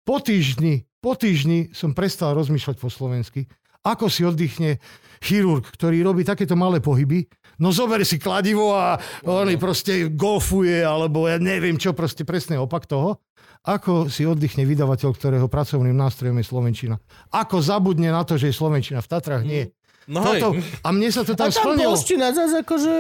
[0.06, 3.49] Po týždni po týždni som prestal rozmýšľať po slovensky,
[3.82, 4.78] ako si oddychne
[5.18, 7.26] chirurg, ktorý robí takéto malé pohyby,
[7.57, 12.86] no zober si kladivo a on proste golfuje, alebo ja neviem čo, proste presný opak
[12.86, 13.18] toho.
[13.65, 16.95] Ako si oddychne vydavateľ, ktorého pracovným nástrojom je Slovenčina?
[17.34, 19.41] Ako zabudne na to, že je Slovenčina v Tatrách?
[19.41, 19.73] Nie.
[20.10, 21.94] No Toto, a mne sa to tam, a tam splnilo.
[21.94, 22.94] polština zase akože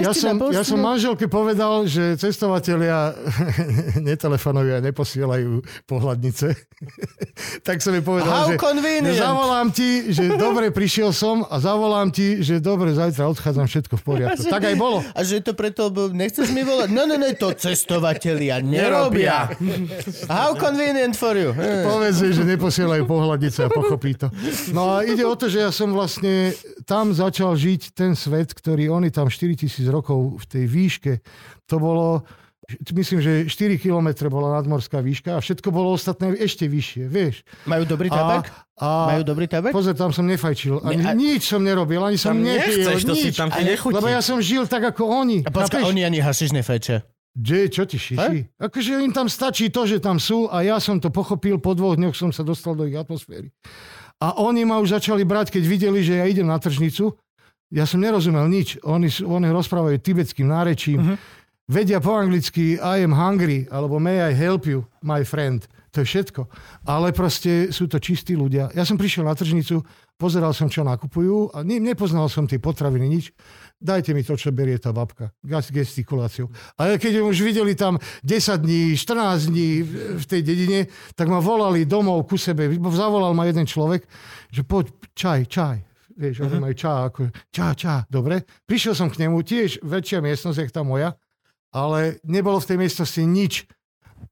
[0.00, 3.12] ja som, ja som manželke povedal, že cestovatelia
[4.08, 6.56] netelefonujú a neposielajú pohľadnice.
[7.68, 9.12] tak som jej povedal, How že, convenient.
[9.12, 13.94] že zavolám ti, že dobre, prišiel som a zavolám ti, že dobre, zajtra odchádzam, všetko
[14.00, 14.48] v poriadku.
[14.48, 15.04] tak aj bolo.
[15.12, 16.88] A že to preto, nechceš mi volať?
[16.88, 19.52] No, no, no, to cestovatelia nerobia.
[20.24, 21.52] How convenient for you.
[21.84, 24.32] Povedz, že neposielajú pohľadnice a pochopí to.
[24.72, 26.45] No a ide o to, že ja som vlastne
[26.84, 31.12] tam začal žiť ten svet, ktorý oni tam 4000 rokov v tej výške,
[31.66, 32.26] to bolo
[32.66, 37.46] myslím, že 4 km bola nadmorská výška a všetko bolo ostatné ešte vyššie, vieš.
[37.62, 38.50] Majú dobrý tabak?
[38.76, 39.70] A, Majú dobrý tabak?
[39.70, 40.82] Pozor, tam som nefajčil.
[40.82, 41.14] Ani, ne, a...
[41.14, 42.82] Nič som nerobil, ani som nepil.
[42.82, 43.22] Nechceš, to nič.
[43.22, 43.94] si tam ti nechutí.
[43.94, 45.46] Lebo ja som žil tak ako oni.
[45.46, 47.06] A počka, oni ani hašiš nefajčia.
[47.36, 48.56] Že, čo ti šiši?
[48.56, 52.00] Akože im tam stačí to, že tam sú a ja som to pochopil, po dvoch
[52.00, 53.52] dňoch som sa dostal do ich atmosféry.
[54.20, 57.16] A oni ma už začali brať, keď videli, že ja idem na tržnicu.
[57.68, 58.80] Ja som nerozumel nič.
[58.86, 60.98] Oni, oni rozprávajú tibetským nárečím.
[61.02, 61.18] Uh-huh
[61.66, 65.66] vedia po anglicky I am hungry, alebo may I help you, my friend.
[65.96, 66.42] To je všetko.
[66.84, 68.68] Ale proste sú to čistí ľudia.
[68.76, 69.80] Ja som prišiel na tržnicu,
[70.20, 73.32] pozeral som, čo nakupujú a ne, nepoznal som tie potraviny, nič.
[73.80, 75.32] Dajte mi to, čo berie tá babka.
[75.40, 76.52] Gestikuláciu.
[76.76, 77.96] Ale keď už videli tam
[78.28, 79.70] 10 dní, 14 dní
[80.20, 80.80] v tej dedine,
[81.16, 82.68] tak ma volali domov ku sebe.
[82.92, 84.04] Zavolal ma jeden človek,
[84.52, 85.76] že poď, čaj, čaj.
[86.12, 86.60] Vieš, uh-huh.
[86.60, 88.44] majú čá, ako, čá, čá, dobre.
[88.68, 91.16] Prišiel som k nemu, tiež väčšia miestnosť, jak tá moja
[91.76, 93.68] ale nebolo v tej miestnosti nič.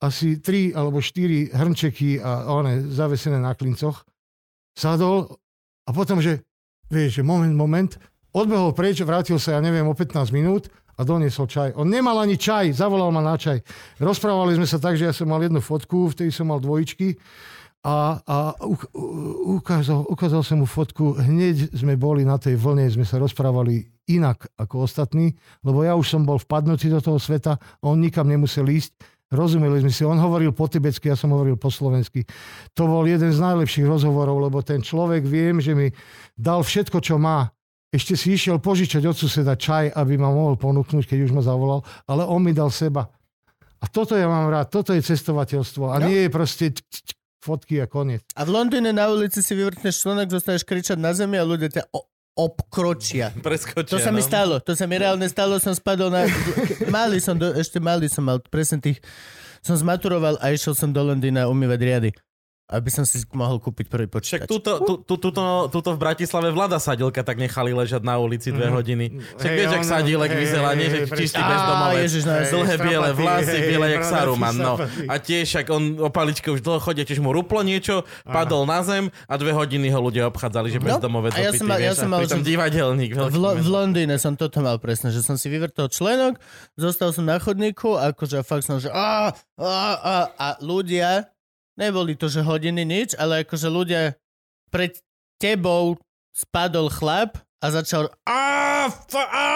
[0.03, 4.05] Asi tri alebo štyri hrnčeky a one zavesené na klincoch.
[4.75, 5.31] Sadol
[5.87, 6.45] a potom, že
[6.91, 7.91] vieš, moment, moment,
[8.35, 11.75] odbehol preč, vrátil sa, ja neviem, o 15 minút a doniesol čaj.
[11.75, 13.63] On nemal ani čaj, zavolal ma na čaj.
[13.99, 17.19] Rozprávali sme sa tak, že ja som mal jednu fotku, vtedy som mal dvojičky
[17.85, 18.37] a, a
[19.61, 21.21] ukázal, ukázal som mu fotku.
[21.21, 26.17] Hneď sme boli na tej vlne, sme sa rozprávali inak ako ostatní, lebo ja už
[26.17, 28.97] som bol vpadnutý do toho sveta, on nikam nemusel ísť.
[29.35, 32.23] Rozumeli sme si, on hovoril po tibetsky, ja som hovoril po slovensky.
[32.79, 35.91] To bol jeden z najlepších rozhovorov, lebo ten človek viem, že mi
[36.39, 37.51] dal všetko, čo má.
[37.95, 41.87] Ešte si išiel požičať od suseda čaj, aby ma mohol ponúknuť, keď už ma zavolal,
[42.11, 43.07] ale on mi dal seba.
[43.79, 45.93] A toto ja mám rád, toto je cestovateľstvo.
[45.93, 46.09] A no.
[46.09, 46.73] nie je proste
[47.45, 48.25] fotky a koniec.
[48.33, 51.83] A v Londýne na ulici si vyvrtneš článok, zostaneš kričať na zemi a ľudia ťa
[51.93, 53.31] o- obkročia.
[53.47, 54.27] Preskočia, to sa mi no.
[54.27, 56.27] stalo, to sa mi reálne stalo, som spadol na...
[56.91, 58.99] malý som, do, ešte malý som mal, presne tých...
[59.65, 62.11] Som zmaturoval a išiel som do Londýna umývať riady
[62.65, 64.49] aby som si mohol kúpiť prvý počítač.
[64.49, 68.49] Však túto, tú, tú, túto, túto v Bratislave vlada sadilka tak nechali ležať na ulici
[68.49, 68.77] dve mm-hmm.
[68.81, 69.05] hodiny.
[69.37, 72.01] Však hey, vieš, ak sadílek hey, vyzerá, nie že čistý bezdomovec.
[72.09, 74.57] Ježiš, no, dlhé biele vlasy, biele jak Saruman.
[74.57, 74.75] No.
[75.13, 78.81] A tiež, ak on o paličke už dlho chodí, tiež mu ruplo niečo, padol na
[78.81, 81.93] zem a dve hodiny ho ľudia obchádzali, že no, bezdomovec a ja som mal, ja
[81.93, 82.41] som mal, že...
[82.41, 83.13] divadelník.
[83.13, 86.41] V, Lo- v Londýne som toto mal presne, že som si vyvrtol členok,
[86.81, 89.37] zostal som na chodníku, akože fakt som, že a
[90.65, 91.29] ľudia
[91.75, 94.15] Neboli to, že hodiny nič, ale akože ľudia
[94.71, 94.95] pred
[95.43, 95.99] tebou
[96.31, 99.49] spadol chlap a začal a, a,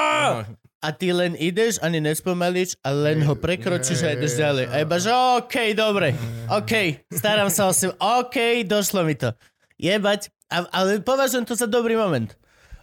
[0.79, 4.67] a ty len ideš, ani nespomalíš a len ho prekročíš a ideš ďalej.
[4.71, 6.15] A iba, že OK, dobre,
[6.51, 9.35] OK, starám sa o seba, OK, došlo mi to.
[9.79, 12.35] Jebať, a, ale považujem to za dobrý moment.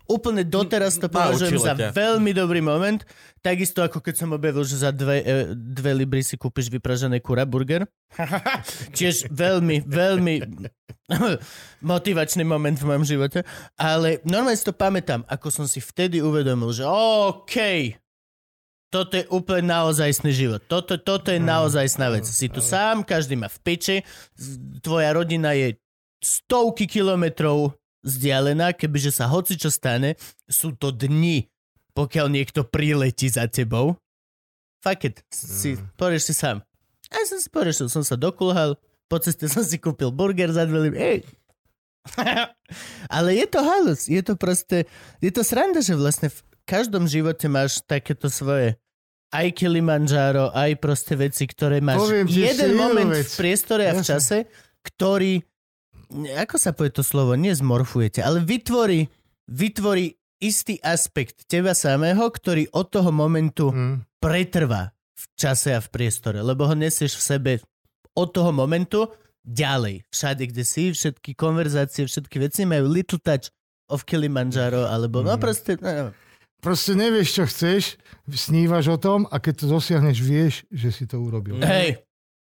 [0.05, 1.89] Úplne doteraz to považujem za ťa.
[1.93, 3.01] veľmi dobrý moment.
[3.41, 7.45] Takisto ako keď som objavil, že za dve, e, dve libry si kúpiš vypražené kura
[7.45, 7.89] burger.
[8.97, 10.35] Tiež veľmi, veľmi
[11.93, 13.45] motivačný moment v mojom živote.
[13.77, 17.55] Ale normálne si to pamätám, ako som si vtedy uvedomil, že OK,
[18.95, 20.61] toto je úplne naozajstný život.
[20.71, 22.23] Toto, toto je naozajstná vec.
[22.23, 23.97] Si tu sám, každý má v piči,
[24.79, 25.75] tvoja rodina je
[26.23, 27.75] stovky kilometrov
[28.05, 30.13] vzdialená, kebyže sa hoci čo stane,
[30.45, 31.49] sú to dni,
[31.97, 33.97] pokiaľ niekto priletí za tebou.
[34.85, 35.97] Fuck it, si, mm.
[35.97, 36.61] porieš si sám.
[37.09, 38.77] A ja som si poriešil, som sa dokulhal,
[39.09, 41.25] po ceste som si kúpil burger za dve Ej.
[43.15, 44.85] Ale je to halus, je to proste,
[45.21, 48.77] je to sranda, že vlastne v každom živote máš takéto svoje
[49.33, 53.25] aj Kilimanjaro, aj proste veci, ktoré máš Poviem jeden moment vec.
[53.25, 54.45] v priestore a v čase,
[54.85, 55.41] ktorý
[56.13, 59.07] ako sa povie to slovo, nie zmorfujete, ale vytvorí,
[59.49, 64.19] vytvorí istý aspekt teba samého, ktorý od toho momentu mm.
[64.19, 67.51] pretrvá v čase a v priestore, lebo ho nesieš v sebe
[68.15, 69.07] od toho momentu
[69.45, 70.03] ďalej.
[70.11, 73.53] Všade, kde si, všetky konverzácie, všetky veci majú little touch
[73.87, 75.25] of Kilimanjaro, alebo mm.
[75.25, 75.79] no proste...
[75.79, 76.07] No, no.
[76.63, 77.81] Proste nevieš, čo chceš,
[78.25, 81.61] snívaš o tom a keď to dosiahneš, vieš, že si to urobil.
[81.61, 82.01] Hej,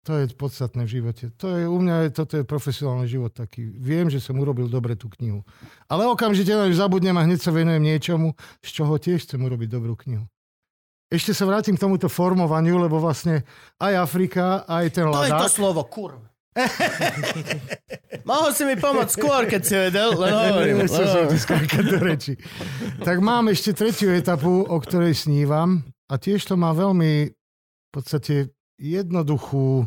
[0.07, 1.35] to je podstatné v živote.
[1.43, 3.67] To je, u mňa je, toto je profesionálny život taký.
[3.75, 5.43] Viem, že som urobil dobre tú knihu.
[5.91, 8.31] Ale okamžite len zabudnem a hneď sa venujem niečomu,
[8.63, 10.23] z čoho tiež chcem urobiť dobrú knihu.
[11.11, 13.43] Ešte sa vrátim k tomuto formovaniu, lebo vlastne
[13.83, 15.27] aj Afrika, aj ten Ladák...
[15.27, 16.23] To je to slovo, kurva.
[18.27, 20.87] Mohol si mi pomôcť skôr, keď si vedel, len hovorím.
[21.83, 22.33] do reči.
[23.03, 28.55] Tak mám ešte tretiu etapu, o ktorej snívam a tiež to má veľmi v podstate
[28.79, 29.85] jednoduchú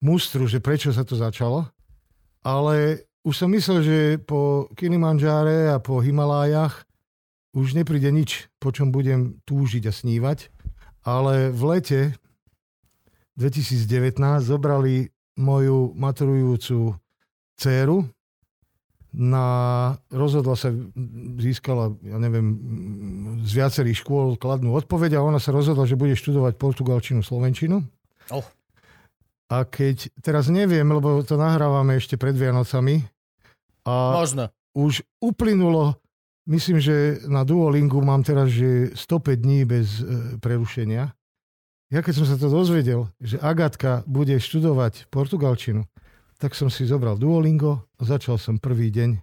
[0.00, 1.68] mustru, že prečo sa to začalo,
[2.40, 6.88] ale už som myslel, že po Kilimanjáre a po Himalájach
[7.52, 10.48] už nepríde nič, po čom budem túžiť a snívať.
[11.04, 12.00] Ale v lete
[13.36, 16.96] 2019 zobrali moju maturujúcu
[17.56, 18.08] dceru
[19.10, 19.46] na,
[20.06, 20.70] rozhodla sa,
[21.42, 22.46] získala, ja neviem,
[23.42, 27.82] z viacerých škôl kladnú odpoveď a ona sa rozhodla, že bude študovať portugalčinu, slovenčinu.
[28.30, 28.46] Oh.
[29.50, 33.02] A keď, teraz neviem, lebo to nahrávame ešte pred Vianocami.
[33.82, 34.46] A Možno.
[34.78, 35.98] už uplynulo,
[36.46, 41.10] myslím, že na Duolingu mám teraz, že 105 dní bez e, prerušenia.
[41.90, 45.82] Ja keď som sa to dozvedel, že Agatka bude študovať portugalčinu,
[46.38, 49.18] tak som si zobral Duolingo a začal som prvý deň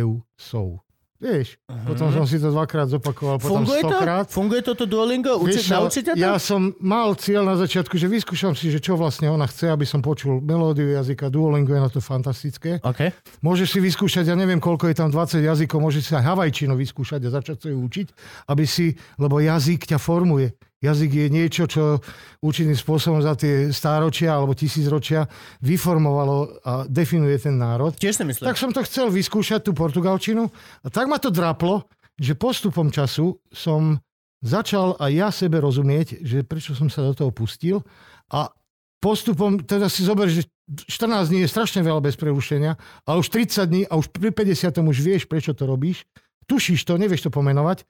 [0.00, 0.85] EU SOU.
[1.16, 1.88] Vieš, uh-huh.
[1.88, 3.88] potom som si to dvakrát zopakoval, potom Funguje to?
[3.88, 4.26] stokrát.
[4.28, 5.40] Funguje toto Duolingo?
[5.48, 6.20] Čo, naučiť ťa to?
[6.20, 9.88] Ja som mal cieľ na začiatku, že vyskúšam si, že čo vlastne ona chce, aby
[9.88, 11.32] som počul melódiu jazyka.
[11.32, 12.84] Duolingo je na to fantastické.
[12.84, 13.16] OK.
[13.40, 17.24] Môžeš si vyskúšať, ja neviem, koľko je tam 20 jazykov, môžeš si aj havajčinu vyskúšať
[17.24, 18.06] a začať sa ju učiť,
[18.52, 20.52] aby si, lebo jazyk ťa formuje.
[20.84, 22.04] Jazyk je niečo, čo
[22.44, 25.24] určitým spôsobom za tie stáročia alebo tisícročia
[25.64, 27.96] vyformovalo a definuje ten národ.
[27.96, 28.44] Tiež si myslím.
[28.44, 30.44] Tak som to chcel vyskúšať, tú portugalčinu.
[30.84, 31.88] A tak ma to draplo,
[32.20, 33.96] že postupom času som
[34.44, 37.80] začal aj ja sebe rozumieť, že prečo som sa do toho pustil.
[38.28, 38.52] A
[39.00, 42.74] postupom, teda si zober, že 14 dní je strašne veľa bez prerušenia,
[43.06, 46.04] a už 30 dní a už pri 50 už vieš, prečo to robíš.
[46.50, 47.86] Tušíš to, nevieš to pomenovať.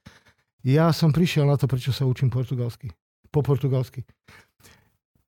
[0.67, 2.91] Ja som prišiel na to, prečo sa učím portugalsky.
[3.31, 4.03] Po portugalsky.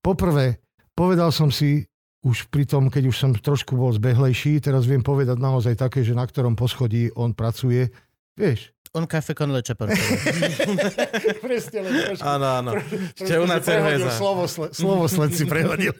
[0.03, 0.59] Poprvé,
[0.91, 1.87] povedal som si,
[2.27, 6.11] už pri tom, keď už som trošku bol zbehlejší, teraz viem povedať naozaj také, že
[6.11, 7.87] na ktorom poschodí on pracuje.
[8.35, 9.77] Vieš, Un café con leche.
[11.45, 12.71] Presne, len trošku, Áno, áno.
[13.13, 14.09] si prehodil cerveza.
[14.17, 15.93] Slovo, sle, slovo sled si prehodil.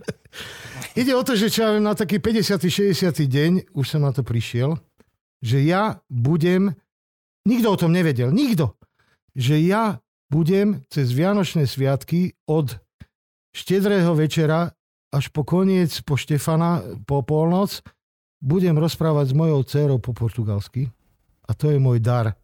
[0.97, 2.57] Ide o to, že čo ja viem, na taký 50.
[2.57, 3.13] 60.
[3.13, 4.73] deň už som na to prišiel,
[5.37, 6.73] že ja budem,
[7.45, 8.73] nikto o tom nevedel, nikto,
[9.35, 12.77] že ja budem cez Vianočné sviatky od
[13.53, 14.69] štedrého večera
[15.09, 17.81] až po koniec, po Štefana, po polnoc,
[18.39, 20.87] budem rozprávať s mojou dcerou po portugalsky.
[21.49, 22.37] A to je môj dar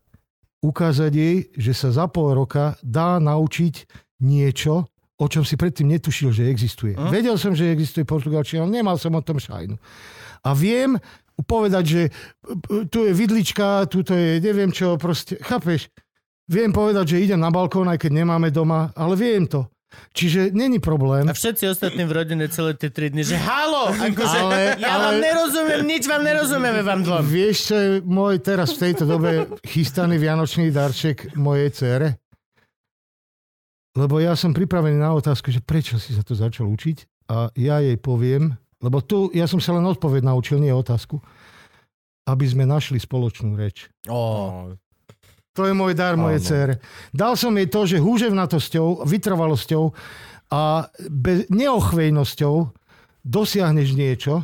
[0.66, 3.86] ukázať jej, že sa za pol roka dá naučiť
[4.26, 6.98] niečo, o čom si predtým netušil, že existuje.
[6.98, 7.14] Hm?
[7.14, 9.78] Vedel som, že existuje portugalčina, ale nemal som o tom šajnu.
[10.42, 10.98] A viem
[11.46, 12.02] povedať, že
[12.90, 15.94] tu je vidlička, tu je neviem čo, proste, chápeš?
[16.46, 19.66] Viem povedať, že idem na balkón, aj keď nemáme doma, ale viem to.
[20.12, 21.24] Čiže není problém.
[21.24, 25.16] A všetci ostatní v rodine celé tie tri dny, že halo, akože Ale- ja vám
[25.16, 27.24] ale- nerozumiem, nič vám nerozumieme vám dvom.
[27.24, 32.08] Vieš, čo je môj teraz v tejto dobe chystaný vianočný darček mojej cére?
[33.96, 37.80] Lebo ja som pripravený na otázku, že prečo si sa to začal učiť a ja
[37.80, 38.52] jej poviem,
[38.84, 41.24] lebo tu ja som sa len odpoveď naučil, nie otázku,
[42.28, 43.88] aby sme našli spoločnú reč.
[44.12, 44.76] Ó,
[45.56, 46.74] To je môj dar mojej cére.
[47.16, 49.84] Dal som jej to, že húževnatosťou, vytrvalosťou
[50.52, 52.56] a bez, neochvejnosťou
[53.24, 54.44] dosiahneš niečo,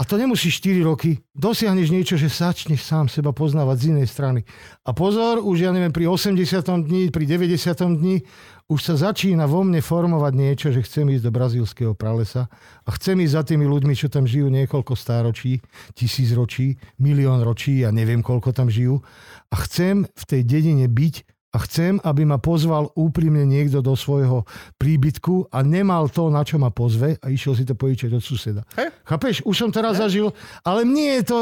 [0.00, 4.40] a to nemusíš 4 roky, dosiahneš niečo, že začneš sám seba poznávať z inej strany.
[4.80, 6.40] A pozor, už ja neviem, pri 80.
[6.88, 8.00] dni, pri 90.
[8.00, 8.24] dni,
[8.70, 12.46] už sa začína vo mne formovať niečo, že chcem ísť do brazílskeho pralesa
[12.86, 15.58] a chcem ísť za tými ľuďmi, čo tam žijú niekoľko stáročí,
[15.98, 19.02] tisíc ročí, milión ročí, ja neviem, koľko tam žijú.
[19.50, 24.46] A chcem v tej dedine byť a chcem, aby ma pozval úprimne niekto do svojho
[24.78, 28.62] príbytku a nemal to, na čo ma pozve a išiel si to požičať od suseda.
[28.78, 28.94] Hej.
[29.02, 29.42] Chápeš?
[29.42, 30.30] Už som teraz zažil,
[30.62, 31.38] ale nie je to,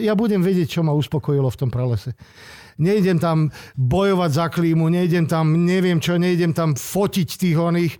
[0.00, 2.16] ja budem vedieť, čo ma uspokojilo v tom pralese.
[2.80, 7.94] Nejdem tam bojovať za klímu, nejdem tam, neviem čo, nejdem tam fotiť tých oných,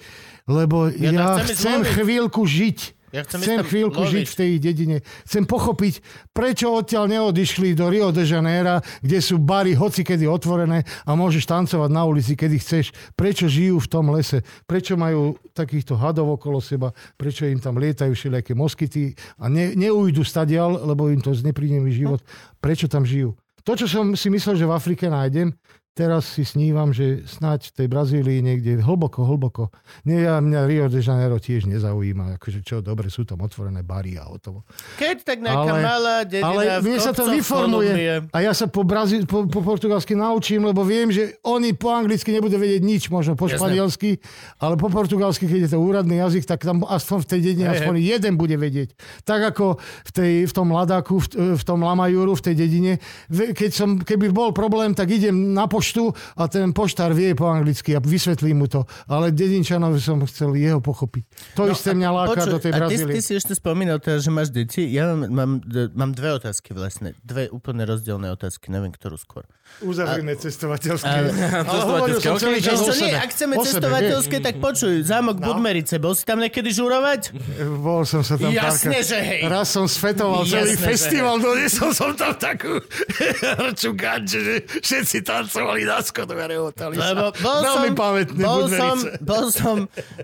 [0.48, 1.92] lebo Ja ja, chcem ísť chcem loviť.
[2.00, 2.78] chvíľku žiť.
[3.10, 4.14] Ja chcem chcem chvíľku loviť.
[4.14, 4.96] žiť v tej dedine.
[5.26, 5.98] Chcem pochopiť,
[6.30, 11.90] prečo odtiaľ neodišli do Rio de Janeiro, kde sú bary hocikedy otvorené a môžeš tancovať
[11.90, 12.94] na ulici, kedy chceš.
[13.18, 14.46] Prečo žijú v tom lese?
[14.64, 16.94] Prečo majú takýchto hadov okolo seba?
[17.18, 22.22] Prečo im tam lietajú všelijaké moskyty a ne, neujdu stadial, lebo im to znepríjemný život?
[22.62, 23.34] Prečo tam žijú?
[23.66, 25.52] To, čo som si myslel, že v Afrike nájdem,
[25.90, 29.74] teraz si snívam, že snáď v tej Brazílii niekde hlboko, hlboko.
[30.06, 32.38] Nie, ja, mňa Rio de Janeiro tiež nezaujíma.
[32.38, 34.62] Akože čo, dobre, sú tam otvorené bary a hotovo.
[34.96, 38.30] Keď tak nejaká Ale- malá dedina Ale mne sa to vyformuje.
[38.30, 42.30] A ja sa po, Brazí- po, po portugalsky naučím, lebo viem, že oni po anglicky
[42.30, 44.22] nebudú vedieť nič, možno po španielsky,
[44.62, 47.82] ale po portugalsky, keď je to úradný jazyk, tak tam aspoň v tej dedine Hej,
[47.82, 48.94] aspoň jeden bude vedieť.
[49.26, 52.92] Tak ako v, tej, v tom Ladáku, v, v tom Lamajuru, v tej dedine.
[53.30, 57.96] Keď som, keby bol problém, tak idem na poštu a ten poštár vie po anglicky
[57.96, 58.84] a vysvetlí mu to.
[59.08, 61.56] Ale Dedinčanovi som chcel jeho pochopiť.
[61.56, 63.08] To no, isté mňa láka počuj, do tej Brazílie.
[63.08, 64.84] A ty, ty si ešte spomínal teraz, že máš deti.
[64.92, 65.52] Ja mám, mám,
[65.96, 67.16] mám dve otázky vlastne.
[67.24, 68.68] Dve úplne rozdielne otázky.
[68.68, 69.48] Neviem, ktorú skôr.
[69.80, 71.08] Uzavrime cestovateľské.
[71.08, 71.32] Ale,
[71.70, 75.52] ale som celý čas nie, ak chceme cestovateľské, tak počuj, zámok no.
[75.52, 75.96] Budmerice.
[75.96, 77.32] Bol si tam niekedy žurovať?
[77.80, 79.08] Bol som sa tam Jasne, párka.
[79.08, 79.40] že hej.
[79.48, 82.76] Raz som svetoval celý festival, doniesol som tam takú
[83.72, 83.96] rču
[84.28, 89.44] že všetci tancovali na schodu a rehotali Lebo bol Veľmi som, pamätný bol som, bol
[89.48, 89.76] som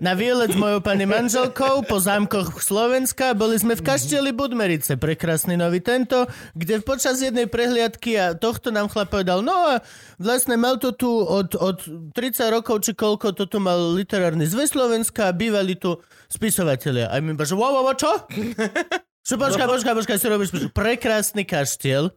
[0.05, 3.32] na výlet s mojou pani manželkou po zámkoch Slovenska.
[3.32, 8.93] Boli sme v kaštieli Budmerice, prekrásny nový tento, kde počas jednej prehliadky a tohto nám
[8.93, 9.82] chlap povedal, no a
[10.20, 11.78] vlastne mal to tu od, od
[12.12, 15.96] 30 rokov, či koľko to tu mal literárny zväz Slovenska a bývali tu
[16.28, 17.08] spisovatelia.
[17.08, 18.12] A my iba, že wow, wow, čo?
[19.26, 22.14] Čo, počkaj, počkaj, počkaj, si robíš prekrásny kaštiel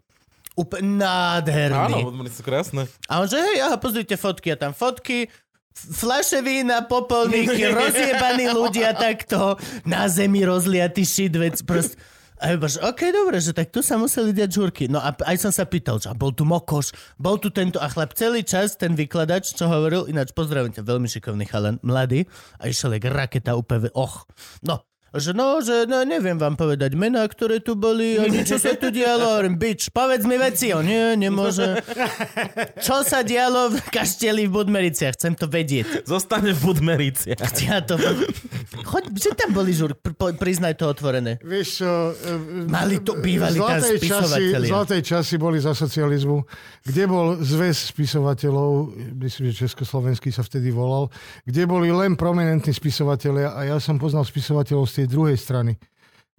[0.59, 2.03] Úplne nádherný.
[2.03, 2.83] Áno, sú krásne.
[3.07, 4.51] A on že, hej, aha, pozrite fotky.
[4.51, 5.31] A tam fotky,
[5.71, 9.55] flaše vína, popolníky, rozjebaní ľudia takto,
[9.87, 11.95] na zemi rozliatý šit, vec, prost.
[12.39, 14.87] A že OK, dobre, že tak tu sa museli diať žúrky.
[14.87, 18.15] No a aj som sa pýtal, že bol tu Mokoš, bol tu tento a chlap
[18.15, 22.25] celý čas, ten vykladač, čo hovoril, ináč pozdravím ťa, veľmi šikovný chalan, mladý,
[22.57, 24.23] a išiel jak raketa úplne, och.
[24.63, 28.77] No, že no, že no, neviem vám povedať mená, ktoré tu boli, ani čo sa
[28.77, 29.41] tu dialo.
[29.57, 30.69] Bič, povedz mi veci.
[30.75, 31.81] O nie, nemôže.
[32.85, 35.17] Čo sa dialo v kašteli v Budmericiach?
[35.17, 36.05] Chcem to vedieť.
[36.05, 37.39] Zostane v Budmericiach.
[37.65, 37.99] Ja to...
[38.85, 41.41] Choď, že tam boli žur, priznaj to otvorené.
[41.43, 41.89] Vieš čo...
[42.13, 44.69] E, Mali to, bývali tam spisovatelia.
[44.69, 46.45] Zlaté časy boli za socializmu,
[46.85, 51.11] kde bol zväz spisovateľov, myslím, že Československý sa vtedy volal,
[51.43, 55.75] kde boli len prominentní spisovatelia a ja som poznal spisovateľov z i druge strane.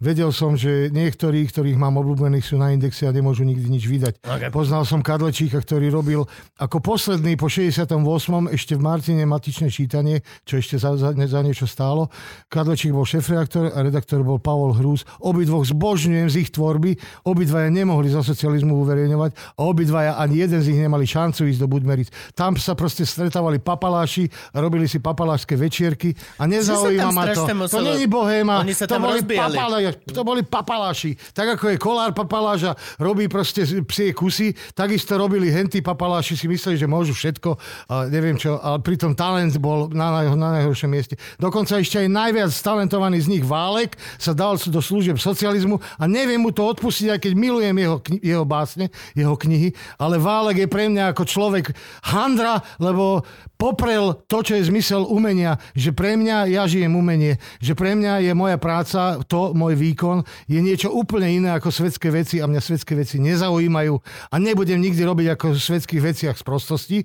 [0.01, 4.25] Vedel som, že niektorí, ktorých mám obľúbených, sú na indexe a nemôžu nikdy nič vydať.
[4.25, 4.49] Okay.
[4.49, 6.25] Poznal som Kadlečíka, ktorý robil
[6.57, 8.01] ako posledný po 68.
[8.49, 12.09] ešte v Martine matičné čítanie, čo ešte za, za, za niečo stálo.
[12.49, 15.05] Kadlečík bol šéf-redaktor a redaktor bol Pavol Hrús.
[15.21, 16.97] Obidvoch zbožňujem z ich tvorby.
[17.29, 21.69] Obidvaja nemohli za socializmu uverejňovať a obidvaja ani jeden z nich nemali šancu ísť do
[21.69, 22.09] Budmeric.
[22.33, 24.25] Tam sa proste stretávali papaláši,
[24.57, 27.45] robili si papalášske večierky a nezaujíma ma to.
[27.69, 31.15] To není bohéma, to boli papaláši to boli papaláši.
[31.33, 36.77] Tak ako je kolár papaláža, robí proste psie kusy, takisto robili henty papaláši, si mysleli,
[36.77, 37.49] že môžu všetko,
[37.87, 41.15] a neviem čo, ale pritom talent bol na, na, na najhoršom mieste.
[41.37, 46.41] Dokonca ešte aj najviac talentovaný z nich Válek sa dal do služieb socializmu a neviem
[46.41, 50.91] mu to odpustiť, aj keď milujem jeho, jeho básne, jeho knihy, ale Válek je pre
[50.91, 51.65] mňa ako človek
[52.11, 53.23] handra, lebo
[53.61, 58.25] poprel to, čo je zmysel umenia, že pre mňa ja žijem umenie, že pre mňa
[58.25, 62.57] je moja práca, to môj výkon, je niečo úplne iné ako svetské veci a mňa
[62.57, 63.93] svetské veci nezaujímajú
[64.33, 66.99] a nebudem nikdy robiť ako v svetských veciach z prostosti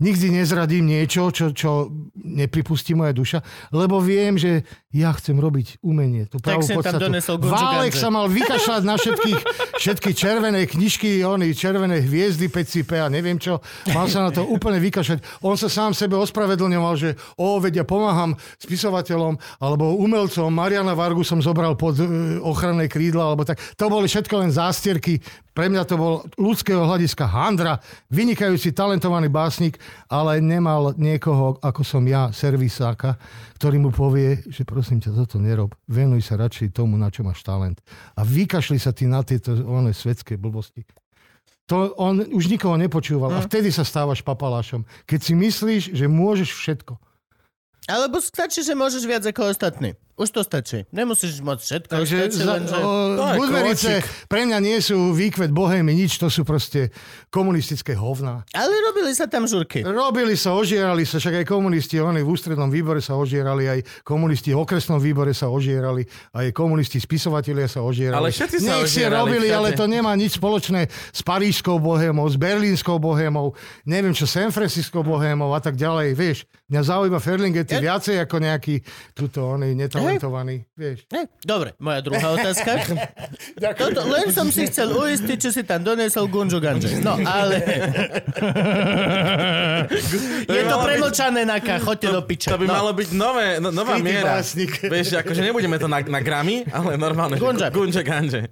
[0.00, 3.38] nikdy nezradím niečo, čo, čo nepripustí moja duša,
[3.70, 6.26] lebo viem, že ja chcem robiť umenie.
[6.34, 9.40] To tak si tam donesol Válek sa mal vykašľať na všetkých,
[9.78, 13.62] všetky červené knižky, oni červené hviezdy, PCP a neviem čo.
[13.94, 15.46] Mal sa na to úplne vykašľať.
[15.46, 20.50] On sa sám sebe ospravedlňoval, že o, vedia, pomáham spisovateľom alebo umelcom.
[20.50, 22.04] Mariana Vargu som zobral pod e,
[22.42, 23.62] ochranné krídla, alebo tak.
[23.78, 25.22] To boli všetko len zástierky.
[25.50, 32.06] Pre mňa to bol ľudského hľadiska handra, vynikajúci, talentovaný básnik, ale nemal niekoho, ako som
[32.06, 33.18] ja, servisáka,
[33.58, 35.74] ktorý mu povie, že prosím ťa, toto nerob.
[35.90, 37.82] Venuj sa radšej tomu, na čo máš talent.
[38.14, 40.86] A vykašli sa ty na tieto one svetské blbosti.
[41.70, 43.30] To on už nikoho nepočúval.
[43.30, 43.46] A hm.
[43.46, 44.82] vtedy sa stávaš papalášom.
[45.06, 46.98] Keď si myslíš, že môžeš všetko.
[47.90, 49.98] Alebo stačí, že môžeš viac ako ostatní.
[50.20, 50.84] Už to stačí.
[50.92, 51.88] Nemusíš moc všetko.
[51.96, 52.76] Takže stačí, za, len, že...
[53.40, 53.92] Budmerice
[54.28, 56.92] pre mňa nie sú výkvet bohémy, nič, to sú proste
[57.32, 58.44] komunistické hovná.
[58.52, 59.80] Ale robili sa tam žurky.
[59.80, 64.52] Robili sa, ožierali sa, však aj komunisti, oni v ústrednom výbore sa ožierali, aj komunisti
[64.52, 66.04] v okresnom výbore sa ožierali,
[66.36, 68.20] aj komunisti spisovatelia sa ožierali.
[68.20, 69.56] Ale všetci sa Nech si robili, všade.
[69.56, 73.56] ale to nemá nič spoločné s parížskou bohémou, s berlínskou bohémou,
[73.88, 76.44] neviem čo, San Francisco bohémou a tak ďalej, vieš.
[76.68, 77.82] Mňa zaujíma Ferlingeti ja...
[77.82, 78.84] viacej ako nejaký
[79.16, 79.74] tuto, oni
[80.16, 81.06] netalentovaný, vieš.
[81.06, 82.70] Hey, dobre, moja druhá otázka.
[83.78, 86.98] Toto, len som si chcel uistiť, či si tam donesol Gunžu Ganže.
[86.98, 87.62] No, ale...
[90.50, 92.48] Je to premlčané na K, choďte do piča.
[92.54, 92.74] To by no.
[92.74, 94.42] malo byť nové, no, nová Skrytý miera.
[94.42, 94.72] Básnik.
[94.82, 97.38] Vieš, akože nebudeme to na, na gramy, ale normálne.
[97.38, 97.70] Gunža.
[97.70, 98.50] Gunža Ganže.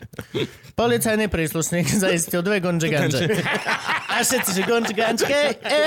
[0.78, 3.26] Policajný príslušník zaistil dve Gunže Ganže.
[4.08, 5.84] A všetci, že gonč, gančke, e,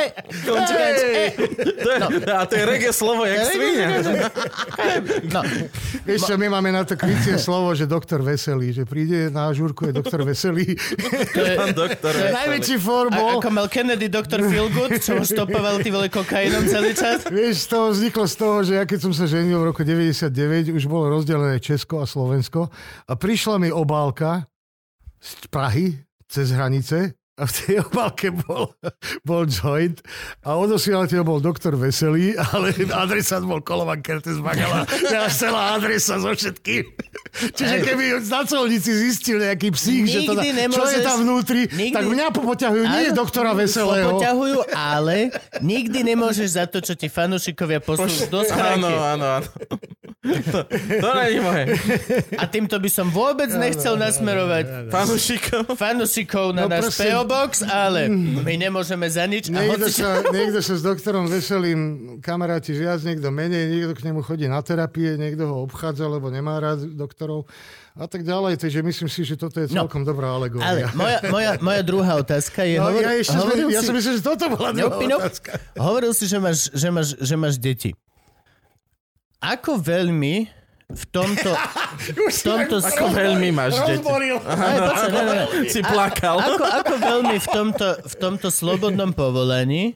[0.48, 1.26] gonč, gančke, e.
[1.84, 1.98] To je,
[2.32, 3.88] A to je reggae slovo, jak svinia.
[5.32, 5.44] No,
[6.08, 9.90] Vieš čo, my máme na to krycie slovo, že doktor Veselý, že príde na žúrku
[9.90, 10.76] je doktor Veselý.
[11.36, 12.12] to je, doktor.
[12.12, 16.08] To je- Najväčší for a, ako mal Kennedy doktor Feelgood, čo ho štopoval ty vole
[16.08, 17.28] kokainom celý čas.
[17.32, 20.84] Vieš, toho vzniklo z toho, že ja keď som sa ženil v roku 99, už
[20.90, 22.72] bolo rozdelené Česko a Slovensko
[23.08, 24.46] a prišla mi obálka
[25.22, 25.88] z Prahy
[26.26, 28.76] cez hranice a v tej obálke bol,
[29.24, 29.98] bol joint
[30.42, 34.84] a odosielateľ bol doktor Veselý, ale adresát bol Kolovan Kertes Bagala.
[35.08, 36.86] Ja celá adresa so všetkým.
[37.52, 41.96] Čiže keby na colnici zistil nejaký psík, že to, Nikdy čo je tam vnútri, nikdy-
[41.96, 44.10] tak mňa popoťahujú, nie Áno, doktora Veselého.
[44.20, 49.48] Poťahujú, ale nikdy nemôžeš za to, čo ti fanúšikovia pošlú do Áno, áno, áno.
[50.22, 51.64] To, to nie je moje.
[52.38, 55.74] A týmto by som vôbec nechcel nasmerovať Panušikov.
[55.74, 57.02] fanúšikov na No náš prosím.
[57.32, 59.48] Box, ale my nemôžeme za nič.
[59.48, 59.98] Niekto hoci...
[59.98, 61.80] sa, niekto sa s doktorom Veselým,
[62.20, 66.58] kamaráti viac, niekto menej, niekto k nemu chodí na terapie, niekto ho obchádza, lebo nemá
[66.58, 67.48] rád doktorov
[67.94, 68.56] a tak ďalej.
[68.58, 69.84] Takže myslím si, že toto je No.
[69.84, 70.92] celkom dobrá Ale alegória.
[70.94, 72.76] moja, moja, moja druhá otázka je...
[72.76, 75.06] No, hovor- ja, ešte hovoril sme, ja si- som myslel, že toto bola druhá Nope,
[75.06, 75.24] nope.
[75.24, 75.52] otázka.
[75.76, 77.92] Hovoril si, že máš, že máš, že máš deti.
[79.40, 80.61] Ako veľmi
[80.92, 81.52] v tomto...
[82.12, 82.82] V tomto...
[82.82, 84.02] Ako veľmi máš deti.
[84.02, 84.42] Rozboril.
[84.42, 85.46] Aj, počkaj, ne, ne, ne.
[85.70, 86.42] Si plakal.
[86.42, 89.94] Ako, ako veľmi v tomto, v tomto slobodnom povolaní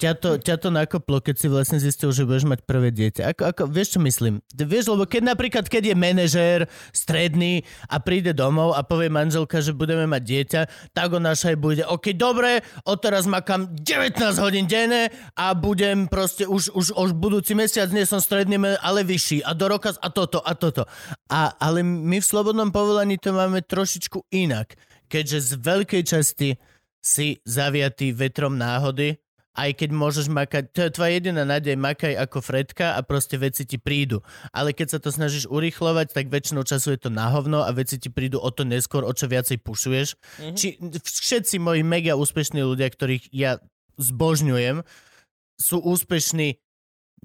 [0.00, 3.36] ťa to, ťa to nakoplo, keď si vlastne zistil, že budeš mať prvé dieťa.
[3.36, 4.40] Ako, ako, vieš, čo myslím?
[4.48, 6.60] Vieš, lebo keď napríklad, keď je manažér
[6.96, 10.60] stredný a príde domov a povie manželka, že budeme mať dieťa,
[10.96, 16.72] tak on aj bude, OK, dobre, odteraz makám 19 hodín denne a budem proste už,
[16.72, 20.56] už, už budúci mesiac nie som stredný, ale vyšší a do roka a toto a
[20.56, 20.88] toto.
[21.28, 24.72] A, ale my v slobodnom povolaní to máme trošičku inak,
[25.12, 26.48] keďže z veľkej časti
[27.00, 29.16] si zaviatý vetrom náhody,
[29.50, 33.66] aj keď môžeš makať, to je tvoja jediná nádej, makaj ako Fredka a proste veci
[33.66, 34.22] ti prídu.
[34.54, 37.98] Ale keď sa to snažíš urýchlovať, tak väčšinou času je to na hovno a veci
[37.98, 40.08] ti prídu o to neskôr, o čo viacej pušuješ.
[40.14, 40.54] Mm-hmm.
[40.54, 40.66] Či
[41.02, 43.58] všetci moji mega úspešní ľudia, ktorých ja
[43.98, 44.86] zbožňujem,
[45.60, 46.56] sú úspešní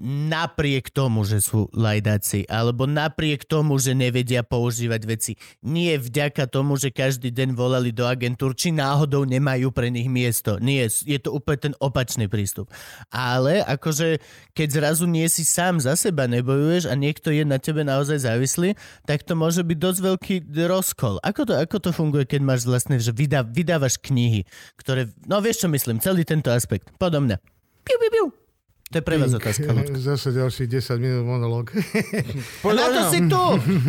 [0.00, 5.32] napriek tomu, že sú lajdáci, alebo napriek tomu, že nevedia používať veci.
[5.64, 10.60] Nie vďaka tomu, že každý deň volali do agentúr, či náhodou nemajú pre nich miesto.
[10.60, 12.68] Nie, je to úplne ten opačný prístup.
[13.08, 14.20] Ale akože,
[14.52, 18.76] keď zrazu nie si sám za seba, nebojuješ a niekto je na tebe naozaj závislý,
[19.08, 20.36] tak to môže byť dosť veľký
[20.68, 21.16] rozkol.
[21.24, 24.44] Ako to, ako to funguje, keď máš vlastne, že vydá, vydávaš knihy,
[24.76, 26.92] ktoré, no vieš čo myslím, celý tento aspekt.
[27.00, 27.40] Podobne.
[27.86, 28.45] Piu, piu, piu.
[28.94, 29.98] To je pre vás otázka, ľudka.
[30.14, 31.74] Zase ďalších 10 minút monológ.
[32.66, 33.42] A na to si tu!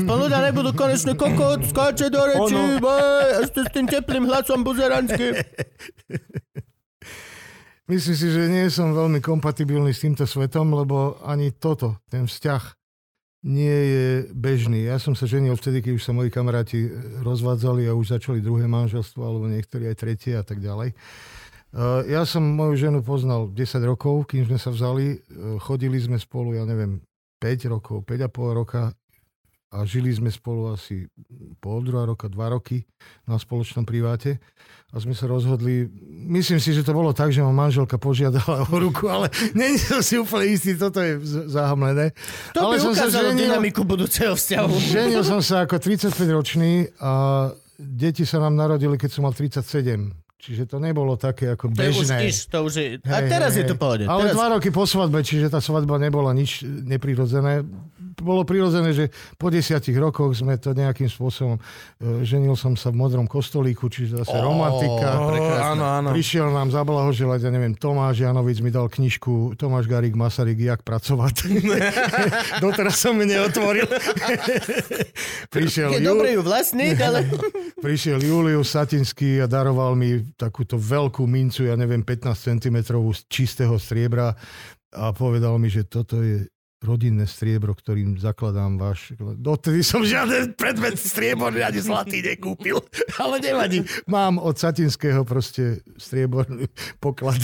[0.10, 2.58] Ľudia nebudú konečne kokot, skáče do reči,
[3.46, 5.38] ešte s tým teplým hlasom buzeranským.
[7.88, 12.76] Myslím si, že nie som veľmi kompatibilný s týmto svetom, lebo ani toto, ten vzťah
[13.48, 14.90] nie je bežný.
[14.90, 16.90] Ja som sa ženil vtedy, keď už sa moji kamaráti
[17.24, 20.98] rozvádzali a už začali druhé manželstvo, alebo niektorí aj tretie a tak ďalej.
[21.70, 25.20] Uh, Ja som moju ženu poznal 10 rokov, kým sme sa vzali.
[25.28, 27.04] Uh, Chodili sme spolu, ja neviem,
[27.38, 28.96] 5 rokov, 5,5 roka
[29.68, 31.12] a žili sme spolu asi
[31.60, 32.88] pol druhá roka, dva roky
[33.28, 34.40] na spoločnom priváte
[34.88, 35.92] a sme sa rozhodli,
[36.32, 39.28] myslím si, že to bolo tak, že ma manželka požiadala o ruku, ale
[39.60, 41.20] není som si úplne istý, toto je
[41.52, 42.16] zahamlené.
[42.56, 44.72] To ale by som sa ženil- dynamiku budúceho vzťahu.
[44.72, 47.12] Ženil som sa ako 35 ročný a
[47.76, 50.16] deti sa nám narodili, keď som mal 37.
[50.38, 52.30] Čiže to nebolo také ako To je už bežné.
[52.30, 52.86] iš, to už je...
[53.10, 54.06] A Hej, teraz hej, je to pohode.
[54.06, 54.36] Ale Teraz...
[54.38, 57.66] dva roky po svadbe, čiže tá svadba nebola nič neprirodzené.
[58.18, 61.62] Bolo prirodzené, že po desiatich rokoch sme to nejakým spôsobom...
[62.02, 65.22] e, Ženil som sa v modrom kostolíku, čiže zase romantika.
[65.22, 66.10] Ó, áno, áno.
[66.18, 71.46] Prišiel nám zablahoželať, ja neviem, Tomáš Janovic mi dal knižku Tomáš Garik Masaryk, jak pracovať.
[72.66, 73.86] Doteraz som mi neotvoril.
[75.54, 77.22] Prišiel Je Ju- dobre ju vlastniť, ale...
[77.78, 82.78] Prišiel Julius Satinský a daroval mi takúto veľkú mincu, ja neviem, 15 cm
[83.30, 84.34] čistého striebra
[84.90, 86.50] a povedal mi, že toto je
[86.88, 89.12] rodinné striebro, ktorým zakladám váš...
[89.20, 92.80] Dotedy som žiaden predmet strieborný ani zlatý nekúpil,
[93.24, 93.84] ale nevadí.
[94.08, 96.72] Mám od Satinského proste strieborný
[97.04, 97.38] poklad.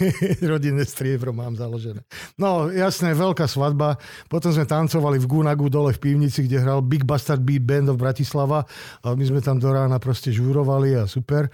[0.52, 2.04] rodinné striebro mám založené.
[2.36, 3.96] No, jasné, veľká svadba.
[4.28, 7.96] Potom sme tancovali v Gunagu dole v pivnici, kde hral Big Bastard Beat Band of
[7.96, 8.68] Bratislava
[9.00, 11.48] a my sme tam do rána proste žúrovali a super.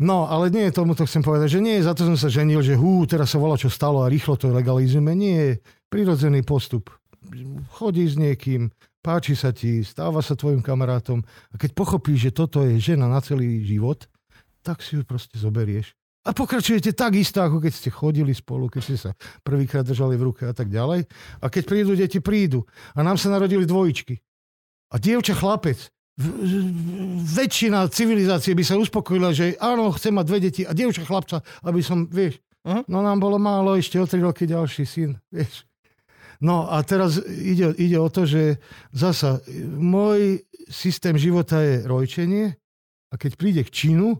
[0.00, 2.32] No, ale nie je tomu, to chcem povedať, že nie je za to som sa
[2.32, 5.12] ženil, že hú, teraz sa volá, čo stalo a rýchlo to legalizujeme.
[5.12, 5.60] Nie,
[5.90, 6.88] prirodzený postup.
[7.76, 8.72] Chodí s niekým,
[9.04, 11.20] páči sa ti, stáva sa tvojim kamarátom
[11.52, 14.08] a keď pochopíš, že toto je žena na celý život,
[14.64, 15.92] tak si ju proste zoberieš
[16.24, 19.10] A pokračujete takisto, ako keď ste chodili spolu, keď ste sa
[19.40, 21.08] prvýkrát držali v ruke a tak ďalej.
[21.40, 22.68] A keď prídu deti, prídu.
[22.92, 24.20] A nám sa narodili dvojičky.
[24.92, 25.80] A dievča chlapec.
[27.24, 31.80] Väčšina civilizácie by sa uspokojila, že áno, chcem mať dve deti a dievča chlapca, aby
[31.80, 32.36] som, vieš,
[32.68, 32.84] uh-huh.
[32.84, 35.64] no nám bolo málo, ešte o tri roky ďalší syn, vieš.
[36.40, 38.56] No a teraz ide, ide o to, že
[38.96, 39.44] zasa
[39.76, 40.40] môj
[40.72, 42.56] systém života je rojčenie
[43.12, 44.16] a keď príde k činu,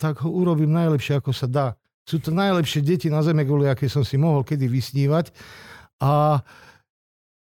[0.00, 1.66] tak ho urobím najlepšie, ako sa dá.
[2.08, 5.28] Sú to najlepšie deti na zeme guli, aké som si mohol kedy vysnívať.
[6.00, 6.40] A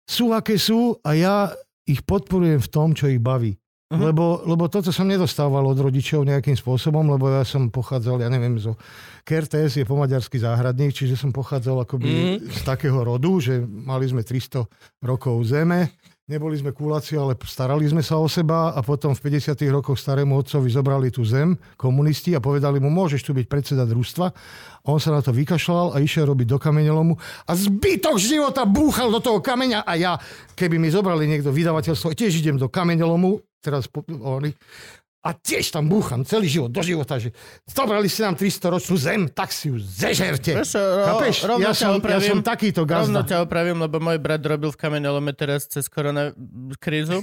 [0.07, 1.51] sú, aké sú a ja
[1.83, 3.59] ich podporujem v tom, čo ich baví.
[3.93, 4.09] Uh-huh.
[4.09, 8.57] Lebo, lebo toto som nedostával od rodičov nejakým spôsobom, lebo ja som pochádzal, ja neviem,
[8.57, 8.81] zo
[9.21, 12.49] Kertes je pomaďarský záhradník, čiže som pochádzal akoby uh-huh.
[12.49, 14.65] z takého rodu, že mali sme 300
[15.05, 15.93] rokov zeme
[16.33, 19.59] neboli sme kúlaci, ale starali sme sa o seba a potom v 50.
[19.69, 24.33] rokoch starému otcovi zobrali tú zem komunisti a povedali mu, môžeš tu byť predseda družstva.
[24.89, 27.15] On sa na to vykašľal a išiel robiť do kameňolomu
[27.45, 30.13] a zbytok života búchal do toho kameňa a ja,
[30.57, 33.89] keby mi zobrali niekto vydavateľstvo, tiež idem do kameňolomu, teraz
[34.23, 34.53] oni,
[35.23, 37.31] a tiež tam búcham celý život, do života, že
[37.71, 40.51] zobrali ste nám 300 ročnú zem, tak si ju zežerte.
[40.51, 40.83] Prečo,
[41.47, 43.07] ro, Ja som, ja som takýto gazda.
[43.07, 46.35] Rovno ťa opravím, lebo môj brat robil v kamenolome teraz cez korona
[46.83, 47.23] krízu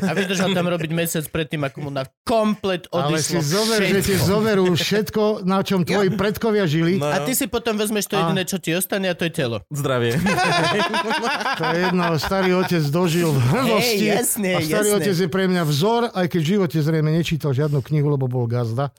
[0.00, 3.92] a vydržal tam robiť mesiac predtým, ako mu na komplet odišlo Ale si zover, všetko.
[3.92, 6.96] že ti zoverú všetko, na čom tvoji predkovia žili.
[6.96, 7.12] No.
[7.12, 9.60] A ty si potom vezmeš to jediné, čo ti ostane a to je telo.
[9.68, 10.16] Zdravie.
[11.60, 14.98] to je jedno, starý otec dožil v hrdosti hey, jasne, a starý jasne.
[15.04, 18.30] otec je pre mňa vzor, aj keď v živote zrejme samozrejme nečítal žiadnu knihu, lebo
[18.30, 18.94] bol gazda.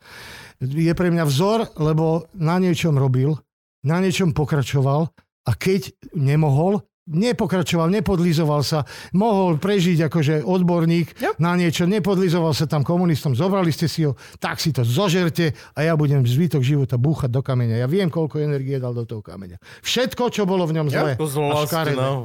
[0.60, 3.40] Je pre mňa vzor, lebo na niečom robil,
[3.88, 5.08] na niečom pokračoval
[5.48, 11.36] a keď nemohol, nepokračoval, nepodlizoval sa, mohol prežiť akože odborník yep.
[11.36, 15.80] na niečo, nepodlizoval sa tam komunistom, zobrali ste si ho, tak si to zožerte a
[15.84, 17.84] ja budem zvytok života búchať do kameňa.
[17.84, 19.60] Ja viem, koľko energie dal do toho kameňa.
[19.84, 21.20] Všetko, čo bolo v ňom zlé.
[21.20, 22.24] Ja, no,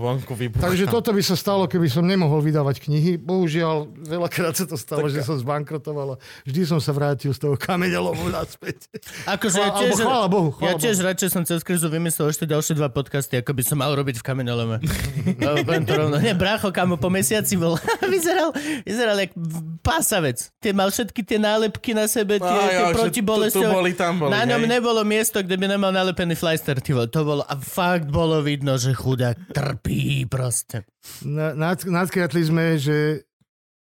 [0.63, 3.19] Takže toto by sa stalo, keby som nemohol vydávať knihy.
[3.19, 5.19] Bohužiaľ, veľakrát sa to stalo, tak...
[5.19, 8.87] že som zbankrotoval a vždy som sa vrátil z toho kameňa lomu naspäť.
[9.27, 11.09] Akože ja tiež, chvála Bohu, chvála ja tiež Bohu.
[11.11, 14.25] radšej som cez krizu vymyslel ešte ďalšie dva podcasty, ako by som mal robiť v
[14.25, 15.81] kameňolome probléme.
[15.81, 16.17] No, to rovno.
[16.21, 17.81] Nie, brácho, kamo, po mesiaci bol.
[18.15, 18.53] vyzeral,
[18.85, 19.33] vyzeral jak
[19.81, 20.53] pásavec.
[20.61, 23.61] Tie mal všetky tie nálepky na sebe, tie, no, tie protibolesti.
[23.61, 24.71] Tu, tu boli, tam boli, na ňom hej.
[24.79, 26.79] nebolo miesto, kde by nemal nalepený flyster.
[26.85, 30.85] Ty to bolo, a fakt bolo vidno, že chudák trpí proste.
[31.25, 33.25] Na, nad, nadkriatli sme, že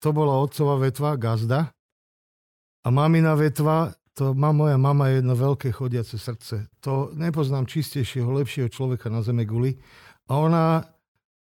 [0.02, 1.70] to bola otcová vetva, gazda.
[2.82, 6.68] A mamina vetva, to má moja mama jedno veľké chodiace srdce.
[6.84, 9.78] To nepoznám čistejšieho, lepšieho človeka na zeme guli.
[10.32, 10.88] A ona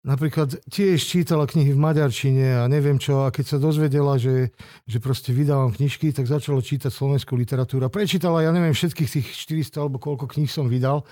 [0.06, 4.54] napríklad tiež čítala knihy v maďarčine a neviem čo, a keď sa dozvedela, že,
[4.86, 7.82] že proste vydávam knižky, tak začala čítať slovenskú literatúru.
[7.82, 9.26] A prečítala, ja neviem, všetkých tých
[9.66, 11.02] 400 alebo koľko kníh som vydal.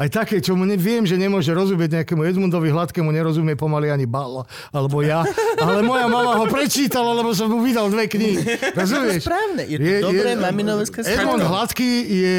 [0.00, 4.44] Aj také, čo mu neviem, že nemôže rozumieť nejakému Edmundovi Hladkému, nerozumie pomaly ani Bal,
[4.72, 5.20] alebo ja.
[5.60, 8.40] Ale moja mama ho prečítala, lebo som mu vydal dve knihy.
[8.78, 9.22] Rozumieš?
[9.28, 12.36] Správne, je to je, dobré je, maminové Edmund Hladký je,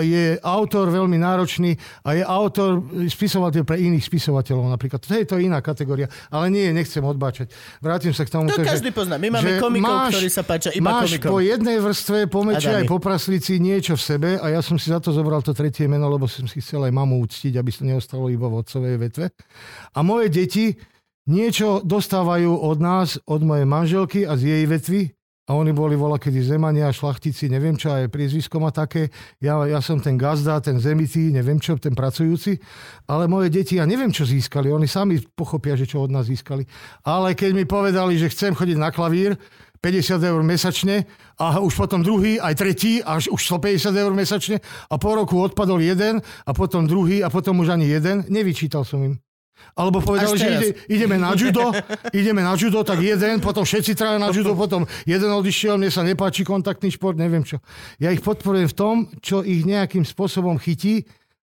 [0.00, 2.80] je autor veľmi náročný a je autor
[3.12, 5.04] spisovateľ pre iných spisovateľov napríklad.
[5.04, 7.52] To je to iná kategória, ale nie, nechcem odbáčať.
[7.84, 8.48] Vrátim sa k tomu.
[8.48, 9.20] To, to každý že, pozná.
[9.20, 11.28] My máme komikov, máš, ktorí sa páčia iba máš komikom.
[11.28, 14.88] po jednej vrstve, po meči aj po praslici niečo v sebe a ja som si
[14.88, 17.82] za to zobral to tretie meno, lebo som si chcel aj mamu uctiť, aby to
[17.82, 19.26] neostalo iba v otcovej vetve.
[19.90, 20.78] A moje deti
[21.26, 25.00] niečo dostávajú od nás, od mojej manželky a z jej vetvy,
[25.44, 29.12] a oni boli vola kedy zemania, šlachtici, neviem čo, aj priezvisko má také.
[29.44, 32.56] Ja, ja som ten gazda, ten zemitý, neviem čo, ten pracujúci.
[33.04, 34.72] Ale moje deti, ja neviem čo získali.
[34.72, 36.64] Oni sami pochopia, že čo od nás získali.
[37.04, 39.36] Ale keď mi povedali, že chcem chodiť na klavír,
[39.84, 41.04] 50 eur mesačne
[41.36, 45.84] a už potom druhý, aj tretí, až už 150 eur mesačne a po roku odpadol
[45.84, 49.20] jeden a potom druhý a potom už ani jeden, nevyčítal som im.
[49.76, 51.72] Alebo povedali, že ide, ideme na judo,
[52.16, 56.00] ideme na judo, tak jeden, potom všetci traja na judo, potom jeden odišiel, mne sa
[56.00, 57.60] nepáči kontaktný šport, neviem čo.
[58.00, 61.04] Ja ich podporujem v tom, čo ich nejakým spôsobom chytí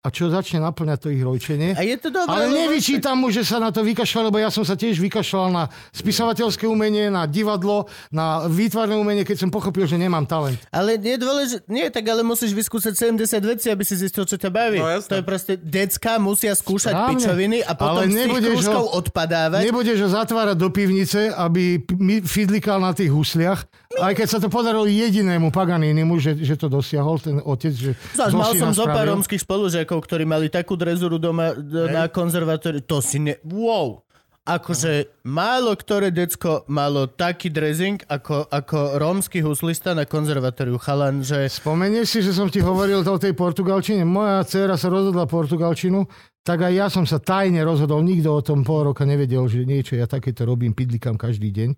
[0.05, 1.73] a čo začne naplňať to ich rojčenie.
[1.73, 2.29] A je to dobré.
[2.29, 5.63] Ale nevyčítam mu, že sa na to vykašľal, lebo ja som sa tiež vykašľal na
[5.97, 10.61] spisovateľské umenie, na divadlo, na výtvarné umenie, keď som pochopil, že nemám talent.
[10.69, 14.53] Ale je dôležité, nie tak, ale musíš vyskúšať 70 vecí, aby si zistil, čo ťa
[14.53, 14.77] baví.
[14.77, 17.09] No, to je proste, decka musia skúšať Správne.
[17.17, 19.61] pičoviny a potom ale z tých krúžkov odpadávať.
[19.65, 21.81] Nebudeš ho zatvárať do pivnice, aby
[22.29, 23.65] fidlikal na tých husliach,
[23.99, 27.73] aj keď sa to podarilo jedinému Paganinimu, že, že to dosiahol ten otec.
[27.73, 31.91] Že Zas, mal som zo pár rómskych spolužiakov, ktorí mali takú drezuru doma hey.
[31.91, 32.83] na konzervatóriu.
[32.85, 33.39] To si ne...
[33.45, 34.05] Wow!
[34.45, 41.49] Akože málo ktoré decko malo taký dressing ako, ako rómsky huslista na konzervatóriu chalan, že...
[41.49, 44.05] Spomenieš si, že som ti hovoril o tej portugalčine?
[44.05, 46.05] Moja dcera sa rozhodla portugalčinu,
[46.45, 49.97] tak aj ja som sa tajne rozhodol, nikto o tom pol roka nevedel, že niečo,
[49.97, 51.69] ja takéto robím, pidlikám každý deň.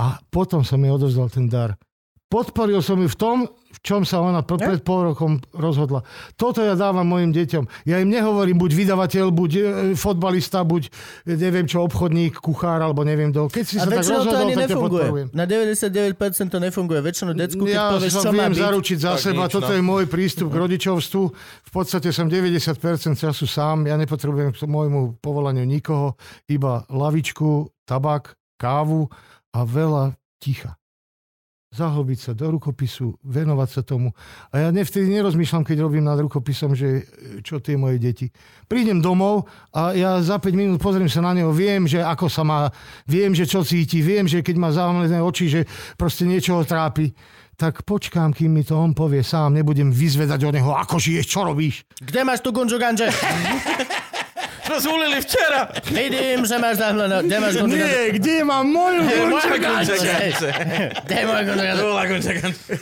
[0.00, 1.78] A potom som jej odovzdal ten dar
[2.34, 6.02] podporil som ju v tom, v čom sa ona pred pol rokom rozhodla.
[6.34, 7.86] Toto ja dávam mojim deťom.
[7.86, 9.62] Ja im nehovorím buď vydavateľ, buď e,
[9.94, 10.90] fotbalista, buď
[11.30, 13.46] e, neviem čo, obchodník, kuchár, alebo neviem do.
[13.46, 15.08] Keď si A sa tak väčšinou to rozhodol, ani tak nefunguje.
[15.30, 17.00] Na 99% to nefunguje.
[17.02, 19.42] Väčšinu decku, keď Ja povieš, sa čo má viem byť, zaručiť za tak seba.
[19.46, 19.74] nič, Toto no.
[19.78, 21.22] je môj prístup k rodičovstvu.
[21.66, 23.86] V podstate som 90% času sám.
[23.86, 26.18] Ja nepotrebujem k môjmu povolaniu nikoho.
[26.50, 29.10] Iba lavičku, tabak, kávu
[29.54, 30.74] a veľa ticha
[31.74, 34.14] zahlbiť sa do rukopisu, venovať sa tomu.
[34.54, 38.30] A ja nevtedy nerozmýšľam, keď robím nad rukopisom, že e, čo tie moje deti.
[38.70, 42.46] Prídem domov a ja za 5 minút pozriem sa na neho, viem, že ako sa
[42.46, 42.70] má,
[43.10, 45.60] viem, že čo cíti, viem, že keď má zavamlené oči, že
[45.98, 47.10] proste niečo ho trápi
[47.54, 51.46] tak počkám, kým mi to on povie sám, nebudem vyzvedať o neho, ako žiješ, čo
[51.46, 51.86] robíš.
[52.02, 53.06] kde máš tu gunžu ganže?
[54.64, 55.68] Sme zvolili včera!
[55.92, 57.20] Vidím, že máš zahmlené.
[57.24, 57.76] Kde máš ganže?
[57.76, 59.00] Nie, kde mám moju
[59.60, 59.94] ganče?
[61.04, 61.24] Kde je
[62.08, 62.72] gunča ganče.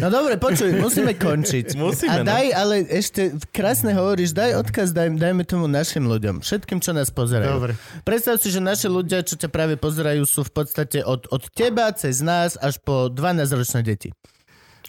[0.00, 1.76] No dobre, počuj, musíme končiť.
[1.76, 2.26] A Musíme, no.
[2.26, 7.12] daj, ale ešte krásne hovoríš, daj odkaz, daj, dajme tomu našim ľuďom, všetkým, čo nás
[7.12, 7.52] pozerajú.
[7.52, 7.72] Dobre.
[8.06, 11.90] Predstav si, že naši ľudia, čo ťa práve pozerajú, sú v podstate od, od teba
[11.92, 14.10] cez nás až po 12-ročné deti.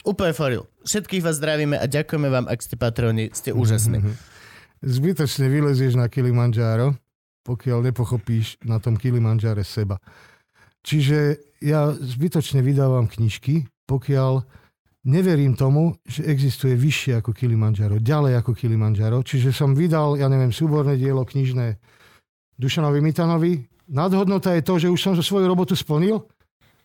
[0.03, 0.65] Úplne for real.
[0.83, 4.03] Všetkých vás zdravíme a ďakujeme vám, ak ste patroni, ste úžasní.
[4.83, 6.99] Zbytočne vylezieš na Kilimanjaro,
[7.47, 9.95] pokiaľ nepochopíš na tom Kilimanjare seba.
[10.83, 14.43] Čiže ja zbytočne vydávam knižky, pokiaľ
[15.07, 19.23] neverím tomu, že existuje vyššie ako Kilimanjaro, ďalej ako Kilimanjaro.
[19.23, 21.79] Čiže som vydal, ja neviem, súborné dielo knižné
[22.59, 23.63] Dušanovi Mitanovi.
[23.87, 26.27] Nadhodnota je to, že už som svoju robotu splnil,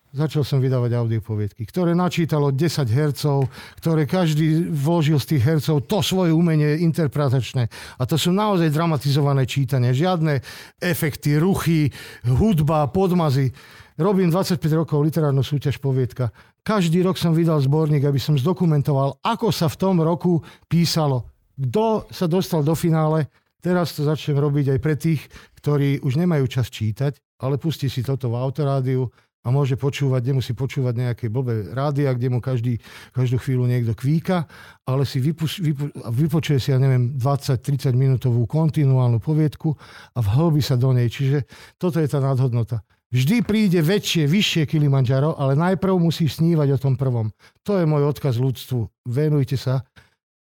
[0.09, 3.45] začal som vydávať audiopoviedky, ktoré načítalo 10 hercov,
[3.77, 7.69] ktoré každý vložil z tých hercov to svoje umenie interpretačné.
[7.97, 9.93] A to sú naozaj dramatizované čítania.
[9.93, 10.41] Žiadne
[10.81, 11.93] efekty, ruchy,
[12.25, 13.53] hudba, podmazy.
[13.99, 16.31] Robím 25 rokov literárnu súťaž poviedka.
[16.63, 20.39] Každý rok som vydal zborník, aby som zdokumentoval, ako sa v tom roku
[20.71, 21.27] písalo.
[21.59, 23.27] Kto sa dostal do finále,
[23.59, 25.27] teraz to začnem robiť aj pre tých,
[25.59, 30.51] ktorí už nemajú čas čítať, ale pustí si toto v autorádiu, a môže počúvať, nemusí
[30.51, 32.75] počúvať nejaké blbé rádia, kde mu každý,
[33.15, 34.43] každú chvíľu niekto kvíka,
[34.83, 39.79] ale si vypu, vypu, vypočuje si, ja neviem, 20-30 minútovú kontinuálnu poviedku
[40.11, 41.07] a vhlbí sa do nej.
[41.07, 41.47] Čiže
[41.79, 42.83] toto je tá nadhodnota.
[43.09, 47.33] Vždy príde väčšie, vyššie Kilimanjaro, ale najprv musíš snívať o tom prvom.
[47.65, 48.85] To je môj odkaz ľudstvu.
[49.09, 49.81] Venujte sa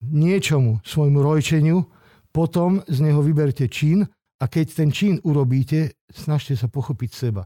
[0.06, 1.90] niečomu, svojmu rojčeniu,
[2.30, 4.06] potom z neho vyberte čin
[4.42, 7.46] a keď ten čin urobíte, snažte sa pochopiť seba.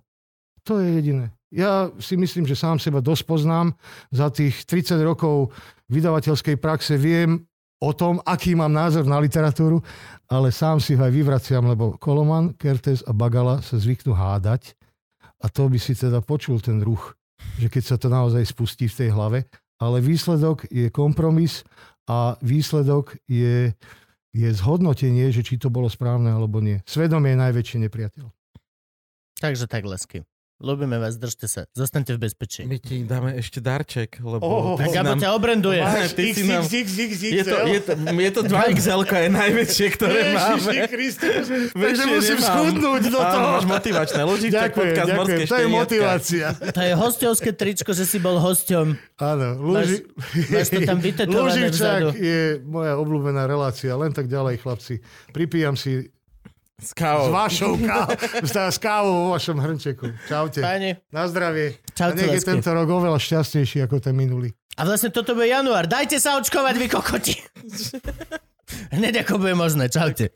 [0.63, 1.34] To je jediné.
[1.53, 3.77] Ja si myslím, že sám seba dosť poznám.
[4.09, 5.53] Za tých 30 rokov
[5.89, 7.45] vydavateľskej praxe viem
[7.79, 9.83] o tom, aký mám názor na literatúru,
[10.25, 14.73] ale sám si ho aj vyvraciam, lebo Koloman, Kertes a Bagala sa zvyknú hádať
[15.43, 17.13] a to by si teda počul ten ruch,
[17.61, 19.45] že keď sa to naozaj spustí v tej hlave,
[19.77, 21.61] ale výsledok je kompromis
[22.07, 23.75] a výsledok je,
[24.31, 26.79] je zhodnotenie, že či to bolo správne alebo nie.
[26.87, 28.25] Svedomie je najväčší nepriateľ.
[29.35, 30.23] Takže tak, lesky.
[30.55, 31.67] Ľubíme vás, držte sa.
[31.75, 32.63] Zostaňte v bezpečí.
[32.63, 35.19] My ti dáme ešte darček, lebo Oh, si Gabo nám...
[35.19, 35.83] ťa obrenduje.
[35.83, 36.63] Máš, ty si nám...
[36.63, 40.87] Je to, je to, je to 2XL je najväčšie, ktoré máme.
[40.87, 41.43] Kristus,
[41.75, 43.47] takže musím schudnúť do Áno, toho.
[43.59, 44.21] máš motivačné.
[44.23, 45.19] Luživčak, Ďakujem, podcast ďakujem.
[45.19, 46.45] Morské To je motivácia.
[46.55, 48.85] To je hostovské tričko, že si bol hosťom.
[49.19, 50.07] Áno, Luži...
[50.55, 52.15] máš to tam vytetované vzadu.
[52.15, 53.91] Luživčák je moja obľúbená relácia.
[53.91, 55.03] Len tak ďalej, chlapci.
[55.35, 56.14] Pripijam si
[56.75, 57.31] S s kávou.
[57.31, 58.15] vašou kávou,
[58.75, 60.11] s kávou vo vašom hrnčeku.
[60.27, 60.59] Čaute.
[60.59, 60.99] Páni.
[61.07, 61.79] Na zdravie.
[61.95, 64.51] Čaute, A nech je tento rok oveľa šťastnejší ako ten minulý.
[64.75, 65.87] A vlastne toto bude január.
[65.87, 67.35] Dajte sa očkovať, vy kokoti.
[68.95, 69.87] Hneď ako bude možné.
[69.87, 70.35] Čaute.